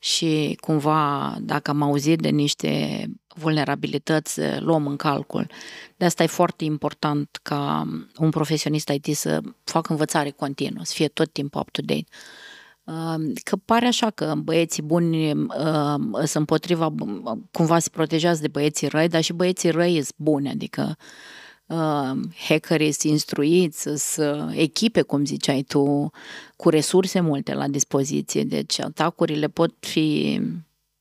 și 0.05 0.59
cumva, 0.61 1.37
dacă 1.40 1.71
am 1.71 1.83
auzit 1.83 2.21
de 2.21 2.29
niște 2.29 3.05
vulnerabilități, 3.35 4.40
luăm 4.59 4.87
în 4.87 4.97
calcul. 4.97 5.51
De 5.97 6.05
asta 6.05 6.23
e 6.23 6.27
foarte 6.27 6.64
important 6.64 7.38
ca 7.43 7.88
un 8.19 8.31
profesionist 8.31 8.88
IT 8.88 9.17
să 9.17 9.40
facă 9.64 9.93
învățare 9.93 10.31
continuă, 10.31 10.85
să 10.85 10.93
fie 10.95 11.09
tot 11.09 11.33
timpul 11.33 11.61
up-to-date 11.61 12.05
că 13.43 13.57
pare 13.64 13.87
așa 13.87 14.11
că 14.11 14.35
băieții 14.37 14.83
buni 14.83 15.47
sunt 16.14 16.35
împotriva, 16.35 16.95
cumva 17.53 17.79
se 17.79 17.88
protejează 17.93 18.40
de 18.40 18.49
băieții 18.49 18.88
răi, 18.88 19.09
dar 19.09 19.23
și 19.23 19.33
băieții 19.33 19.71
răi 19.71 19.93
sunt 19.95 20.14
buni, 20.17 20.49
adică 20.49 20.97
hackerii 22.48 22.92
sunt 22.92 23.12
instruiți, 23.12 23.88
sunt 23.96 24.53
echipe, 24.55 25.03
cum 25.03 25.24
ziceai 25.24 25.62
tu, 25.62 26.11
cu 26.57 26.68
resurse 26.68 27.20
multe 27.20 27.55
la 27.55 27.68
dispoziție, 27.68 28.42
deci 28.44 28.81
atacurile 28.81 29.48
pot 29.48 29.74
fi 29.81 30.40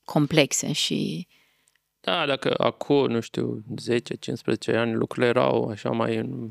complexe 0.04 0.72
și 0.72 1.26
da, 2.00 2.26
dacă 2.26 2.54
acum, 2.56 3.06
nu 3.06 3.20
știu, 3.20 3.64
10-15 4.72 4.76
ani 4.76 4.94
lucrurile 4.94 5.28
erau 5.28 5.68
așa 5.68 5.90
mai 5.90 6.16
în 6.16 6.50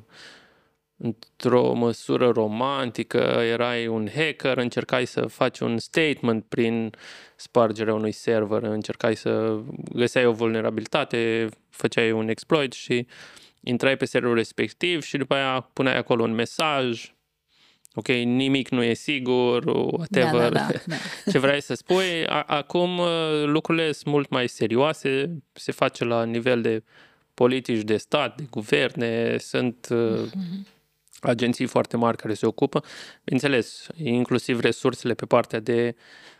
într-o 0.97 1.73
măsură 1.73 2.29
romantică, 2.29 3.41
erai 3.43 3.87
un 3.87 4.07
hacker, 4.15 4.57
încercai 4.57 5.05
să 5.05 5.25
faci 5.25 5.59
un 5.59 5.77
statement 5.77 6.45
prin 6.45 6.91
spargerea 7.35 7.93
unui 7.93 8.11
server, 8.11 8.63
încercai 8.63 9.15
să 9.15 9.59
găseai 9.93 10.25
o 10.25 10.31
vulnerabilitate, 10.31 11.49
făceai 11.69 12.11
un 12.11 12.27
exploit 12.29 12.73
și 12.73 13.07
intrai 13.63 13.97
pe 13.97 14.05
serverul 14.05 14.35
respectiv 14.35 15.03
și 15.03 15.17
după 15.17 15.33
aia 15.33 15.69
puneai 15.73 15.97
acolo 15.97 16.23
un 16.23 16.33
mesaj, 16.33 17.13
ok, 17.93 18.07
nimic 18.07 18.69
nu 18.69 18.83
e 18.83 18.93
sigur, 18.93 19.65
whatever, 19.65 20.49
da, 20.49 20.59
da, 20.59 20.67
da, 20.71 20.79
da. 20.85 20.95
ce 21.31 21.39
vrei 21.39 21.61
să 21.61 21.73
spui. 21.73 22.27
Acum 22.27 22.97
uh, 22.97 23.43
lucrurile 23.45 23.91
sunt 23.91 24.13
mult 24.13 24.29
mai 24.29 24.47
serioase, 24.47 25.37
se 25.53 25.71
face 25.71 26.03
la 26.03 26.23
nivel 26.23 26.61
de 26.61 26.83
politici 27.33 27.83
de 27.83 27.97
stat, 27.97 28.35
de 28.35 28.43
guverne, 28.49 29.37
sunt 29.37 29.87
mm-hmm 29.91 30.71
agenții 31.23 31.65
foarte 31.65 31.97
mari 31.97 32.17
care 32.17 32.33
se 32.33 32.45
ocupă. 32.45 32.83
Bineînțeles, 33.23 33.87
inclusiv 33.95 34.59
resursele 34.59 35.13
pe 35.13 35.25
partea 35.25 35.59
de 35.59 35.95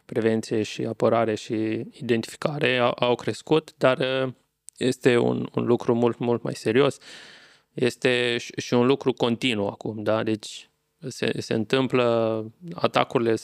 prevenție 0.06 0.64
și 0.64 0.82
apărare 0.82 1.36
și 1.36 1.54
identificare 1.92 2.78
au, 2.78 2.96
au 3.00 3.16
crescut, 3.16 3.74
dar 3.78 3.98
uh, 3.98 4.34
este 4.78 5.18
un, 5.18 5.50
un 5.54 5.66
lucru 5.66 5.96
mult, 5.96 6.18
mult 6.18 6.44
mai 6.44 6.56
serios. 6.56 6.98
Este 7.74 8.38
și, 8.38 8.54
și 8.58 8.74
un 8.74 8.86
lucru 8.86 9.14
continuu 9.14 9.68
acum, 9.68 10.04
da? 10.04 10.24
Deci 10.24 10.70
se, 11.08 11.42
se 11.42 11.54
întâmplă 11.54 12.46
atacurile, 12.74 13.36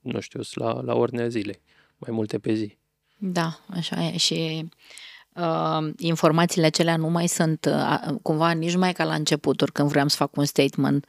nu 0.00 0.20
știu, 0.20 0.40
la, 0.54 0.80
la 0.80 0.94
ordinea 0.94 1.28
zilei, 1.28 1.60
mai 1.96 2.10
multe 2.14 2.38
pe 2.38 2.52
zi. 2.52 2.76
Da, 3.18 3.60
așa 3.66 4.06
e 4.06 4.16
și 4.16 4.68
uh, 5.34 5.90
informațiile 5.98 6.66
acelea 6.66 6.96
nu 6.96 7.08
mai 7.08 7.26
sunt 7.26 7.64
uh, 7.70 8.14
cumva 8.22 8.50
nici 8.50 8.76
mai 8.76 8.92
ca 8.92 9.04
la 9.04 9.14
începuturi 9.14 9.72
când 9.72 9.88
vreau 9.88 10.08
să 10.08 10.16
fac 10.16 10.36
un 10.36 10.44
statement 10.44 11.06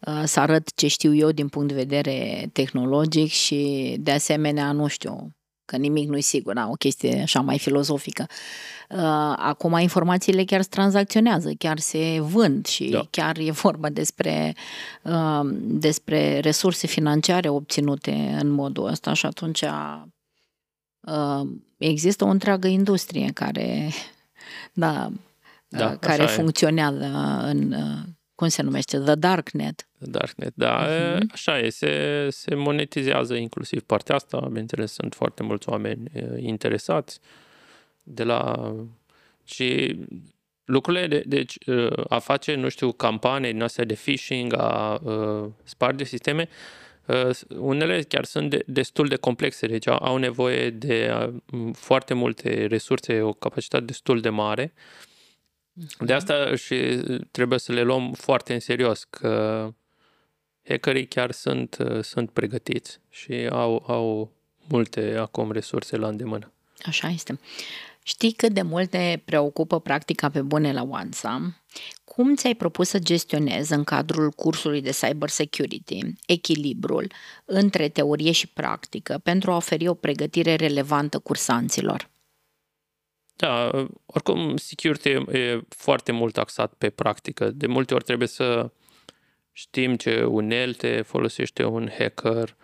uh, 0.00 0.22
să 0.24 0.40
arăt 0.40 0.74
ce 0.74 0.86
știu 0.86 1.14
eu 1.14 1.30
din 1.30 1.48
punct 1.48 1.68
de 1.68 1.74
vedere 1.74 2.48
tehnologic 2.52 3.30
și 3.30 3.94
de 4.00 4.10
asemenea, 4.10 4.72
nu 4.72 4.86
știu, 4.86 5.34
că 5.72 5.78
nimic 5.78 6.08
nu 6.08 6.16
e 6.16 6.20
sigur, 6.20 6.54
da, 6.54 6.68
o 6.68 6.72
chestie 6.72 7.20
așa 7.22 7.40
mai 7.40 7.58
filozofică. 7.58 8.26
Uh, 8.88 8.98
acum 9.36 9.78
informațiile 9.78 10.44
chiar 10.44 10.62
se 10.62 10.68
tranzacționează, 10.70 11.50
chiar 11.58 11.78
se 11.78 12.20
vând 12.20 12.66
și 12.66 12.88
da. 12.88 13.06
chiar 13.10 13.38
e 13.38 13.50
vorba 13.50 13.88
despre, 13.88 14.54
uh, 15.02 15.40
despre 15.60 16.40
resurse 16.40 16.86
financiare 16.86 17.48
obținute 17.48 18.36
în 18.40 18.48
modul 18.48 18.86
ăsta 18.86 19.12
și 19.12 19.26
atunci 19.26 19.62
uh, 21.00 21.40
există 21.76 22.24
o 22.24 22.28
întreagă 22.28 22.68
industrie 22.68 23.30
care, 23.34 23.90
da, 24.72 25.10
da 25.68 25.96
care 25.96 26.26
funcționează 26.26 27.04
în, 27.44 27.74
cum 28.34 28.48
se 28.48 28.62
numește, 28.62 28.98
The 28.98 29.14
Darknet. 29.14 29.88
The 29.98 30.10
Darknet, 30.10 30.52
da, 30.54 30.86
uh-huh. 30.86 31.20
așa 31.32 31.58
e, 31.58 31.68
se, 31.68 32.26
se 32.30 32.54
monetizează 32.54 33.34
inclusiv 33.34 33.82
partea 33.82 34.14
asta, 34.14 34.40
bineînțeles, 34.46 34.92
sunt 34.92 35.14
foarte 35.14 35.42
mulți 35.42 35.68
oameni 35.68 36.10
interesați 36.36 37.20
de 38.02 38.24
la... 38.24 38.72
și 39.44 39.98
lucrurile, 40.64 41.06
de, 41.06 41.22
deci 41.26 41.58
a 42.08 42.18
face, 42.18 42.54
nu 42.54 42.68
știu, 42.68 42.92
campanii 42.92 43.52
din 43.52 43.62
astea 43.62 43.84
de 43.84 43.94
phishing, 43.94 44.54
a, 44.54 44.60
a 44.60 45.50
sparge 45.64 46.04
sisteme, 46.04 46.48
Uh, 47.06 47.30
unele 47.56 48.02
chiar 48.02 48.24
sunt 48.24 48.50
de, 48.50 48.62
destul 48.66 49.06
de 49.06 49.16
complexe, 49.16 49.66
deci 49.66 49.86
au 49.86 50.16
nevoie 50.16 50.70
de 50.70 51.10
uh, 51.52 51.70
foarte 51.72 52.14
multe 52.14 52.66
resurse, 52.66 53.20
o 53.20 53.32
capacitate 53.32 53.84
destul 53.84 54.20
de 54.20 54.28
mare. 54.28 54.72
Mhm. 54.72 55.11
De 55.98 56.12
asta 56.12 56.56
și 56.56 57.02
trebuie 57.30 57.58
să 57.58 57.72
le 57.72 57.82
luăm 57.82 58.12
foarte 58.12 58.54
în 58.54 58.60
serios, 58.60 59.04
că 59.04 59.68
hackerii 60.68 61.06
chiar 61.06 61.30
sunt, 61.30 61.76
uh, 61.80 62.02
sunt 62.02 62.30
pregătiți 62.30 62.98
și 63.08 63.48
au, 63.50 63.84
au 63.86 64.32
multe 64.68 65.16
acum 65.18 65.52
resurse 65.52 65.96
la 65.96 66.08
îndemână. 66.08 66.52
Așa 66.82 67.08
este. 67.08 67.38
Știi 68.04 68.32
cât 68.32 68.52
de 68.52 68.62
mult 68.62 68.92
ne 68.92 69.22
preocupă 69.24 69.80
practica 69.80 70.28
pe 70.28 70.42
bune 70.42 70.72
la 70.72 70.82
OneSam? 70.82 71.56
Cum 72.04 72.34
ți-ai 72.34 72.54
propus 72.54 72.88
să 72.88 72.98
gestionezi 72.98 73.72
în 73.72 73.84
cadrul 73.84 74.30
cursului 74.30 74.82
de 74.82 74.90
cyber 74.90 75.28
security 75.28 75.98
echilibrul 76.26 77.12
între 77.44 77.88
teorie 77.88 78.32
și 78.32 78.46
practică 78.46 79.20
pentru 79.22 79.50
a 79.50 79.56
oferi 79.56 79.88
o 79.88 79.94
pregătire 79.94 80.54
relevantă 80.54 81.18
cursanților? 81.18 82.10
Da, 83.42 83.70
oricum 84.06 84.56
security 84.56 85.08
e 85.08 85.60
foarte 85.68 86.12
mult 86.12 86.38
axat 86.38 86.74
pe 86.74 86.90
practică. 86.90 87.50
De 87.50 87.66
multe 87.66 87.94
ori 87.94 88.04
trebuie 88.04 88.28
să 88.28 88.70
știm 89.52 89.96
ce 89.96 90.24
unelte 90.24 91.02
folosește 91.06 91.64
un 91.64 91.90
hacker, 91.98 92.56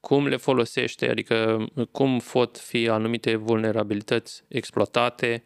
cum 0.00 0.26
le 0.26 0.36
folosește, 0.36 1.10
adică 1.10 1.66
cum 1.90 2.22
pot 2.32 2.58
fi 2.58 2.88
anumite 2.88 3.34
vulnerabilități 3.34 4.44
exploatate 4.48 5.42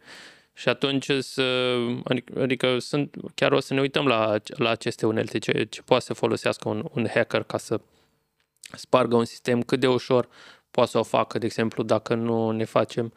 și 0.53 0.69
atunci 0.69 1.11
să, 1.19 1.77
adică, 2.03 2.41
adică 2.41 2.79
sunt, 2.79 3.15
chiar 3.35 3.51
o 3.51 3.59
să 3.59 3.73
ne 3.73 3.79
uităm 3.79 4.07
la, 4.07 4.35
la 4.47 4.69
aceste 4.69 5.05
unelte, 5.05 5.37
ce, 5.37 5.63
ce 5.63 5.81
poate 5.81 6.03
să 6.03 6.13
folosească 6.13 6.69
un, 6.69 6.85
un 6.93 7.07
hacker 7.13 7.43
ca 7.43 7.57
să 7.57 7.79
spargă 8.71 9.15
un 9.15 9.25
sistem, 9.25 9.61
cât 9.61 9.79
de 9.79 9.87
ușor 9.87 10.27
poate 10.71 10.89
să 10.89 10.97
o 10.97 11.03
facă, 11.03 11.37
de 11.37 11.45
exemplu, 11.45 11.83
dacă 11.83 12.15
nu 12.15 12.51
ne 12.51 12.65
facem 12.65 13.13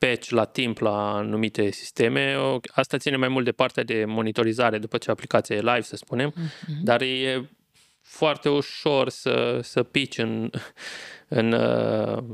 patch 0.00 0.28
la 0.28 0.44
timp 0.44 0.78
la 0.78 1.14
anumite 1.14 1.70
sisteme. 1.70 2.36
Asta 2.74 2.98
ține 2.98 3.16
mai 3.16 3.28
mult 3.28 3.44
de 3.44 3.52
partea 3.52 3.82
de 3.82 4.04
monitorizare 4.04 4.78
după 4.78 4.98
ce 4.98 5.10
aplicația 5.10 5.56
e 5.56 5.60
live, 5.60 5.80
să 5.80 5.96
spunem, 5.96 6.32
mm-hmm. 6.32 6.82
dar 6.82 7.00
e 7.00 7.48
foarte 8.00 8.48
ușor 8.48 9.08
să, 9.08 9.60
să 9.62 9.82
pici 9.82 10.18
în, 10.18 10.50
în, 11.28 11.52
uh, 11.52 12.24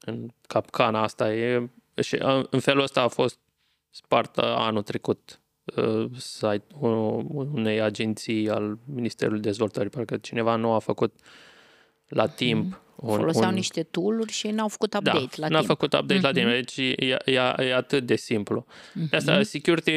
în 0.00 0.28
capcana 0.46 1.02
asta. 1.02 1.32
E, 1.34 1.70
și 2.02 2.14
uh, 2.14 2.44
în 2.50 2.60
felul 2.60 2.82
ăsta 2.82 3.00
a 3.00 3.08
fost 3.08 3.38
spartă 3.90 4.44
anul 4.44 4.82
trecut 4.82 5.40
uh, 5.76 6.10
site 6.16 6.64
unei 7.52 7.80
agenții 7.80 8.50
al 8.50 8.78
Ministerului 8.84 9.40
Dezvoltării. 9.40 9.90
Parcă 9.90 10.16
cineva 10.16 10.56
nu 10.56 10.72
a 10.72 10.78
făcut 10.78 11.12
la 12.08 12.24
mhm. 12.24 12.34
timp 12.34 12.80
un, 13.00 13.16
Foloseau 13.16 13.48
un... 13.48 13.54
niște 13.54 13.82
tool-uri 13.82 14.32
și 14.32 14.48
n-au 14.48 14.68
făcut 14.68 14.90
da, 14.90 14.98
update 14.98 15.18
da, 15.18 15.30
la 15.36 15.48
n-au 15.48 15.58
timp. 15.58 15.70
făcut 15.70 15.92
update 15.92 16.18
mm-hmm. 16.18 16.22
la 16.22 16.32
timp, 16.32 16.46
mhm. 16.46 16.54
deci 16.54 16.76
e, 16.76 17.16
e, 17.24 17.40
e 17.58 17.74
atât 17.74 18.06
de 18.06 18.16
simplu. 18.16 18.66
Mm-hmm. 18.66 19.08
De 19.10 19.16
asta, 19.16 19.42
security 19.42 19.90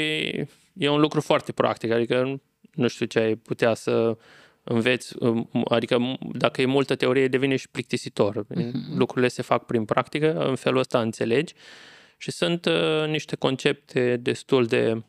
e 0.73 0.89
un 0.89 0.99
lucru 0.99 1.21
foarte 1.21 1.51
practic, 1.51 1.91
adică 1.91 2.41
nu 2.71 2.87
știu 2.87 3.05
ce 3.05 3.19
ai 3.19 3.35
putea 3.35 3.73
să 3.73 4.17
înveți, 4.63 5.15
um, 5.19 5.49
adică 5.69 6.17
dacă 6.33 6.61
e 6.61 6.65
multă 6.65 6.95
teorie, 6.95 7.27
devine 7.27 7.55
și 7.55 7.69
plictisitor. 7.69 8.45
Uh-huh. 8.45 8.71
Lucrurile 8.95 9.27
se 9.27 9.41
fac 9.41 9.65
prin 9.65 9.85
practică, 9.85 10.47
în 10.47 10.55
felul 10.55 10.79
ăsta 10.79 11.01
înțelegi 11.01 11.53
și 12.17 12.31
sunt 12.31 12.65
uh, 12.65 13.07
niște 13.07 13.35
concepte 13.35 14.17
destul 14.17 14.65
de 14.65 15.03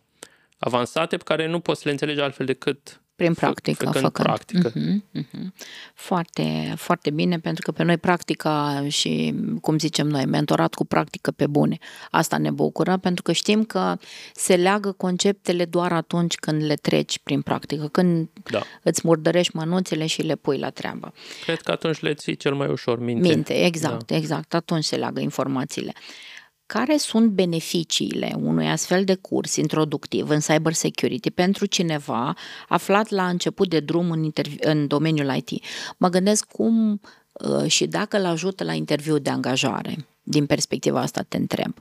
avansate 0.59 1.17
pe 1.17 1.23
care 1.25 1.47
nu 1.47 1.61
poți 1.61 1.79
să 1.81 1.85
le 1.87 1.93
înțelegi 1.93 2.21
altfel 2.21 2.47
decât 2.47 3.02
Prin 3.23 3.35
practică, 3.35 3.85
făcând 3.85 4.05
făcând. 4.05 4.27
practică. 4.27 4.71
Uh-huh, 4.71 5.21
uh-huh. 5.21 5.47
Foarte, 5.95 6.75
foarte 6.77 7.11
bine, 7.11 7.39
pentru 7.39 7.63
că 7.63 7.73
pe 7.73 7.83
noi 7.83 7.97
practica 7.97 8.85
și, 8.89 9.35
cum 9.61 9.79
zicem 9.79 10.07
noi, 10.07 10.27
mentorat 10.27 10.75
cu 10.75 10.85
practică 10.85 11.31
pe 11.31 11.47
bune. 11.47 11.79
Asta 12.11 12.39
ne 12.39 12.51
bucură, 12.51 12.97
pentru 12.97 13.23
că 13.23 13.33
știm 13.33 13.65
că 13.65 13.97
se 14.35 14.57
leagă 14.57 14.93
conceptele 14.93 15.65
doar 15.65 15.93
atunci 15.93 16.35
când 16.35 16.65
le 16.65 16.75
treci 16.75 17.19
prin 17.23 17.41
practică, 17.43 17.89
când 17.93 18.29
Da. 18.51 18.63
îți 18.83 19.01
murdărești 19.05 19.57
mănuțele 19.57 20.07
și 20.07 20.23
le 20.23 20.35
pui 20.37 20.59
la 20.59 20.71
treabă. 20.71 21.13
Cred 21.45 21.61
că 21.61 21.71
atunci 21.71 22.01
le 22.01 22.15
ții 22.15 22.37
cel 22.37 22.55
mai 22.55 22.69
ușor 22.69 22.99
minte. 23.01 23.29
Minte, 23.29 23.65
exact, 23.65 24.07
da. 24.07 24.17
exact. 24.17 24.55
Atunci 24.55 24.85
se 24.85 24.97
leagă 24.97 25.21
informațiile. 25.21 25.93
Care 26.73 26.97
sunt 26.97 27.31
beneficiile 27.31 28.33
unui 28.37 28.69
astfel 28.69 29.05
de 29.05 29.15
curs 29.15 29.57
introductiv 29.57 30.29
în 30.29 30.39
cyber 30.39 30.73
security 30.73 31.31
pentru 31.31 31.67
cineva 31.67 32.35
aflat 32.69 33.09
la 33.09 33.29
început 33.29 33.69
de 33.69 33.81
drum 33.81 34.11
în, 34.11 34.33
intervi- 34.33 34.61
în 34.61 34.87
domeniul 34.87 35.35
IT? 35.37 35.65
Mă 35.97 36.09
gândesc 36.09 36.47
cum 36.47 37.01
uh, 37.33 37.71
și 37.71 37.87
dacă 37.87 38.19
îl 38.19 38.25
ajută 38.25 38.65
la 38.65 38.73
interviu 38.73 39.19
de 39.19 39.31
angajare. 39.31 40.07
Din 40.23 40.47
perspectiva 40.47 41.01
asta 41.01 41.23
te 41.23 41.37
întreb. 41.37 41.75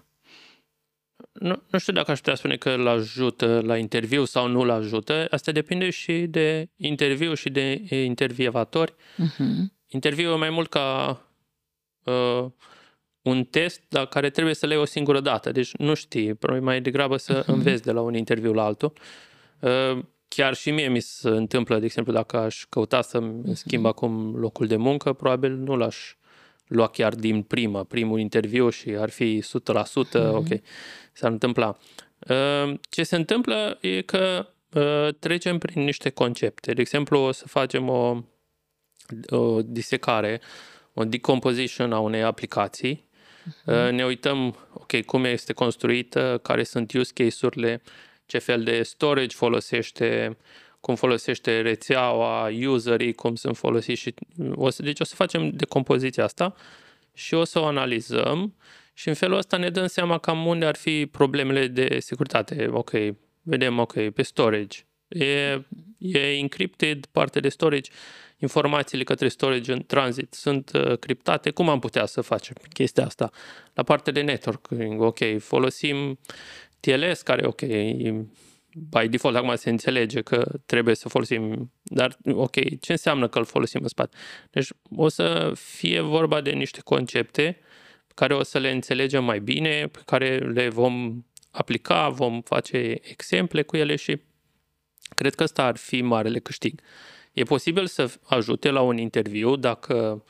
Nu, 1.32 1.62
nu 1.69 1.80
știu 1.80 1.93
dacă 1.93 2.12
aș 2.12 2.17
putea 2.17 2.36
spune 2.36 2.56
că 2.56 2.69
îl 2.69 2.88
ajută 2.88 3.62
la 3.63 3.77
interviu 3.77 4.25
sau 4.25 4.47
nu 4.47 4.62
îl 4.62 4.69
ajută. 4.69 5.27
Asta 5.30 5.51
depinde 5.51 5.89
și 5.89 6.25
de 6.30 6.69
interviu 6.75 7.34
și 7.34 7.49
de 7.49 7.84
e, 7.89 8.04
intervievatori. 8.04 8.93
Uh-huh. 8.93 9.71
Interviul 9.88 10.34
e 10.34 10.38
mai 10.38 10.49
mult 10.49 10.69
ca 10.69 11.21
uh, 12.04 12.45
un 13.21 13.43
test 13.43 13.81
dar 13.89 14.05
care 14.05 14.29
trebuie 14.29 14.53
să 14.55 14.65
le 14.65 14.73
iei 14.73 14.81
o 14.81 14.86
singură 14.86 15.19
dată. 15.19 15.51
Deci 15.51 15.75
nu 15.75 15.93
știi, 15.93 16.34
probabil 16.34 16.65
mai 16.65 16.81
degrabă 16.81 17.17
să 17.17 17.43
înveți 17.47 17.84
de 17.84 17.91
la 17.91 18.01
un 18.01 18.15
interviu 18.15 18.53
la 18.53 18.63
altul. 18.63 18.93
Uh, 19.60 20.03
chiar 20.27 20.53
și 20.53 20.71
mie 20.71 20.88
mi 20.88 20.99
se 20.99 21.29
întâmplă, 21.29 21.79
de 21.79 21.86
exemplu, 21.86 22.13
dacă 22.13 22.38
aș 22.38 22.65
căuta 22.69 23.01
să-mi 23.01 23.55
schimb 23.55 23.86
acum 23.86 24.36
locul 24.36 24.67
de 24.67 24.75
muncă, 24.75 25.13
probabil 25.13 25.51
nu 25.51 25.75
l-aș 25.75 26.15
lua 26.67 26.88
chiar 26.88 27.15
din 27.15 27.41
prima, 27.41 27.84
primul 27.84 28.19
interviu 28.19 28.69
și 28.69 28.89
ar 28.89 29.10
fi 29.10 29.43
100%, 29.43 30.31
ok, 30.31 30.47
s-ar 31.13 31.31
întâmpla. 31.31 31.77
Uh, 32.29 32.73
Ce 32.89 33.03
se 33.03 33.15
întâmplă 33.15 33.77
e 33.81 34.01
că 34.01 34.47
uh, 34.73 35.13
trecem 35.19 35.57
prin 35.57 35.84
niște 35.84 36.10
concepte. 36.10 36.73
De 36.73 36.81
exemplu, 36.81 37.19
o 37.19 37.31
să 37.31 37.47
facem 37.47 37.89
o, 37.89 38.23
o 39.29 39.62
disecare, 39.62 40.41
o 40.93 41.03
decomposition 41.03 41.93
a 41.93 41.99
unei 41.99 42.23
aplicații. 42.23 43.10
Uh, 43.65 43.89
Ne 43.91 44.06
uităm, 44.06 44.67
ok, 44.73 45.01
cum 45.06 45.23
este 45.23 45.54
construită, 45.54 46.39
care 46.43 46.63
sunt 46.63 46.93
use 46.93 47.12
case-urile, 47.13 47.82
ce 48.25 48.38
fel 48.38 48.63
de 48.63 48.84
storage 48.84 49.36
folosește, 49.36 50.38
cum 50.80 50.95
folosește 50.95 51.62
rețeaua, 51.62 52.49
userii, 52.67 53.13
cum 53.13 53.36
sunt 53.36 53.58
folosiți 53.58 54.01
și 54.01 54.13
o 54.56 54.69
să, 54.69 54.84
deci 54.84 54.99
o 54.99 55.04
să 55.04 55.15
facem 55.15 55.49
decompoziția 55.49 56.23
asta 56.23 56.56
și 57.13 57.34
o 57.34 57.43
să 57.43 57.60
o 57.60 57.65
analizăm 57.65 58.56
și 58.93 59.08
în 59.08 59.13
felul 59.13 59.38
ăsta 59.38 59.58
ne 59.58 59.69
dăm 59.69 59.88
seama 59.88 60.17
cam 60.17 60.45
unde 60.45 60.65
ar 60.65 60.75
fi 60.75 61.06
problemele 61.06 61.67
de 61.67 61.99
securitate. 61.99 62.67
Ok, 62.71 62.91
vedem, 63.41 63.80
ok, 63.80 64.10
pe 64.10 64.21
storage. 64.21 64.80
E, 65.08 65.62
e 65.97 66.38
encrypted 66.38 67.06
partea 67.06 67.41
de 67.41 67.49
storage, 67.49 67.91
informațiile 68.41 69.04
către 69.04 69.27
storage 69.27 69.73
în 69.73 69.84
tranzit 69.86 70.34
sunt 70.34 70.71
uh, 70.73 70.97
criptate. 70.97 71.49
Cum 71.49 71.69
am 71.69 71.80
putea 71.80 72.06
să 72.06 72.21
facem 72.21 72.56
chestia 72.73 73.06
asta? 73.06 73.30
La 73.73 73.84
partea 73.84 74.13
de 74.13 74.21
networking, 74.21 75.01
ok, 75.01 75.19
folosim 75.39 76.19
TLS, 76.80 77.21
care, 77.21 77.45
ok, 77.45 77.62
by 78.89 79.08
default 79.10 79.36
acum 79.36 79.56
se 79.56 79.69
înțelege 79.69 80.21
că 80.21 80.45
trebuie 80.65 80.95
să 80.95 81.10
folosim, 81.10 81.71
dar 81.84 82.17
ok, 82.34 82.80
ce 82.80 82.91
înseamnă 82.91 83.27
că 83.27 83.38
îl 83.38 83.45
folosim 83.45 83.80
în 83.82 83.88
spate? 83.88 84.17
Deci 84.49 84.69
o 84.95 85.08
să 85.08 85.51
fie 85.56 86.01
vorba 86.01 86.41
de 86.41 86.51
niște 86.51 86.82
concepte 86.84 87.58
pe 88.08 88.13
care 88.15 88.34
o 88.34 88.43
să 88.43 88.58
le 88.58 88.71
înțelegem 88.71 89.23
mai 89.23 89.39
bine, 89.39 89.88
pe 89.88 90.01
care 90.06 90.38
le 90.38 90.69
vom 90.69 91.23
aplica, 91.51 92.10
vom 92.10 92.41
face 92.41 92.99
exemple 93.01 93.62
cu 93.62 93.77
ele 93.77 93.95
și 93.95 94.21
cred 95.15 95.36
că 95.36 95.43
ăsta 95.43 95.63
ar 95.63 95.77
fi 95.77 96.01
marele 96.01 96.39
câștig. 96.39 96.82
E 97.32 97.44
posibil 97.44 97.88
să 97.88 98.13
ajute 98.24 98.70
la 98.70 98.82
un 98.82 98.98
interviu 98.98 99.56
dacă 99.56 100.24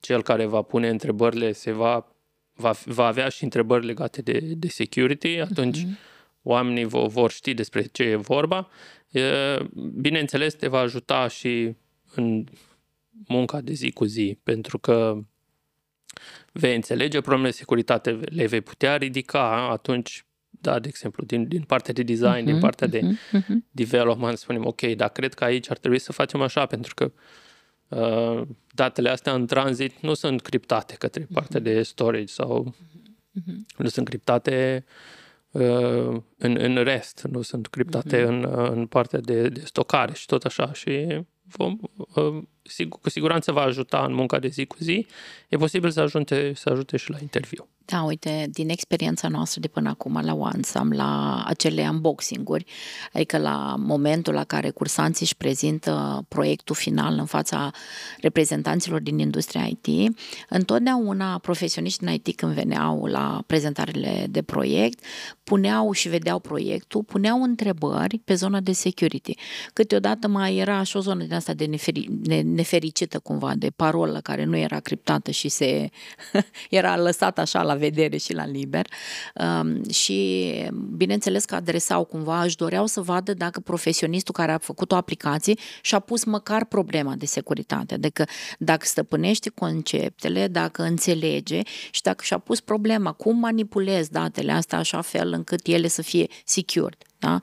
cel 0.00 0.22
care 0.22 0.44
va 0.44 0.62
pune 0.62 0.88
întrebările 0.88 1.52
se 1.52 1.72
va, 1.72 2.06
va, 2.54 2.74
va 2.84 3.06
avea 3.06 3.28
și 3.28 3.44
întrebări 3.44 3.86
legate 3.86 4.22
de, 4.22 4.38
de 4.38 4.68
security, 4.68 5.38
atunci 5.38 5.78
uh-huh. 5.78 5.98
oamenii 6.42 6.84
vor, 6.84 7.08
vor 7.08 7.30
ști 7.30 7.54
despre 7.54 7.82
ce 7.82 8.02
e 8.02 8.16
vorba. 8.16 8.68
E, 9.10 9.22
bineînțeles, 9.74 10.54
te 10.54 10.68
va 10.68 10.78
ajuta 10.78 11.28
și 11.28 11.74
în 12.14 12.44
munca 13.28 13.60
de 13.60 13.72
zi 13.72 13.90
cu 13.90 14.04
zi, 14.04 14.38
pentru 14.42 14.78
că 14.78 15.18
vei 16.52 16.74
înțelege 16.74 17.20
problemele 17.20 17.50
de 17.50 17.56
securitate, 17.56 18.10
le 18.10 18.46
vei 18.46 18.60
putea 18.60 18.96
ridica 18.96 19.68
atunci, 19.70 20.26
da, 20.60 20.78
de 20.78 20.88
exemplu, 20.88 21.24
din, 21.24 21.48
din 21.48 21.62
partea 21.62 21.94
de 21.94 22.02
design, 22.02 22.40
uh-huh, 22.40 22.44
din 22.44 22.58
partea 22.58 22.86
de 22.86 23.00
uh-huh. 23.00 23.56
development, 23.70 24.38
spunem, 24.38 24.66
ok, 24.66 24.80
dar 24.80 25.08
cred 25.08 25.34
că 25.34 25.44
aici 25.44 25.70
ar 25.70 25.78
trebui 25.78 25.98
să 25.98 26.12
facem 26.12 26.40
așa, 26.40 26.66
pentru 26.66 26.94
că 26.94 27.12
uh, 27.88 28.42
datele 28.74 29.08
astea 29.08 29.32
în 29.34 29.46
tranzit 29.46 30.00
nu 30.00 30.14
sunt 30.14 30.42
criptate 30.42 30.94
către 30.94 31.26
partea 31.32 31.60
de 31.60 31.82
storage 31.82 32.26
sau 32.26 32.74
uh-huh. 32.74 33.76
nu 33.76 33.88
sunt 33.88 34.08
criptate 34.08 34.84
uh, 35.50 36.20
în, 36.38 36.56
în 36.58 36.74
rest, 36.74 37.26
nu 37.30 37.42
sunt 37.42 37.66
criptate 37.66 38.22
uh-huh. 38.22 38.28
în, 38.28 38.46
în 38.70 38.86
partea 38.86 39.20
de, 39.20 39.48
de 39.48 39.60
stocare 39.64 40.12
și 40.12 40.26
tot 40.26 40.44
așa 40.44 40.72
și 40.72 41.20
vom, 41.42 41.78
uh, 42.14 42.42
sigur, 42.68 43.00
cu 43.00 43.10
siguranță 43.10 43.52
va 43.52 43.60
ajuta 43.60 44.04
în 44.08 44.14
munca 44.14 44.38
de 44.38 44.48
zi 44.48 44.64
cu 44.64 44.76
zi. 44.80 45.06
E 45.48 45.56
posibil 45.56 45.90
să 45.90 46.00
ajute, 46.00 46.52
să 46.54 46.70
ajute 46.70 46.96
și 46.96 47.10
la 47.10 47.16
interviu. 47.20 47.68
Da, 47.88 48.02
uite, 48.02 48.46
din 48.50 48.68
experiența 48.68 49.28
noastră 49.28 49.60
de 49.60 49.68
până 49.68 49.88
acum 49.88 50.20
la 50.24 50.34
OneSam, 50.34 50.90
la 50.90 51.42
acele 51.46 51.88
unboxing-uri, 51.90 52.64
adică 53.12 53.38
la 53.38 53.74
momentul 53.78 54.34
la 54.34 54.44
care 54.44 54.70
cursanții 54.70 55.24
își 55.24 55.36
prezintă 55.36 56.24
proiectul 56.28 56.74
final 56.74 57.18
în 57.18 57.24
fața 57.24 57.70
reprezentanților 58.20 59.00
din 59.00 59.18
industria 59.18 59.64
IT, 59.64 60.16
întotdeauna 60.48 61.38
profesioniștii 61.38 62.06
în 62.06 62.12
IT 62.12 62.36
când 62.36 62.52
veneau 62.52 63.04
la 63.04 63.42
prezentările 63.46 64.26
de 64.30 64.42
proiect, 64.42 65.04
puneau 65.44 65.92
și 65.92 66.08
vedeau 66.08 66.38
proiectul, 66.38 67.02
puneau 67.02 67.42
întrebări 67.42 68.20
pe 68.24 68.34
zona 68.34 68.60
de 68.60 68.72
security. 68.72 69.34
Câteodată 69.72 70.28
mai 70.28 70.56
era 70.56 70.82
și 70.82 70.96
o 70.96 71.00
zonă 71.00 71.22
din 71.22 71.34
asta 71.34 71.54
de 71.54 71.64
neferi, 71.64 72.08
ne, 72.24 72.40
nefericită 72.56 73.18
cumva, 73.18 73.52
de 73.54 73.70
parolă 73.76 74.20
care 74.20 74.44
nu 74.44 74.56
era 74.56 74.80
criptată 74.80 75.30
și 75.30 75.48
se 75.48 75.90
era 76.70 76.96
lăsată 76.96 77.40
așa 77.40 77.62
la 77.62 77.74
vedere 77.74 78.16
și 78.16 78.34
la 78.34 78.46
liber 78.46 78.86
um, 79.34 79.88
și 79.88 80.52
bineînțeles 80.96 81.44
că 81.44 81.54
adresau 81.54 82.04
cumva, 82.04 82.42
își 82.42 82.56
doreau 82.56 82.86
să 82.86 83.00
vadă 83.00 83.34
dacă 83.34 83.60
profesionistul 83.60 84.34
care 84.34 84.52
a 84.52 84.58
făcut 84.58 84.92
o 84.92 84.96
aplicație 84.96 85.54
și-a 85.82 85.98
pus 85.98 86.24
măcar 86.24 86.64
problema 86.64 87.14
de 87.14 87.26
securitate, 87.26 87.94
adică 87.94 88.24
dacă 88.58 88.86
stăpânește 88.86 89.50
conceptele, 89.50 90.48
dacă 90.48 90.82
înțelege 90.82 91.60
și 91.90 92.02
dacă 92.02 92.24
și-a 92.24 92.38
pus 92.38 92.60
problema, 92.60 93.12
cum 93.12 93.38
manipulez 93.38 94.08
datele 94.08 94.52
astea 94.52 94.78
așa 94.78 95.00
fel 95.00 95.32
încât 95.32 95.66
ele 95.66 95.88
să 95.88 96.02
fie 96.02 96.26
secured. 96.44 96.96
Da? 97.18 97.40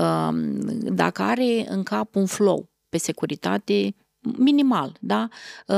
Um, 0.00 0.58
dacă 0.80 1.22
are 1.22 1.64
în 1.68 1.82
cap 1.82 2.14
un 2.14 2.26
flow 2.26 2.70
pe 2.88 2.98
securitate 2.98 3.94
minimal, 4.20 4.96
da? 5.00 5.28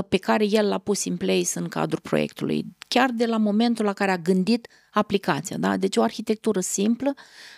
pe 0.09 0.17
care 0.17 0.45
el 0.45 0.69
l-a 0.69 0.79
pus 0.79 1.05
în 1.05 1.17
place 1.17 1.59
în 1.59 1.69
cadrul 1.69 2.01
proiectului, 2.01 2.65
chiar 2.89 3.11
de 3.11 3.27
la 3.27 3.37
momentul 3.37 3.85
la 3.85 3.93
care 3.93 4.11
a 4.11 4.19
gândit 4.19 4.69
aplicația. 4.93 5.57
Da? 5.57 5.77
Deci 5.77 5.97
o 5.97 6.03
arhitectură 6.03 6.61
simplă, 6.61 7.15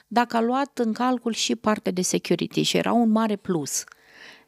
dacă 0.06 0.36
a 0.36 0.40
luat 0.40 0.78
în 0.78 0.92
calcul 0.92 1.32
și 1.32 1.56
partea 1.56 1.92
de 1.92 2.02
security 2.02 2.62
și 2.62 2.76
era 2.76 2.92
un 2.92 3.10
mare 3.10 3.36
plus. 3.36 3.84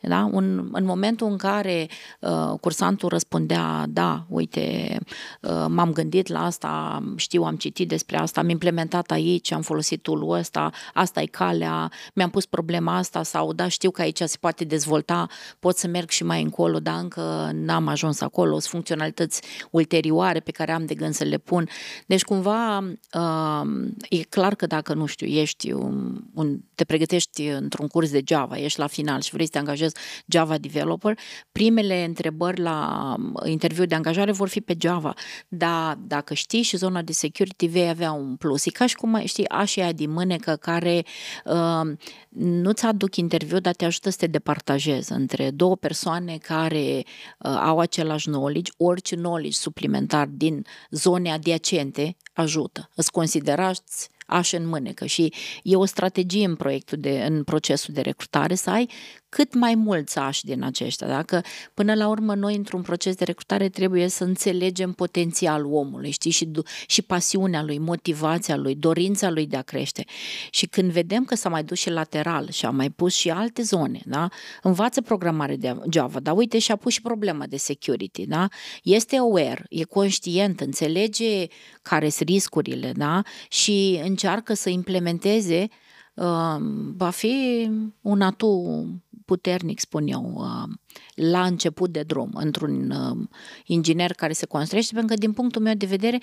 Da? 0.09 0.29
Un, 0.33 0.69
în 0.73 0.85
momentul 0.85 1.31
în 1.31 1.37
care 1.37 1.89
uh, 2.21 2.59
cursantul 2.61 3.09
răspundea, 3.09 3.85
da, 3.89 4.25
uite, 4.29 4.99
uh, 5.41 5.65
m-am 5.69 5.93
gândit 5.93 6.29
la 6.29 6.45
asta, 6.45 7.03
știu, 7.17 7.43
am 7.43 7.57
citit 7.57 7.89
despre 7.89 8.17
asta, 8.17 8.41
am 8.41 8.49
implementat 8.49 9.11
aici, 9.11 9.53
am 9.53 9.63
folosit 9.63 10.03
tool 10.03 10.31
ăsta, 10.31 10.71
asta 10.95 11.21
e 11.21 11.27
calea, 11.27 11.91
mi-am 12.15 12.31
pus 12.31 12.47
problema 12.47 12.97
asta 12.97 13.23
sau, 13.23 13.53
da, 13.53 13.69
știu 13.69 13.91
că 13.91 14.01
aici 14.01 14.21
se 14.25 14.37
poate 14.41 14.65
dezvolta, 14.65 15.27
pot 15.59 15.77
să 15.77 15.87
merg 15.87 16.09
și 16.09 16.25
mai 16.25 16.43
încolo, 16.43 16.79
dar 16.79 16.99
încă 17.01 17.51
n-am 17.53 17.87
ajuns 17.87 18.21
acolo, 18.21 18.51
sunt 18.51 18.63
funcționalități 18.63 19.43
ulterioare 19.71 20.41
pe 20.41 20.51
care 20.51 20.73
am 20.73 20.85
de 20.85 20.95
gând 20.95 21.15
să 21.15 21.25
le 21.25 21.39
pun. 21.39 21.69
Deci, 22.07 22.23
cumva, 22.23 22.79
uh, 22.79 23.63
e 24.09 24.23
clar 24.23 24.55
că 24.55 24.67
dacă, 24.67 24.95
nu 24.95 25.07
știu, 25.07 25.27
ești 25.27 25.73
un, 25.73 26.21
un, 26.35 26.59
te 26.75 26.85
pregătești 26.85 27.47
într-un 27.47 27.87
curs 27.87 28.11
de 28.11 28.23
Java, 28.27 28.59
ești 28.59 28.79
la 28.79 28.87
final 28.87 29.21
și 29.21 29.31
vrei 29.31 29.45
să 29.45 29.53
te 29.53 29.59
angajezi 29.59 29.95
fost 29.96 29.96
Java 30.27 30.59
developer, 30.59 31.19
primele 31.53 32.05
întrebări 32.05 32.61
la 32.61 33.15
um, 33.19 33.35
interviu 33.45 33.85
de 33.85 33.95
angajare 33.95 34.33
vor 34.33 34.49
fi 34.49 34.61
pe 34.61 34.77
Java, 34.81 35.15
dar 35.49 35.95
dacă 35.95 36.35
știi 36.35 36.63
și 36.63 36.77
zona 36.77 37.03
de 37.03 37.13
security 37.13 37.67
vei 37.67 37.89
avea 37.89 38.13
un 38.13 38.37
plus. 38.37 38.67
E 38.67 38.71
ca 38.71 38.87
și 38.87 38.95
cum 38.95 39.21
știi 39.25 39.49
așa 39.49 39.91
din 39.93 40.11
mânecă 40.11 40.57
care 40.57 41.05
uh, 41.45 41.97
nu-ți 42.39 42.85
aduc 42.85 43.17
interviu, 43.17 43.59
dar 43.59 43.75
te 43.75 43.85
ajută 43.85 44.11
să 44.11 44.17
te 44.17 44.27
departajezi 44.27 45.13
între 45.13 45.51
două 45.51 45.77
persoane 45.77 46.37
care 46.37 47.03
uh, 47.39 47.61
au 47.61 47.79
același 47.79 48.27
knowledge, 48.27 48.73
orice 48.77 49.15
knowledge 49.15 49.57
suplimentar 49.57 50.27
din 50.27 50.65
zone 50.91 51.33
adiacente 51.33 52.17
ajută. 52.33 52.91
Îți 52.95 53.11
considerați 53.11 54.09
aș 54.27 54.53
în 54.53 54.67
mânecă 54.67 55.07
și 55.07 55.33
e 55.63 55.77
o 55.77 55.85
strategie 55.85 56.45
în 56.45 56.57
proiectul 56.57 56.99
de, 57.01 57.25
în 57.29 57.45
procesul 57.45 57.95
de 57.95 58.01
recrutare 58.01 58.55
să 58.55 58.71
ai 58.71 58.91
cât 59.29 59.55
mai 59.55 59.75
mulți 59.75 60.19
ași 60.19 60.45
din 60.45 60.63
aceștia. 60.63 61.07
Dacă 61.07 61.43
până 61.75 61.95
la 61.95 62.09
urmă 62.09 62.35
noi 62.35 62.57
într-un 62.57 62.83
proces 62.83 63.15
de 63.15 63.25
recrutare 63.25 63.69
trebuie 63.69 64.09
să 64.09 64.25
înțelegem 64.25 64.93
potențialul 64.93 65.73
omului, 65.73 66.11
știi, 66.11 66.31
și, 66.31 66.51
și 66.87 67.03
pasiunea 67.03 67.63
lui, 67.63 67.79
motivația 67.79 68.57
lui, 68.57 68.75
dorința 68.75 69.31
lui 69.31 69.47
de 69.47 69.57
a 69.57 69.63
crește. 69.63 70.05
Și 70.51 70.67
când 70.67 70.91
vedem 70.91 71.25
că 71.25 71.35
s-a 71.35 71.49
mai 71.49 71.65
dus 71.65 71.79
și 71.79 71.91
lateral 71.91 72.51
și 72.51 72.67
a 72.67 72.71
mai 72.71 72.91
pus 72.91 73.15
și 73.15 73.31
alte 73.31 73.63
zone, 73.63 74.01
da? 74.05 74.29
învață 74.63 75.01
programare 75.01 75.57
de 75.57 75.77
Java, 75.91 76.21
dar 76.21 76.37
uite 76.37 76.59
și 76.59 76.73
a 76.73 76.77
pus 76.77 76.93
și 76.93 77.03
problema 77.03 77.47
de 77.47 77.57
security, 77.57 78.27
da? 78.27 78.49
este 78.83 79.17
aware, 79.17 79.65
e 79.69 79.85
conștient, 79.85 80.61
înțelege 80.61 81.47
care 81.83 82.09
sunt 82.09 82.29
riscurile 82.29 82.93
da? 82.93 83.23
și 83.49 84.01
încearcă 84.05 84.55
să 84.55 84.69
implementeze 84.69 85.69
uh, 86.15 86.57
va 86.97 87.11
fi 87.11 87.69
un 88.01 88.21
atu 88.21 88.85
puternic, 89.27 89.79
spun 89.81 90.07
eu, 90.07 90.35
uh, 90.37 90.75
la 91.15 91.45
început 91.45 91.91
de 91.91 92.03
drum, 92.03 92.31
într-un 92.35 92.91
uh, 92.91 93.29
inginer 93.67 94.13
care 94.13 94.33
se 94.33 94.47
construiește, 94.47 94.95
pentru 94.95 95.15
că, 95.15 95.21
din 95.21 95.33
punctul 95.33 95.63
meu 95.63 95.75
de 95.75 95.87
vedere, 95.87 96.19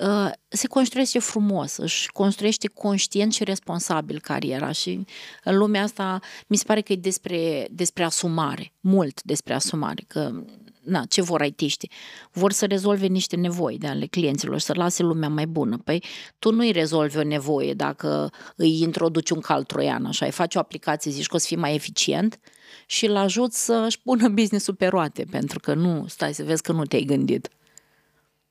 uh, 0.00 0.30
se 0.48 0.66
construiește 0.66 1.18
frumos, 1.18 1.76
își 1.76 2.08
construiește 2.08 2.68
conștient 2.68 3.32
și 3.32 3.44
responsabil 3.44 4.20
cariera 4.20 4.72
și 4.72 5.04
în 5.44 5.56
lumea 5.56 5.82
asta 5.82 6.20
mi 6.46 6.56
se 6.56 6.64
pare 6.66 6.80
că 6.80 6.92
e 6.92 6.96
despre, 6.96 7.68
despre 7.70 8.04
asumare, 8.04 8.72
mult 8.80 9.22
despre 9.22 9.54
asumare, 9.54 10.04
că 10.06 10.44
na, 10.88 11.04
ce 11.08 11.22
vor 11.22 11.40
aitiști? 11.40 11.88
Vor 12.32 12.52
să 12.52 12.66
rezolve 12.66 13.06
niște 13.06 13.36
nevoi 13.36 13.78
de 13.78 13.86
ale 13.86 14.06
clienților, 14.06 14.58
să 14.58 14.72
lase 14.76 15.02
lumea 15.02 15.28
mai 15.28 15.46
bună. 15.46 15.78
Păi 15.84 16.04
tu 16.38 16.52
nu-i 16.52 16.70
rezolvi 16.70 17.16
o 17.16 17.22
nevoie 17.22 17.74
dacă 17.74 18.30
îi 18.56 18.80
introduci 18.80 19.30
un 19.30 19.40
cal 19.40 19.64
troian, 19.64 20.04
așa, 20.04 20.24
îi 20.24 20.32
faci 20.32 20.54
o 20.54 20.58
aplicație, 20.58 21.10
zici 21.10 21.26
că 21.26 21.36
o 21.36 21.38
să 21.38 21.46
fii 21.46 21.56
mai 21.56 21.74
eficient 21.74 22.40
și 22.86 23.06
îl 23.06 23.16
ajut 23.16 23.52
să-și 23.52 24.00
pună 24.02 24.28
business-ul 24.28 24.74
pe 24.74 24.86
roate, 24.86 25.24
pentru 25.30 25.58
că 25.58 25.74
nu, 25.74 26.04
stai 26.06 26.34
să 26.34 26.42
vezi 26.42 26.62
că 26.62 26.72
nu 26.72 26.84
te-ai 26.84 27.02
gândit. 27.02 27.48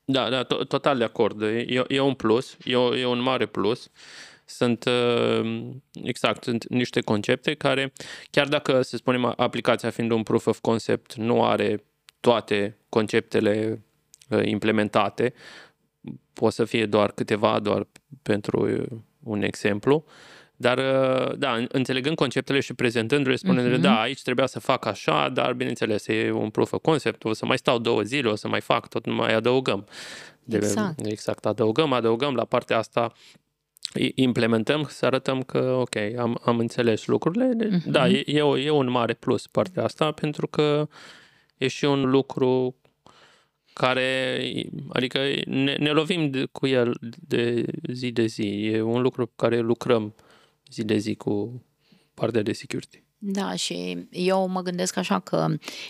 Da, 0.05 0.29
da, 0.29 0.43
total 0.43 0.97
de 0.97 1.03
acord. 1.03 1.41
E, 1.41 1.83
e 1.87 1.99
un 1.99 2.13
plus, 2.13 2.57
e, 2.63 2.71
e 2.71 3.05
un 3.05 3.21
mare 3.21 3.45
plus 3.45 3.89
sunt 4.49 4.85
uh, 4.85 5.69
exact 6.03 6.43
sunt 6.43 6.69
niște 6.69 7.01
concepte 7.01 7.53
care, 7.53 7.93
chiar 8.31 8.47
dacă, 8.47 8.81
să 8.81 8.97
spunem, 8.97 9.33
aplicația 9.37 9.89
fiind 9.89 10.11
un 10.11 10.23
proof 10.23 10.45
of 10.45 10.59
concept, 10.59 11.13
nu 11.13 11.43
are 11.43 11.83
toate 12.27 12.77
conceptele 12.89 13.83
uh, 14.29 14.45
implementate, 14.45 15.33
pot 16.33 16.53
să 16.53 16.65
fie 16.65 16.85
doar 16.85 17.11
câteva, 17.11 17.59
doar 17.59 17.87
pentru 18.21 18.69
uh, 18.69 18.99
un 19.23 19.41
exemplu, 19.41 20.05
dar, 20.55 20.77
uh, 20.77 21.37
da, 21.37 21.65
înțelegând 21.67 22.15
conceptele 22.15 22.59
și 22.59 22.73
prezentându-le, 22.73 23.35
spunându-le, 23.35 23.77
uh-huh. 23.77 23.81
da, 23.81 23.99
aici 23.99 24.21
trebuia 24.21 24.45
să 24.45 24.59
fac 24.59 24.85
așa, 24.85 25.29
dar, 25.29 25.53
bineînțeles, 25.53 26.07
e 26.07 26.31
un 26.31 26.49
proof 26.49 26.71
of 26.71 26.81
concept, 26.81 27.23
o 27.23 27.33
să 27.33 27.45
mai 27.45 27.57
stau 27.57 27.79
două 27.79 28.01
zile, 28.01 28.29
o 28.29 28.35
să 28.35 28.47
mai 28.47 28.61
fac, 28.61 28.87
tot 28.87 29.05
mai 29.05 29.33
adăugăm. 29.33 29.87
De, 30.43 30.57
exact. 30.57 31.05
Exact, 31.05 31.45
adăugăm, 31.45 31.93
adăugăm 31.93 32.35
la 32.35 32.45
partea 32.45 32.77
asta 32.77 33.11
implementăm, 34.15 34.85
să 34.89 35.05
arătăm 35.05 35.41
că, 35.41 35.59
ok, 35.79 35.95
am, 35.95 36.39
am 36.43 36.59
înțeles 36.59 37.05
lucrurile. 37.05 37.49
Uh-huh. 37.55 37.83
Da, 37.85 38.07
e, 38.07 38.23
e, 38.25 38.39
e 38.39 38.69
un 38.69 38.89
mare 38.89 39.13
plus 39.13 39.47
partea 39.47 39.83
asta, 39.83 40.11
pentru 40.11 40.47
că 40.47 40.87
e 41.57 41.67
și 41.67 41.85
un 41.85 42.09
lucru 42.09 42.75
care, 43.73 44.41
adică 44.89 45.19
ne, 45.45 45.75
ne 45.75 45.91
lovim 45.91 46.29
de, 46.29 46.45
cu 46.45 46.67
el 46.67 46.97
de 47.27 47.65
zi 47.91 48.11
de 48.11 48.25
zi. 48.25 48.65
E 48.65 48.81
un 48.81 49.01
lucru 49.01 49.25
cu 49.25 49.33
care 49.35 49.59
lucrăm 49.59 50.15
zi 50.71 50.83
de 50.83 50.97
zi 50.97 51.15
cu 51.15 51.63
partea 52.13 52.41
de 52.41 52.53
security. 52.53 53.03
Da, 53.19 53.55
și 53.55 54.07
eu 54.11 54.47
mă 54.47 54.61
gândesc 54.61 54.97
așa 54.97 55.19
că 55.19 55.47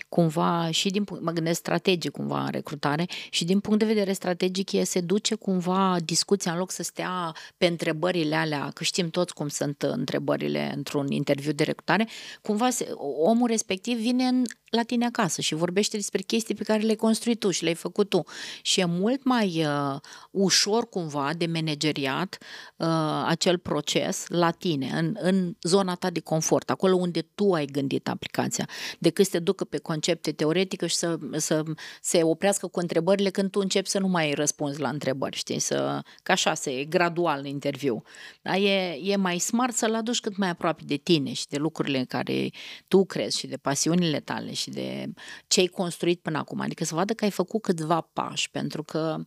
cumva 0.08 0.70
și 0.70 0.90
din 0.90 1.04
mă 1.20 1.30
gândesc 1.30 1.58
strategic 1.58 2.10
cumva 2.10 2.42
în 2.44 2.50
recrutare 2.50 3.06
și 3.30 3.44
din 3.44 3.60
punct 3.60 3.78
de 3.78 3.84
vedere 3.84 4.12
strategic 4.12 4.72
e 4.72 4.84
se 4.84 5.00
duce 5.00 5.34
cumva 5.34 5.96
discuția 6.04 6.52
în 6.52 6.58
loc 6.58 6.70
să 6.70 6.82
stea 6.82 7.34
pe 7.56 7.66
întrebările 7.66 8.34
alea, 8.34 8.70
că 8.74 8.84
știm 8.84 9.10
toți 9.10 9.34
cum 9.34 9.48
sunt 9.48 9.82
întrebările 9.82 10.72
într-un 10.76 11.10
interviu 11.10 11.52
de 11.52 11.64
recrutare, 11.64 12.08
cumva 12.42 12.70
se, 12.70 12.88
omul 13.24 13.48
respectiv 13.48 13.98
vine 13.98 14.24
în 14.24 14.44
la 14.70 14.82
tine 14.82 15.04
acasă 15.04 15.40
și 15.40 15.54
vorbește 15.54 15.96
despre 15.96 16.22
chestii 16.22 16.54
pe 16.54 16.62
care 16.62 16.82
le-ai 16.82 16.96
construit 16.96 17.38
tu 17.38 17.50
și 17.50 17.62
le-ai 17.62 17.74
făcut 17.74 18.08
tu. 18.08 18.24
Și 18.62 18.80
e 18.80 18.84
mult 18.84 19.24
mai 19.24 19.64
uh, 19.66 19.96
ușor 20.30 20.88
cumva 20.88 21.30
de 21.36 21.46
manageriat 21.46 22.38
uh, 22.76 23.24
acel 23.26 23.58
proces 23.58 24.24
la 24.28 24.50
tine, 24.50 24.90
în, 24.94 25.16
în 25.20 25.56
zona 25.62 25.94
ta 25.94 26.10
de 26.10 26.20
confort, 26.20 26.70
acolo 26.70 26.96
unde 26.96 27.27
tu 27.34 27.52
ai 27.52 27.64
gândit 27.64 28.08
aplicația, 28.08 28.68
decât 28.98 29.24
să 29.24 29.30
te 29.30 29.38
ducă 29.38 29.64
pe 29.64 29.78
concepte 29.78 30.32
teoretice 30.32 30.86
și 30.86 30.96
să, 30.96 31.18
să 31.36 31.62
se 32.00 32.22
oprească 32.22 32.66
cu 32.66 32.80
întrebările 32.80 33.30
când 33.30 33.50
tu 33.50 33.60
începi 33.60 33.88
să 33.88 33.98
nu 33.98 34.08
mai 34.08 34.32
răspunzi 34.32 34.80
la 34.80 34.88
întrebări, 34.88 35.36
știi, 35.36 35.58
să, 35.58 36.02
ca 36.22 36.32
așa, 36.32 36.54
să 36.54 36.70
e 36.70 36.84
gradual 36.84 37.38
în 37.38 37.46
interviu. 37.46 38.02
Da? 38.42 38.56
E, 38.56 39.00
e 39.02 39.16
mai 39.16 39.38
smart 39.38 39.74
să-l 39.74 39.94
aduci 39.94 40.20
cât 40.20 40.36
mai 40.36 40.48
aproape 40.48 40.82
de 40.86 40.96
tine 40.96 41.32
și 41.32 41.46
de 41.46 41.56
lucrurile 41.56 41.98
în 41.98 42.04
care 42.04 42.50
tu 42.88 43.04
crezi 43.04 43.38
și 43.38 43.46
de 43.46 43.56
pasiunile 43.56 44.20
tale 44.20 44.52
și 44.52 44.70
de 44.70 45.12
ce 45.46 45.60
ai 45.60 45.66
construit 45.66 46.20
până 46.20 46.38
acum. 46.38 46.60
Adică 46.60 46.84
să 46.84 46.94
vadă 46.94 47.12
că 47.12 47.24
ai 47.24 47.30
făcut 47.30 47.62
câțiva 47.62 48.00
pași, 48.12 48.50
pentru 48.50 48.82
că 48.82 49.14
um, 49.14 49.26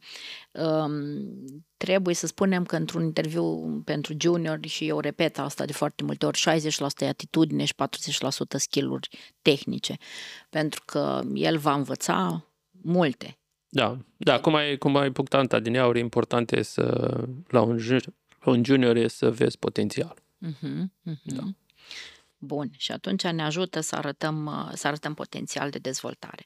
trebuie 1.78 2.16
să 2.16 2.28
spunem 2.28 2.64
că 2.66 2.76
într-un 2.76 3.04
interviu 3.04 3.82
pentru 3.86 4.14
junior, 4.20 4.60
și 4.66 4.88
eu 4.88 5.00
repet 5.00 5.40
asta 5.40 5.66
de 5.66 5.74
foarte 5.74 6.04
multe 6.04 6.26
ori, 6.26 6.44
60% 6.50 7.00
e 7.00 7.08
atitudine 7.08 7.66
și 7.66 7.74
40% 8.56 8.58
skill-uri 8.58 9.10
tehnice, 9.42 9.98
pentru 10.50 10.82
că 10.86 11.22
el 11.34 11.58
va 11.58 11.74
învăța 11.74 12.46
multe. 12.72 13.38
Da, 13.70 13.98
da, 14.18 14.40
cum 14.40 14.56
ai, 14.56 14.78
cum 14.78 14.96
ai 14.96 15.12
punctat 15.12 15.62
din 15.62 15.76
ea, 15.76 15.92
important 15.94 16.52
e 16.52 16.62
să, 16.62 17.18
la 17.48 17.62
un, 17.62 17.80
la 18.40 18.52
un 18.52 18.64
junior 18.64 18.96
e 18.96 19.08
să 19.08 19.32
vezi 19.32 19.58
potențial. 19.58 20.16
Uh-huh, 20.48 20.84
uh-huh. 21.10 21.24
Da. 21.24 21.44
Bun, 22.38 22.72
și 22.78 22.92
atunci 22.92 23.24
ne 23.24 23.44
ajută 23.44 23.80
să 23.80 23.96
arătăm, 23.96 24.46
uh, 24.46 24.72
să 24.74 24.88
arătăm 24.88 25.14
potențial 25.14 25.70
de 25.70 25.78
dezvoltare. 25.78 26.44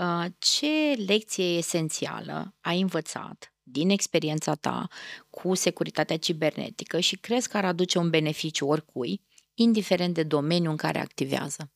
Uh, 0.00 0.24
ce 0.38 1.02
lecție 1.06 1.44
esențială 1.44 2.54
ai 2.60 2.80
învățat 2.80 3.54
din 3.62 3.90
experiența 3.90 4.54
ta 4.54 4.88
cu 5.30 5.54
securitatea 5.54 6.18
cibernetică 6.18 7.00
și 7.00 7.16
crezi 7.16 7.48
că 7.48 7.56
ar 7.56 7.64
aduce 7.64 7.98
un 7.98 8.10
beneficiu 8.10 8.66
oricui, 8.66 9.22
indiferent 9.54 10.14
de 10.14 10.22
domeniul 10.22 10.70
în 10.70 10.76
care 10.76 10.98
activează? 10.98 11.72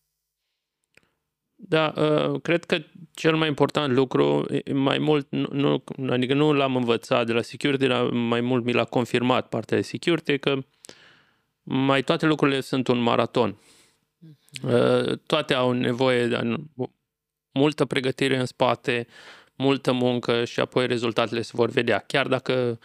Da, 1.55 1.93
uh, 1.97 2.41
cred 2.41 2.65
că 2.65 2.79
cel 3.13 3.37
mai 3.37 3.49
important 3.49 3.95
lucru, 3.95 4.47
mai 4.73 4.99
mult, 4.99 5.31
nu, 5.31 5.85
adică 6.11 6.35
nu 6.35 6.53
l-am 6.53 6.77
învățat 6.77 7.27
de 7.27 7.33
la 7.33 7.43
security, 7.43 7.87
dar 7.87 8.11
mai 8.11 8.41
mult 8.41 8.65
mi 8.65 8.73
l-a 8.73 8.85
confirmat 8.85 9.49
partea 9.49 9.77
de 9.77 9.83
security, 9.83 10.39
că 10.39 10.59
mai 11.63 12.03
toate 12.03 12.27
lucrurile 12.27 12.61
sunt 12.61 12.89
un 12.89 12.99
maraton. 12.99 13.59
Uh, 14.63 15.19
toate 15.27 15.55
au 15.55 15.73
nevoie 15.73 16.27
de 16.27 16.37
multă 17.55 17.85
pregătire 17.85 18.37
în 18.37 18.47
spate, 18.47 19.07
multă 19.57 19.93
muncă 19.93 20.45
și 20.45 20.61
apoi 20.61 20.87
rezultatele 20.87 21.43
se 21.43 21.53
vor 21.55 21.71
vedea. 21.71 22.05
Chiar 22.07 22.27
dacă, 22.27 22.79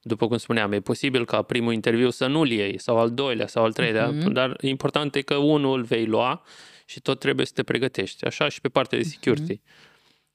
după 0.00 0.26
cum 0.26 0.36
spuneam, 0.36 0.72
e 0.72 0.80
posibil 0.80 1.24
ca 1.24 1.42
primul 1.42 1.72
interviu 1.72 2.10
să 2.10 2.26
nu-l 2.26 2.50
iei, 2.50 2.78
sau 2.78 2.98
al 2.98 3.10
doilea, 3.10 3.46
sau 3.46 3.64
al 3.64 3.72
treilea, 3.72 4.12
uh-huh. 4.12 4.32
dar 4.32 4.56
important 4.60 5.14
e 5.14 5.22
că 5.22 5.34
unul 5.34 5.78
îl 5.78 5.84
vei 5.84 6.06
lua 6.06 6.44
și 6.84 7.00
tot 7.00 7.18
trebuie 7.18 7.46
să 7.46 7.52
te 7.54 7.62
pregătești. 7.62 8.24
Așa 8.24 8.48
și 8.48 8.60
pe 8.60 8.68
partea 8.68 8.98
de 8.98 9.04
security. 9.04 9.56
Uh-huh. 9.56 9.86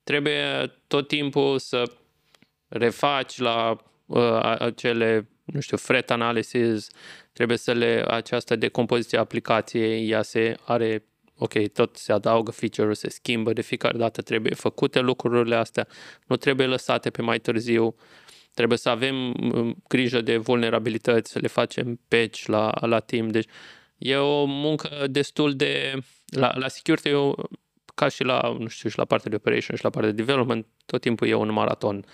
Trebuie 0.04 0.72
tot 0.88 1.08
timpul 1.08 1.60
să 1.60 1.84
refaci 2.68 3.38
la 3.38 3.78
uh, 4.06 4.40
acele, 4.60 5.30
nu 5.44 5.60
știu, 5.60 5.78
threat 5.78 6.12
analysis, 6.12 6.88
trebuie 7.34 7.58
să 7.58 7.72
le, 7.72 8.04
această 8.08 8.56
decompoziție 8.56 9.18
a 9.18 9.22
aplicației, 9.22 10.10
ea 10.10 10.22
se 10.22 10.58
are, 10.66 11.04
ok, 11.38 11.68
tot 11.68 11.96
se 11.96 12.12
adaugă 12.12 12.52
feature 12.52 12.94
se 12.94 13.10
schimbă, 13.10 13.54
de 13.54 13.62
fiecare 13.62 13.98
dată 13.98 14.22
trebuie 14.22 14.54
făcute 14.54 15.00
lucrurile 15.00 15.56
astea, 15.56 15.88
nu 16.28 16.36
trebuie 16.36 16.68
lăsate 16.68 17.10
pe 17.10 17.22
mai 17.22 17.40
târziu, 17.40 17.96
trebuie 18.54 18.78
să 18.78 18.90
avem 18.90 19.16
mm, 19.16 19.76
grijă 19.88 20.22
de 20.22 20.38
vulnerabilități, 20.38 21.32
să 21.32 21.40
le 21.40 21.48
facem 21.48 22.00
patch 22.08 22.46
la, 22.46 22.72
la 22.82 23.00
timp, 23.00 23.32
deci 23.32 23.48
e 23.98 24.16
o 24.16 24.46
muncă 24.46 25.06
destul 25.10 25.56
de... 25.56 25.94
La, 26.26 26.54
la 26.58 26.68
security, 26.68 27.10
eu, 27.10 27.50
ca 27.96 28.08
și 28.08 28.24
la, 28.24 28.56
nu 28.60 28.68
știu, 28.68 28.90
și 28.90 28.98
la 28.98 29.06
partea 29.06 29.30
de 29.30 29.36
operation 29.36 29.78
și 29.78 29.84
la 29.84 29.90
partea 29.90 30.12
de 30.12 30.16
development, 30.16 30.66
tot 30.86 31.02
timpul 31.02 31.28
e 31.28 31.34
un 31.34 31.52
maraton. 31.52 32.06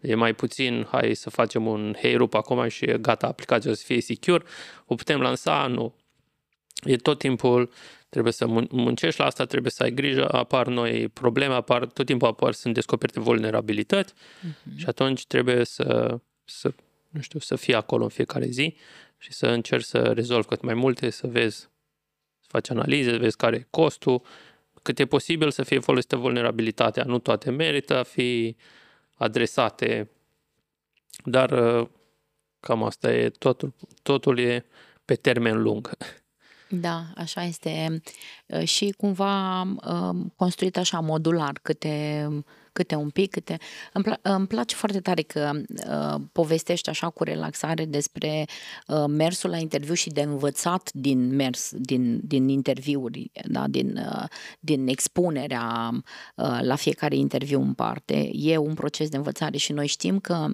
E 0.00 0.14
mai 0.14 0.34
puțin, 0.34 0.86
hai 0.90 1.14
să 1.14 1.30
facem 1.30 1.66
un 1.66 1.94
hey 1.98 2.16
rup 2.16 2.34
acum 2.34 2.68
și 2.68 2.84
e 2.84 2.98
gata, 2.98 3.26
aplicația 3.26 3.70
o 3.70 3.74
să 3.74 3.82
fie 3.86 4.00
secure, 4.00 4.44
o 4.86 4.94
putem 4.94 5.20
lansa, 5.20 5.66
nu. 5.66 5.94
E 6.84 6.96
tot 6.96 7.18
timpul, 7.18 7.70
trebuie 8.12 8.32
să 8.32 8.46
muncești 8.70 9.20
la 9.20 9.26
asta, 9.26 9.44
trebuie 9.44 9.70
să 9.70 9.82
ai 9.82 9.90
grijă, 9.90 10.28
apar 10.28 10.66
noi 10.66 11.08
probleme, 11.08 11.54
apar, 11.54 11.86
tot 11.86 12.06
timpul 12.06 12.28
apar, 12.28 12.52
sunt 12.52 12.74
descoperite 12.74 13.20
vulnerabilități 13.20 14.12
uh-huh. 14.12 14.76
și 14.76 14.84
atunci 14.86 15.26
trebuie 15.26 15.64
să, 15.64 16.18
să, 16.44 16.72
nu 17.08 17.20
știu, 17.20 17.38
să 17.38 17.56
fii 17.56 17.74
acolo 17.74 18.02
în 18.02 18.08
fiecare 18.08 18.46
zi 18.46 18.76
și 19.18 19.32
să 19.32 19.46
încerci 19.46 19.84
să 19.84 19.98
rezolvi 19.98 20.46
cât 20.46 20.62
mai 20.62 20.74
multe, 20.74 21.10
să 21.10 21.26
vezi, 21.26 21.60
să 22.40 22.46
faci 22.48 22.70
analize, 22.70 23.10
să 23.10 23.18
vezi 23.18 23.36
care 23.36 23.56
e 23.56 23.66
costul, 23.70 24.22
cât 24.82 24.98
e 24.98 25.06
posibil 25.06 25.50
să 25.50 25.62
fie 25.62 25.78
folosită 25.78 26.16
vulnerabilitatea. 26.16 27.04
Nu 27.04 27.18
toate 27.18 27.50
merită 27.50 27.96
a 27.96 28.02
fi 28.02 28.56
adresate, 29.14 30.10
dar 31.24 31.50
uh, 31.50 31.88
cam 32.60 32.82
asta 32.82 33.12
e, 33.12 33.28
totul, 33.28 33.74
totul 34.02 34.38
e 34.38 34.64
pe 35.04 35.14
termen 35.14 35.62
lung. 35.62 35.90
Da, 36.80 37.04
așa 37.16 37.44
este. 37.44 38.02
Uh, 38.46 38.64
și 38.64 38.94
cumva 38.96 39.60
uh, 39.62 40.16
construit 40.36 40.76
așa 40.76 41.00
modular, 41.00 41.58
câte 41.62 42.28
câte 42.72 42.94
un 42.94 43.10
pic, 43.10 43.30
câte... 43.30 43.58
Îmi, 43.92 44.04
pla- 44.04 44.20
îmi 44.22 44.46
place 44.46 44.74
foarte 44.74 45.00
tare 45.00 45.22
că 45.22 45.50
uh, 45.88 46.20
povestești 46.32 46.88
așa 46.88 47.10
cu 47.10 47.24
relaxare 47.24 47.84
despre 47.84 48.44
uh, 48.86 49.04
mersul 49.08 49.50
la 49.50 49.56
interviu 49.56 49.94
și 49.94 50.10
de 50.10 50.20
învățat 50.20 50.90
din 50.92 51.34
mers, 51.34 51.70
din, 51.74 52.20
din 52.22 52.48
interviuri, 52.48 53.30
da? 53.44 53.64
din, 53.68 53.96
uh, 53.96 54.24
din 54.60 54.88
expunerea 54.88 55.90
uh, 56.36 56.58
la 56.60 56.74
fiecare 56.74 57.16
interviu 57.16 57.60
în 57.60 57.72
parte. 57.72 58.30
E 58.32 58.56
un 58.56 58.74
proces 58.74 59.08
de 59.08 59.16
învățare 59.16 59.56
și 59.56 59.72
noi 59.72 59.86
știm 59.86 60.18
că, 60.18 60.48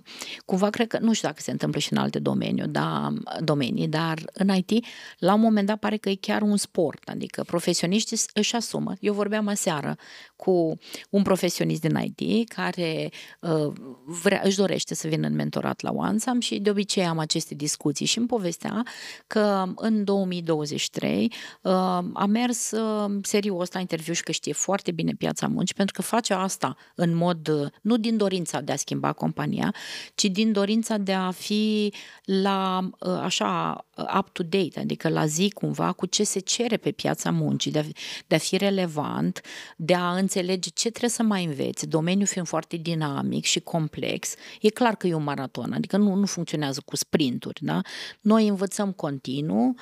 cumva, 0.44 0.70
cred 0.70 0.86
că, 0.86 0.98
nu 1.00 1.12
știu 1.12 1.28
dacă 1.28 1.40
se 1.40 1.50
întâmplă 1.50 1.80
și 1.80 1.92
în 1.92 1.98
alte 1.98 2.18
domenii, 2.18 2.66
da, 2.66 3.12
domenii, 3.40 3.88
dar 3.88 4.18
în 4.32 4.48
IT, 4.54 4.84
la 5.18 5.34
un 5.34 5.40
moment 5.40 5.66
dat, 5.66 5.78
pare 5.78 5.96
că 5.96 6.08
e 6.08 6.14
chiar 6.14 6.42
un 6.42 6.56
sport, 6.56 7.08
adică 7.08 7.42
profesioniștii 7.46 8.18
își 8.34 8.54
asumă. 8.54 8.92
Eu 9.00 9.12
vorbeam 9.14 9.48
aseară 9.48 9.96
cu 10.38 10.78
un 11.10 11.22
profesionist 11.22 11.80
din 11.80 12.14
IT 12.16 12.48
care 12.48 13.10
uh, 13.40 13.72
vrea, 14.04 14.40
își 14.44 14.56
dorește 14.56 14.94
să 14.94 15.08
vină 15.08 15.26
în 15.26 15.34
mentorat 15.34 15.80
la 15.80 15.90
OneSam 15.90 16.40
și 16.40 16.58
de 16.58 16.70
obicei 16.70 17.04
am 17.04 17.18
aceste 17.18 17.54
discuții 17.54 18.06
și 18.06 18.18
îmi 18.18 18.26
povestea 18.26 18.82
că 19.26 19.64
în 19.76 20.04
2023 20.04 21.32
uh, 21.62 21.72
a 22.12 22.26
mers 22.28 22.70
uh, 22.70 23.18
serios 23.22 23.72
la 23.72 23.80
interviu 23.80 24.12
și 24.12 24.22
că 24.22 24.32
știe 24.32 24.52
foarte 24.52 24.90
bine 24.92 25.12
piața 25.12 25.46
muncii 25.46 25.74
pentru 25.74 25.94
că 25.94 26.02
face 26.02 26.34
asta 26.34 26.76
în 26.94 27.14
mod, 27.14 27.48
uh, 27.48 27.68
nu 27.82 27.96
din 27.96 28.16
dorința 28.16 28.60
de 28.60 28.72
a 28.72 28.76
schimba 28.76 29.12
compania, 29.12 29.74
ci 30.14 30.24
din 30.24 30.52
dorința 30.52 30.96
de 30.96 31.12
a 31.12 31.30
fi 31.30 31.92
la 32.24 32.88
uh, 33.00 33.20
așa 33.22 33.84
up-to-date, 34.18 34.80
adică 34.80 35.08
la 35.08 35.26
zi 35.26 35.50
cumva 35.50 35.92
cu 35.92 36.06
ce 36.06 36.24
se 36.24 36.38
cere 36.38 36.76
pe 36.76 36.90
piața 36.90 37.30
muncii, 37.30 37.70
de 37.70 37.78
a, 37.78 37.84
de 38.26 38.34
a 38.34 38.38
fi 38.38 38.56
relevant, 38.56 39.40
de 39.76 39.94
a 39.94 40.16
înțelege 40.28 40.68
ce 40.68 40.88
trebuie 40.88 41.10
să 41.10 41.22
mai 41.22 41.44
înveți, 41.44 41.86
domeniul 41.86 42.26
fiind 42.26 42.46
foarte 42.46 42.76
dinamic 42.76 43.44
și 43.44 43.60
complex, 43.60 44.34
e 44.60 44.68
clar 44.68 44.96
că 44.96 45.06
e 45.06 45.14
un 45.14 45.22
maraton, 45.22 45.72
adică 45.72 45.96
nu, 45.96 46.14
nu 46.14 46.26
funcționează 46.26 46.82
cu 46.84 46.96
sprinturi, 46.96 47.64
da? 47.64 47.80
Noi 48.20 48.48
învățăm 48.48 48.92
continuu, 48.92 49.74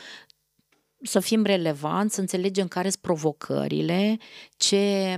să 1.02 1.20
fim 1.20 1.44
relevanți, 1.44 2.14
să 2.14 2.20
înțelegem 2.20 2.68
care 2.68 2.88
sunt 2.88 3.02
provocările, 3.02 4.18
ce 4.56 5.16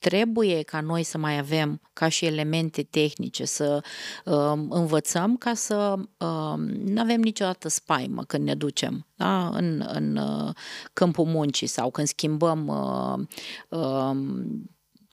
trebuie 0.00 0.62
ca 0.62 0.80
noi 0.80 1.02
să 1.02 1.18
mai 1.18 1.38
avem 1.38 1.80
ca 1.92 2.08
și 2.08 2.24
elemente 2.26 2.82
tehnice, 2.82 3.44
să 3.44 3.82
uh, 4.24 4.52
învățăm 4.68 5.36
ca 5.36 5.54
să 5.54 5.94
uh, 5.98 6.54
nu 6.84 7.00
avem 7.00 7.20
niciodată 7.20 7.68
spaimă 7.68 8.24
când 8.24 8.44
ne 8.44 8.54
ducem 8.54 9.06
da? 9.14 9.48
în, 9.48 9.88
în 9.92 10.16
uh, 10.16 10.54
câmpul 10.92 11.24
muncii 11.24 11.66
sau 11.66 11.90
când 11.90 12.06
schimbăm 12.06 12.66
uh, 12.66 13.26
uh, 13.78 14.16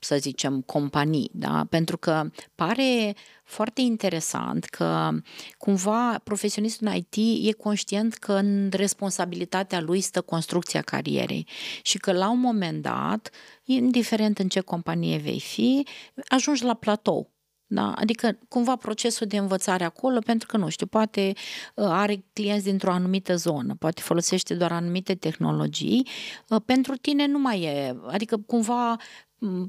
să 0.00 0.16
zicem, 0.16 0.60
companii, 0.60 1.30
da? 1.32 1.66
pentru 1.68 1.98
că 1.98 2.30
pare 2.54 3.16
foarte 3.44 3.80
interesant 3.80 4.64
că 4.64 5.10
cumva 5.58 6.20
profesionistul 6.24 6.86
în 6.86 6.94
IT 6.94 7.46
e 7.48 7.52
conștient 7.52 8.14
că 8.14 8.32
în 8.32 8.68
responsabilitatea 8.72 9.80
lui 9.80 10.00
stă 10.00 10.20
construcția 10.20 10.82
carierei 10.82 11.46
și 11.82 11.98
că 11.98 12.12
la 12.12 12.30
un 12.30 12.40
moment 12.40 12.82
dat, 12.82 13.30
indiferent 13.64 14.38
în 14.38 14.48
ce 14.48 14.60
companie 14.60 15.18
vei 15.18 15.40
fi, 15.40 15.86
ajungi 16.28 16.64
la 16.64 16.74
platou. 16.74 17.36
Da? 17.70 17.92
Adică 17.92 18.38
cumva 18.48 18.76
procesul 18.76 19.26
de 19.26 19.36
învățare 19.36 19.84
acolo, 19.84 20.18
pentru 20.18 20.46
că 20.46 20.56
nu 20.56 20.68
știu, 20.68 20.86
poate 20.86 21.32
uh, 21.74 21.84
are 21.88 22.24
clienți 22.32 22.64
dintr-o 22.64 22.92
anumită 22.92 23.36
zonă, 23.36 23.74
poate 23.78 24.02
folosește 24.02 24.54
doar 24.54 24.72
anumite 24.72 25.14
tehnologii, 25.14 26.06
uh, 26.48 26.60
pentru 26.64 26.96
tine 26.96 27.26
nu 27.26 27.38
mai 27.38 27.62
e, 27.62 27.96
adică 28.06 28.36
cumva 28.36 28.96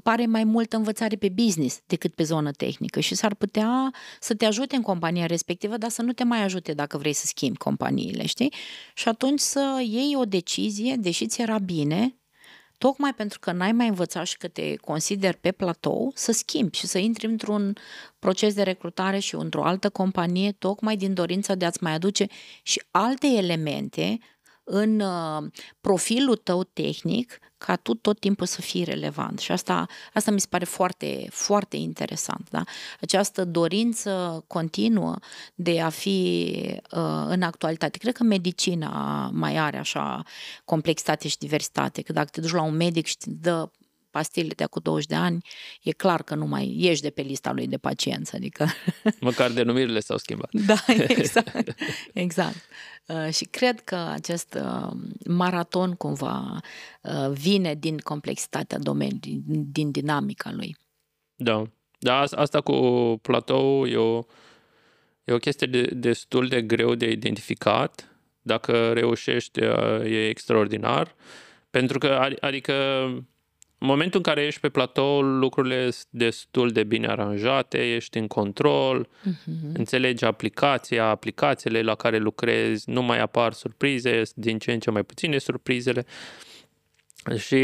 pare 0.02 0.26
mai 0.26 0.44
mult 0.44 0.72
învățare 0.72 1.16
pe 1.16 1.28
business 1.28 1.80
decât 1.86 2.14
pe 2.14 2.22
zonă 2.22 2.50
tehnică 2.50 3.00
și 3.00 3.14
s-ar 3.14 3.34
putea 3.34 3.92
să 4.20 4.34
te 4.34 4.44
ajute 4.44 4.76
în 4.76 4.82
compania 4.82 5.26
respectivă, 5.26 5.76
dar 5.76 5.90
să 5.90 6.02
nu 6.02 6.12
te 6.12 6.24
mai 6.24 6.42
ajute 6.42 6.72
dacă 6.72 6.98
vrei 6.98 7.12
să 7.12 7.26
schimbi 7.26 7.58
companiile, 7.58 8.26
știi? 8.26 8.52
Și 8.94 9.08
atunci 9.08 9.40
să 9.40 9.82
iei 9.82 10.14
o 10.16 10.24
decizie, 10.24 10.96
deși 10.98 11.26
ți 11.26 11.40
era 11.40 11.58
bine, 11.58 12.14
tocmai 12.78 13.14
pentru 13.14 13.38
că 13.38 13.52
n-ai 13.52 13.72
mai 13.72 13.88
învățat 13.88 14.26
și 14.26 14.36
că 14.36 14.48
te 14.48 14.76
consideri 14.76 15.36
pe 15.36 15.52
platou, 15.52 16.12
să 16.14 16.32
schimbi 16.32 16.76
și 16.76 16.86
să 16.86 16.98
intri 16.98 17.26
într-un 17.26 17.76
proces 18.18 18.54
de 18.54 18.62
recrutare 18.62 19.18
și 19.18 19.34
într-o 19.34 19.64
altă 19.64 19.90
companie, 19.90 20.52
tocmai 20.52 20.96
din 20.96 21.14
dorința 21.14 21.54
de 21.54 21.64
a-ți 21.64 21.82
mai 21.82 21.92
aduce 21.92 22.26
și 22.62 22.82
alte 22.90 23.26
elemente 23.26 24.18
în 24.64 25.00
uh, 25.00 25.50
profilul 25.80 26.36
tău 26.36 26.64
tehnic 26.64 27.38
ca 27.64 27.76
tu 27.76 27.94
tot 27.94 28.20
timpul 28.20 28.46
să 28.46 28.60
fii 28.60 28.84
relevant. 28.84 29.38
Și 29.38 29.52
asta, 29.52 29.86
asta 30.14 30.30
mi 30.30 30.40
se 30.40 30.46
pare 30.48 30.64
foarte, 30.64 31.26
foarte 31.30 31.76
interesant. 31.76 32.48
Da? 32.50 32.64
Această 33.00 33.44
dorință 33.44 34.44
continuă 34.46 35.16
de 35.54 35.80
a 35.80 35.88
fi 35.88 36.50
uh, 36.90 37.24
în 37.26 37.42
actualitate. 37.42 37.98
Cred 37.98 38.14
că 38.14 38.22
medicina 38.22 38.90
mai 39.32 39.56
are 39.56 39.78
așa 39.78 40.22
complexitate 40.64 41.28
și 41.28 41.38
diversitate, 41.38 42.02
că 42.02 42.12
dacă 42.12 42.28
te 42.32 42.40
duci 42.40 42.52
la 42.52 42.62
un 42.62 42.76
medic 42.76 43.06
și 43.06 43.16
te 43.16 43.30
dă 43.30 43.68
pastile 44.10 44.52
de 44.56 44.64
cu 44.64 44.80
20 44.80 45.06
de 45.06 45.14
ani, 45.14 45.44
e 45.82 45.90
clar 45.90 46.22
că 46.22 46.34
nu 46.34 46.46
mai 46.46 46.74
ieși 46.76 47.02
de 47.02 47.10
pe 47.10 47.22
lista 47.22 47.52
lui 47.52 47.66
de 47.66 47.78
pacienți. 47.78 48.34
Adică... 48.34 48.66
Măcar 49.20 49.50
denumirile 49.50 50.00
s-au 50.00 50.16
schimbat. 50.16 50.48
Da, 50.52 50.84
exact. 51.08 51.74
exact. 52.12 52.68
Uh, 53.06 53.32
și 53.32 53.44
cred 53.44 53.80
că 53.80 53.94
acest 53.94 54.54
uh, 54.54 54.90
maraton 55.26 55.92
cumva 55.94 56.60
uh, 57.02 57.30
vine 57.32 57.74
din 57.74 57.98
complexitatea 57.98 58.78
domeniului, 58.78 59.42
din 59.46 59.90
dinamica 59.90 60.52
lui. 60.52 60.76
Da. 61.34 61.62
Da, 62.02 62.20
asta 62.20 62.60
cu 62.60 62.72
platou 63.22 63.86
e 63.86 63.96
o, 63.96 64.24
e 65.24 65.32
o 65.32 65.36
chestie 65.36 65.66
de, 65.66 65.82
destul 65.82 66.48
de 66.48 66.62
greu 66.62 66.94
de 66.94 67.10
identificat. 67.10 68.08
Dacă 68.42 68.92
reușești, 68.92 69.60
e 70.04 70.28
extraordinar. 70.28 71.14
Pentru 71.70 71.98
că, 71.98 72.34
adică, 72.40 72.74
în 73.80 73.86
momentul 73.86 74.16
în 74.16 74.32
care 74.32 74.46
ești 74.46 74.60
pe 74.60 74.68
platou, 74.68 75.20
lucrurile 75.22 75.90
sunt 75.90 76.06
destul 76.10 76.70
de 76.70 76.84
bine 76.84 77.06
aranjate, 77.06 77.94
ești 77.94 78.18
în 78.18 78.26
control, 78.26 79.08
uh-huh. 79.08 79.72
înțelegi 79.72 80.24
aplicația, 80.24 81.06
aplicațiile 81.06 81.82
la 81.82 81.94
care 81.94 82.18
lucrezi, 82.18 82.90
nu 82.90 83.02
mai 83.02 83.20
apar 83.20 83.52
surprize, 83.52 84.22
din 84.34 84.58
ce 84.58 84.72
în 84.72 84.80
ce 84.80 84.90
mai 84.90 85.02
puține 85.02 85.38
surprizele. 85.38 86.06
Și, 87.36 87.56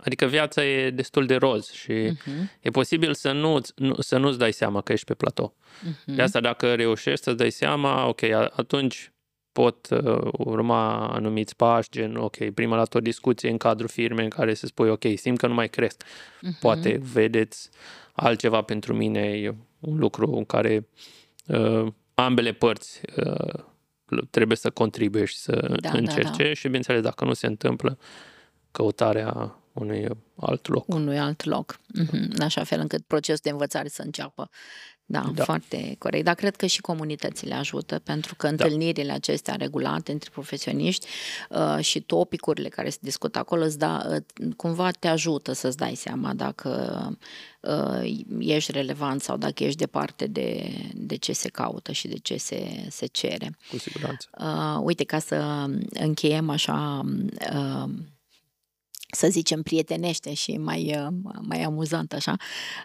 adică 0.00 0.26
viața 0.26 0.64
e 0.64 0.90
destul 0.90 1.26
de 1.26 1.34
roz 1.34 1.70
și 1.70 1.92
uh-huh. 1.92 2.60
e 2.60 2.70
posibil 2.70 3.14
să, 3.14 3.32
nu, 3.32 3.60
nu, 3.74 3.94
să 3.98 4.18
nu-ți 4.18 4.38
dai 4.38 4.52
seama 4.52 4.80
că 4.80 4.92
ești 4.92 5.06
pe 5.06 5.14
platou. 5.14 5.54
Uh-huh. 5.56 6.04
De 6.04 6.22
asta 6.22 6.40
dacă 6.40 6.74
reușești 6.74 7.24
să-ți 7.24 7.36
dai 7.36 7.50
seama, 7.50 8.06
ok, 8.06 8.22
atunci 8.50 9.12
pot 9.54 9.88
uh, 9.90 10.28
urma 10.32 11.08
anumiți 11.08 11.56
pași, 11.56 11.90
gen, 11.90 12.16
ok, 12.16 12.50
prima 12.50 12.76
dată 12.76 12.96
o 12.96 13.00
discuție 13.00 13.50
în 13.50 13.56
cadrul 13.56 13.88
firmei 13.88 14.24
în 14.24 14.30
care 14.30 14.54
se 14.54 14.66
spui, 14.66 14.88
ok, 14.88 15.02
simt 15.14 15.38
că 15.38 15.46
nu 15.46 15.54
mai 15.54 15.68
cresc. 15.68 16.02
Uh-huh. 16.04 16.58
Poate 16.60 17.00
vedeți 17.12 17.70
altceva 18.12 18.62
pentru 18.62 18.94
mine, 18.94 19.20
e 19.20 19.54
un 19.80 19.98
lucru 19.98 20.32
în 20.36 20.44
care 20.44 20.88
uh, 21.46 21.86
ambele 22.14 22.52
părți 22.52 23.00
uh, 23.16 23.64
trebuie 24.30 24.56
să 24.56 24.70
contribuie 24.70 25.24
și 25.24 25.36
să 25.36 25.76
da, 25.80 25.90
încerce 25.92 26.42
da, 26.42 26.48
da. 26.48 26.52
și, 26.52 26.64
bineînțeles, 26.66 27.02
dacă 27.02 27.24
nu 27.24 27.32
se 27.32 27.46
întâmplă, 27.46 27.98
căutarea 28.70 29.58
unui 29.74 30.08
alt 30.36 30.68
loc. 30.68 30.88
Unui 30.88 31.18
alt 31.18 31.44
loc. 31.44 31.80
Mm-hmm. 31.98 32.28
În 32.30 32.40
așa 32.40 32.64
fel 32.64 32.80
încât 32.80 33.04
procesul 33.06 33.40
de 33.42 33.50
învățare 33.50 33.88
să 33.88 34.02
înceapă. 34.02 34.50
Da, 35.06 35.30
da, 35.34 35.44
foarte 35.44 35.96
corect. 35.98 36.24
Dar 36.24 36.34
cred 36.34 36.56
că 36.56 36.66
și 36.66 36.80
comunitățile 36.80 37.54
ajută, 37.54 37.98
pentru 37.98 38.34
că 38.34 38.46
da. 38.46 38.52
întâlnirile 38.52 39.12
acestea 39.12 39.54
regulate 39.54 40.12
între 40.12 40.30
profesioniști 40.32 41.06
uh, 41.50 41.84
și 41.84 42.00
topicurile 42.00 42.68
care 42.68 42.90
se 42.90 42.98
discută 43.00 43.38
acolo 43.38 43.64
îți 43.64 43.78
da, 43.78 44.06
uh, 44.10 44.46
cumva 44.56 44.90
te 44.90 45.08
ajută 45.08 45.52
să-ți 45.52 45.76
dai 45.76 45.94
seama 45.94 46.34
dacă 46.34 46.98
uh, 47.60 48.24
ești 48.38 48.72
relevant 48.72 49.22
sau 49.22 49.36
dacă 49.36 49.64
ești 49.64 49.78
departe 49.78 50.26
de, 50.26 50.70
de 50.94 51.16
ce 51.16 51.32
se 51.32 51.48
caută 51.48 51.92
și 51.92 52.08
de 52.08 52.18
ce 52.18 52.36
se, 52.36 52.86
se 52.90 53.06
cere. 53.06 53.56
Cu 53.70 53.78
siguranță. 53.78 54.28
Uh, 54.38 54.80
uite, 54.82 55.04
ca 55.04 55.18
să 55.18 55.66
încheiem 55.90 56.50
așa... 56.50 57.04
Uh, 57.52 57.90
să 59.14 59.28
zicem, 59.28 59.62
prietenește 59.62 60.34
și 60.34 60.56
mai, 60.56 60.96
uh, 60.98 61.34
mai 61.40 61.62
amuzant 61.62 62.12
așa, 62.12 62.36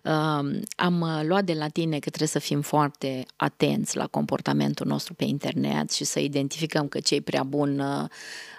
uh, 0.04 0.62
am 0.76 1.02
uh, 1.02 1.22
luat 1.24 1.44
de 1.44 1.54
la 1.54 1.68
tine 1.68 1.94
că 1.94 2.08
trebuie 2.08 2.28
să 2.28 2.40
fim 2.40 2.62
foarte 2.62 3.26
atenți 3.36 3.98
la 3.98 4.08
comportamentul 4.08 4.88
nostru 4.88 5.14
pe 5.14 5.24
internet 5.24 5.92
și 5.92 6.04
să 6.04 6.20
identificăm 6.20 6.88
că 6.88 7.00
cei 7.00 7.22
prea 7.22 7.44
bun 7.44 7.84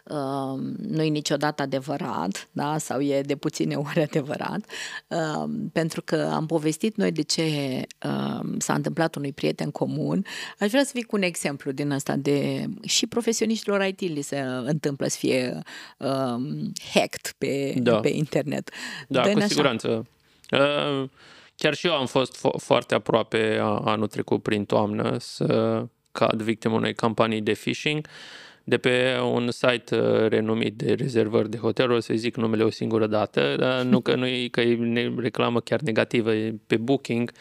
uh, 0.05 0.61
nu 0.79 1.03
e 1.03 1.09
niciodată 1.09 1.63
adevărat, 1.63 2.49
da? 2.53 2.79
sau 2.79 3.01
e 3.01 3.21
de 3.21 3.37
puține 3.37 3.75
ori 3.75 4.01
adevărat, 4.11 4.61
uh, 5.09 5.51
pentru 5.73 6.03
că 6.03 6.31
am 6.33 6.47
povestit 6.47 6.97
noi 6.97 7.13
de 7.13 7.23
ce 7.23 7.43
uh, 8.05 8.41
s-a 8.59 8.75
întâmplat 8.75 9.15
unui 9.15 9.33
prieten 9.33 9.71
comun. 9.71 10.25
Aș 10.59 10.71
vrea 10.71 10.85
să 10.85 10.91
fii 10.95 11.03
cu 11.03 11.17
un 11.17 11.23
exemplu 11.23 11.71
din 11.71 11.91
asta 11.91 12.17
de 12.17 12.65
și 12.87 13.07
profesioniștilor 13.07 13.85
IT 13.85 14.01
li 14.01 14.23
se 14.23 14.41
întâmplă 14.65 15.07
să 15.07 15.17
fie 15.19 15.59
uh, 15.99 16.35
hacked 16.93 17.35
pe, 17.39 17.75
da. 17.77 18.01
pe 18.01 18.09
internet. 18.09 18.71
Da, 19.09 19.21
Dă-ne 19.21 19.33
cu 19.33 19.39
așa. 19.39 19.49
siguranță. 19.49 20.07
Uh, 20.51 21.09
chiar 21.57 21.75
și 21.75 21.87
eu 21.87 21.93
am 21.93 22.07
fost 22.07 22.37
fo- 22.37 22.59
foarte 22.59 22.95
aproape 22.95 23.59
anul 23.85 24.07
trecut 24.07 24.43
prin 24.43 24.65
toamnă 24.65 25.17
să 25.19 25.85
cad 26.13 26.43
victimă 26.43 26.75
unei 26.75 26.95
campanii 26.95 27.41
de 27.41 27.53
phishing. 27.53 28.07
Uh, 28.07 28.49
de 28.65 28.79
pe 28.79 29.19
un 29.33 29.51
site 29.51 29.97
uh, 29.97 30.29
renumit 30.29 30.77
de 30.77 30.93
rezervări 30.93 31.51
de 31.51 31.57
hoteluri, 31.57 31.97
o 31.97 32.01
să 32.01 32.15
zic 32.15 32.37
numele 32.37 32.63
o 32.63 32.71
singură 32.71 33.07
dată, 33.07 33.57
dar 33.59 33.83
nu 33.83 34.01
că, 34.01 34.15
nu 34.15 34.27
e, 34.27 34.49
că 34.49 34.61
e 34.61 35.13
reclamă 35.17 35.61
chiar 35.61 35.81
negativă, 35.81 36.35
e 36.35 36.55
pe 36.67 36.77
Booking, 36.77 37.33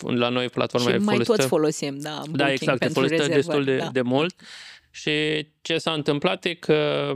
la 0.00 0.28
noi 0.28 0.48
platforma 0.48 0.88
și 0.88 0.94
e 0.94 0.98
mai 0.98 1.04
folosită. 1.04 1.36
toți 1.36 1.48
folosim, 1.48 1.98
da, 1.98 2.10
Booking 2.10 2.36
Da, 2.36 2.52
exact, 2.52 2.82
e 2.82 2.88
folosită 2.88 3.26
destul 3.26 3.64
de, 3.64 3.76
da. 3.76 3.88
de 3.92 4.00
mult 4.00 4.34
și 4.90 5.46
ce 5.60 5.78
s-a 5.78 5.92
întâmplat 5.92 6.44
e 6.44 6.54
că 6.54 7.12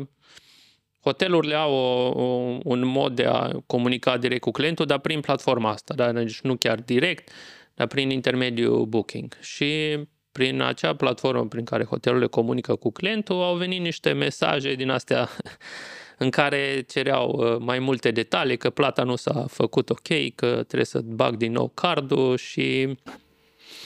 hotelurile 1.01 1.55
au 1.55 1.73
o, 1.73 2.23
o, 2.23 2.59
un 2.65 2.87
mod 2.87 3.15
de 3.15 3.25
a 3.25 3.51
comunica 3.67 4.19
direct 4.19 4.41
cu 4.41 4.51
clientul, 4.51 4.87
dar 4.87 4.99
prin 4.99 5.21
platforma 5.21 5.71
asta, 5.71 5.95
dar 5.95 6.13
deci 6.13 6.41
nu 6.41 6.57
chiar 6.57 6.81
direct, 6.81 7.31
dar 7.75 7.87
prin 7.87 8.11
intermediul 8.11 8.87
Booking. 8.87 9.37
Și 9.41 9.99
prin 10.41 10.61
acea 10.61 10.95
platformă 10.95 11.47
prin 11.47 11.65
care 11.65 11.85
hotelurile 11.85 12.27
comunică 12.27 12.75
cu 12.75 12.91
clientul, 12.91 13.43
au 13.43 13.57
venit 13.57 13.81
niște 13.81 14.13
mesaje 14.13 14.75
din 14.75 14.91
astea 14.91 15.29
în 16.25 16.31
care 16.31 16.85
cereau 16.89 17.31
uh, 17.31 17.57
mai 17.59 17.79
multe 17.79 18.11
detalii, 18.11 18.57
că 18.57 18.71
plata 18.71 19.03
nu 19.03 19.17
s-a 19.17 19.45
făcut 19.49 19.91
ok, 19.91 20.35
că 20.35 20.47
trebuie 20.47 20.85
să 20.85 21.01
bag 21.01 21.37
din 21.37 21.53
nou 21.53 21.69
cardul 21.75 22.37
și, 22.37 22.97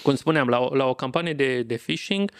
cum 0.02 0.14
spuneam, 0.14 0.48
la 0.48 0.58
o, 0.58 0.74
la 0.74 0.86
o 0.86 0.94
campanie 0.94 1.32
de, 1.32 1.62
de 1.62 1.74
phishing 1.74 2.30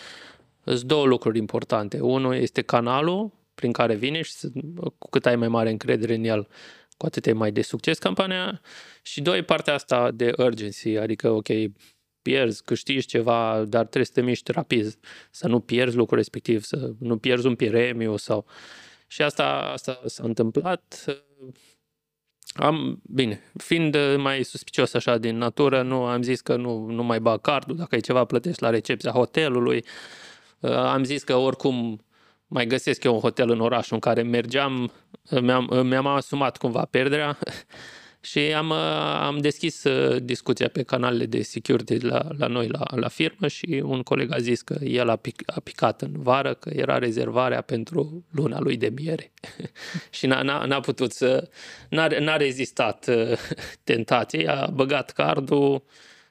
sunt 0.64 0.82
două 0.82 1.06
lucruri 1.06 1.38
importante. 1.38 2.00
Unul 2.00 2.34
este 2.34 2.62
canalul 2.62 3.32
prin 3.54 3.72
care 3.72 3.94
vine 3.94 4.22
și 4.22 4.32
cu 4.98 5.08
cât 5.10 5.26
ai 5.26 5.36
mai 5.36 5.48
mare 5.48 5.70
încredere 5.70 6.14
în 6.14 6.24
el, 6.24 6.48
cu 6.96 7.06
atât 7.06 7.26
e 7.26 7.32
mai 7.32 7.52
de 7.52 7.62
succes 7.62 7.98
campania. 7.98 8.60
Și 9.02 9.22
doi, 9.22 9.42
partea 9.42 9.74
asta 9.74 10.10
de 10.10 10.32
urgency, 10.36 10.96
adică, 10.96 11.30
ok, 11.30 11.48
pierzi, 12.24 12.62
câștigi 12.64 13.06
ceva, 13.06 13.64
dar 13.68 13.82
trebuie 13.82 14.04
să 14.04 14.12
te 14.12 14.20
miști 14.20 14.52
rapid, 14.52 14.98
să 15.30 15.48
nu 15.48 15.60
pierzi 15.60 15.96
lucrul 15.96 16.18
respectiv, 16.18 16.62
să 16.62 16.92
nu 16.98 17.16
pierzi 17.16 17.46
un 17.46 17.54
premiu 17.54 18.16
sau... 18.16 18.46
Și 19.06 19.22
asta, 19.22 19.70
asta 19.72 20.00
s-a 20.06 20.22
întâmplat. 20.24 21.04
Am, 22.54 23.00
bine, 23.02 23.40
fiind 23.56 23.96
mai 24.16 24.42
suspicios 24.42 24.94
așa 24.94 25.18
din 25.18 25.36
natură, 25.36 25.82
nu 25.82 26.04
am 26.04 26.22
zis 26.22 26.40
că 26.40 26.56
nu, 26.56 26.86
nu 26.86 27.02
mai 27.02 27.20
bag 27.20 27.40
cardul, 27.40 27.76
dacă 27.76 27.96
e 27.96 28.00
ceva 28.00 28.24
plătești 28.24 28.62
la 28.62 28.70
recepția 28.70 29.10
hotelului. 29.10 29.84
Am 30.60 31.04
zis 31.04 31.22
că 31.22 31.34
oricum 31.34 32.04
mai 32.46 32.66
găsesc 32.66 33.04
eu 33.04 33.14
un 33.14 33.20
hotel 33.20 33.50
în 33.50 33.60
orașul 33.60 33.94
în 33.94 34.00
care 34.00 34.22
mergeam, 34.22 34.92
mi-am, 35.40 35.86
mi-am 35.86 36.06
asumat 36.06 36.56
cumva 36.56 36.84
pierderea 36.90 37.38
și 38.24 38.38
am, 38.38 38.70
uh, 38.70 38.76
am 39.20 39.38
deschis 39.38 39.84
uh, 39.84 40.22
discuția 40.22 40.68
pe 40.68 40.82
canalele 40.82 41.26
de 41.26 41.42
security 41.42 41.98
la, 41.98 42.28
la 42.38 42.46
noi, 42.46 42.68
la, 42.68 42.84
la 42.96 43.08
firmă 43.08 43.48
și 43.48 43.82
un 43.84 44.02
coleg 44.02 44.32
a 44.32 44.38
zis 44.38 44.62
că 44.62 44.84
el 44.84 45.08
a, 45.08 45.16
pic, 45.16 45.42
a 45.46 45.60
picat 45.60 46.02
în 46.02 46.12
vară, 46.12 46.54
că 46.54 46.70
era 46.74 46.98
rezervarea 46.98 47.60
pentru 47.60 48.24
luna 48.30 48.60
lui 48.60 48.76
de 48.76 48.88
miere 48.94 49.32
și 50.16 50.26
n-a, 50.26 50.42
n-a, 50.42 50.64
n-a 50.64 50.80
putut 50.80 51.12
să, 51.12 51.50
n-a, 51.88 52.06
n-a 52.18 52.36
rezistat 52.36 53.06
uh, 53.08 53.38
tentației, 53.84 54.48
a 54.48 54.66
băgat 54.66 55.10
cardul, 55.10 55.84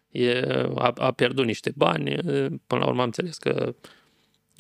e, 0.10 0.41
a, 0.76 0.94
a 0.96 1.12
pierdut 1.12 1.46
niște 1.46 1.72
bani, 1.76 2.16
până 2.68 2.82
la 2.82 2.86
urmă 2.86 3.00
am 3.00 3.06
înțeles 3.06 3.38
că 3.38 3.76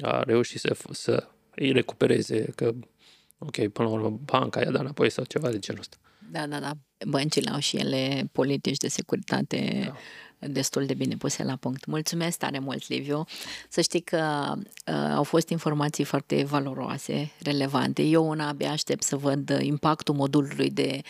a 0.01 0.23
reușit 0.23 0.59
să, 0.59 0.77
să 0.91 1.27
îi 1.55 1.71
recupereze, 1.71 2.45
că 2.55 2.71
ok, 3.37 3.67
până 3.67 3.87
la 3.87 3.93
urmă 3.93 4.19
banca 4.25 4.59
i-a 4.59 4.71
dat 4.71 4.81
înapoi 4.81 5.09
sau 5.09 5.23
ceva 5.23 5.49
de 5.49 5.59
genul 5.59 5.81
ăsta. 5.81 5.97
Da, 6.31 6.47
da, 6.47 6.59
da. 6.59 6.71
Băncile 7.07 7.49
au 7.49 7.59
și 7.59 7.77
ele 7.77 8.29
politici 8.31 8.77
de 8.77 8.87
securitate 8.87 9.83
da 9.85 9.93
destul 10.47 10.85
de 10.85 10.93
bine 10.93 11.15
puse 11.15 11.43
la 11.43 11.55
punct. 11.55 11.85
Mulțumesc 11.85 12.37
tare 12.37 12.59
mult, 12.59 12.87
Liviu. 12.87 13.25
Să 13.69 13.81
știi 13.81 14.01
că 14.01 14.53
uh, 14.55 14.93
au 15.15 15.23
fost 15.23 15.49
informații 15.49 16.03
foarte 16.03 16.43
valoroase, 16.43 17.31
relevante. 17.41 18.01
Eu 18.01 18.27
una 18.27 18.47
abia 18.47 18.71
aștept 18.71 19.03
să 19.03 19.15
văd 19.15 19.57
impactul 19.61 20.15
modulului 20.15 20.69
de 20.69 21.01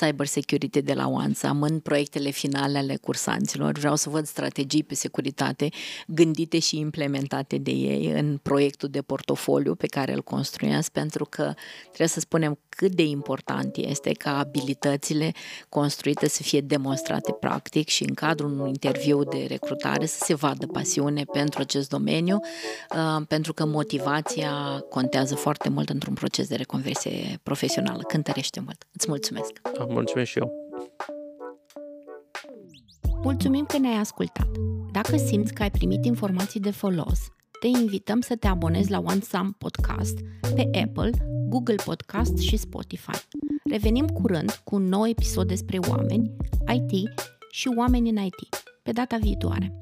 cyber 0.00 0.26
security 0.26 0.82
de 0.82 0.92
la 0.92 1.08
OneSam 1.08 1.62
în 1.62 1.80
proiectele 1.80 2.30
finale 2.30 2.78
ale 2.78 2.96
cursanților. 2.96 3.78
Vreau 3.78 3.96
să 3.96 4.08
văd 4.08 4.26
strategii 4.26 4.82
pe 4.82 4.94
securitate 4.94 5.68
gândite 6.06 6.58
și 6.58 6.78
implementate 6.78 7.58
de 7.58 7.70
ei 7.70 8.06
în 8.06 8.38
proiectul 8.42 8.88
de 8.88 9.02
portofoliu 9.02 9.74
pe 9.74 9.86
care 9.86 10.12
îl 10.12 10.22
construiesc, 10.22 10.90
pentru 10.90 11.24
că 11.24 11.54
trebuie 11.86 12.08
să 12.08 12.20
spunem 12.20 12.58
cât 12.68 12.92
de 12.92 13.02
important 13.02 13.76
este 13.76 14.12
ca 14.12 14.38
abilitățile 14.38 15.32
construite 15.68 16.28
să 16.28 16.42
fie 16.42 16.60
demonstrate 16.60 17.32
practic 17.32 17.88
și 17.88 18.02
în 18.02 18.14
cadrul 18.14 18.50
unui 18.50 18.75
interviu 18.76 19.24
de 19.24 19.44
recrutare 19.48 20.06
să 20.06 20.18
se 20.24 20.34
vadă 20.34 20.66
pasiune 20.66 21.24
pentru 21.32 21.60
acest 21.60 21.88
domeniu, 21.88 22.40
uh, 22.90 23.26
pentru 23.28 23.52
că 23.52 23.66
motivația 23.66 24.84
contează 24.90 25.34
foarte 25.34 25.68
mult 25.68 25.88
într-un 25.88 26.14
proces 26.14 26.48
de 26.48 26.54
reconversie 26.54 27.40
profesională. 27.42 28.02
Cântărește 28.02 28.60
mult. 28.60 28.86
Îți 28.92 29.06
mulțumesc! 29.08 29.60
Mulțumesc 29.88 30.30
și 30.30 30.38
eu! 30.38 30.52
Mulțumim 33.22 33.64
că 33.64 33.78
ne-ai 33.78 33.98
ascultat! 33.98 34.48
Dacă 34.92 35.16
simți 35.16 35.52
că 35.52 35.62
ai 35.62 35.70
primit 35.70 36.04
informații 36.04 36.60
de 36.60 36.70
folos, 36.70 37.18
te 37.60 37.66
invităm 37.66 38.20
să 38.20 38.36
te 38.36 38.46
abonezi 38.46 38.90
la 38.90 38.98
OneSum 38.98 39.54
Podcast 39.58 40.18
pe 40.54 40.68
Apple, 40.84 41.10
Google 41.48 41.82
Podcast 41.84 42.38
și 42.38 42.56
Spotify. 42.56 43.18
Revenim 43.70 44.06
curând 44.06 44.60
cu 44.64 44.74
un 44.74 44.88
nou 44.88 45.08
episod 45.08 45.48
despre 45.48 45.78
oameni, 45.88 46.30
IT 46.72 47.08
și 47.56 47.68
oameni 47.76 48.08
în 48.08 48.16
IT. 48.16 48.64
Pe 48.82 48.92
data 48.92 49.16
viitoare! 49.16 49.72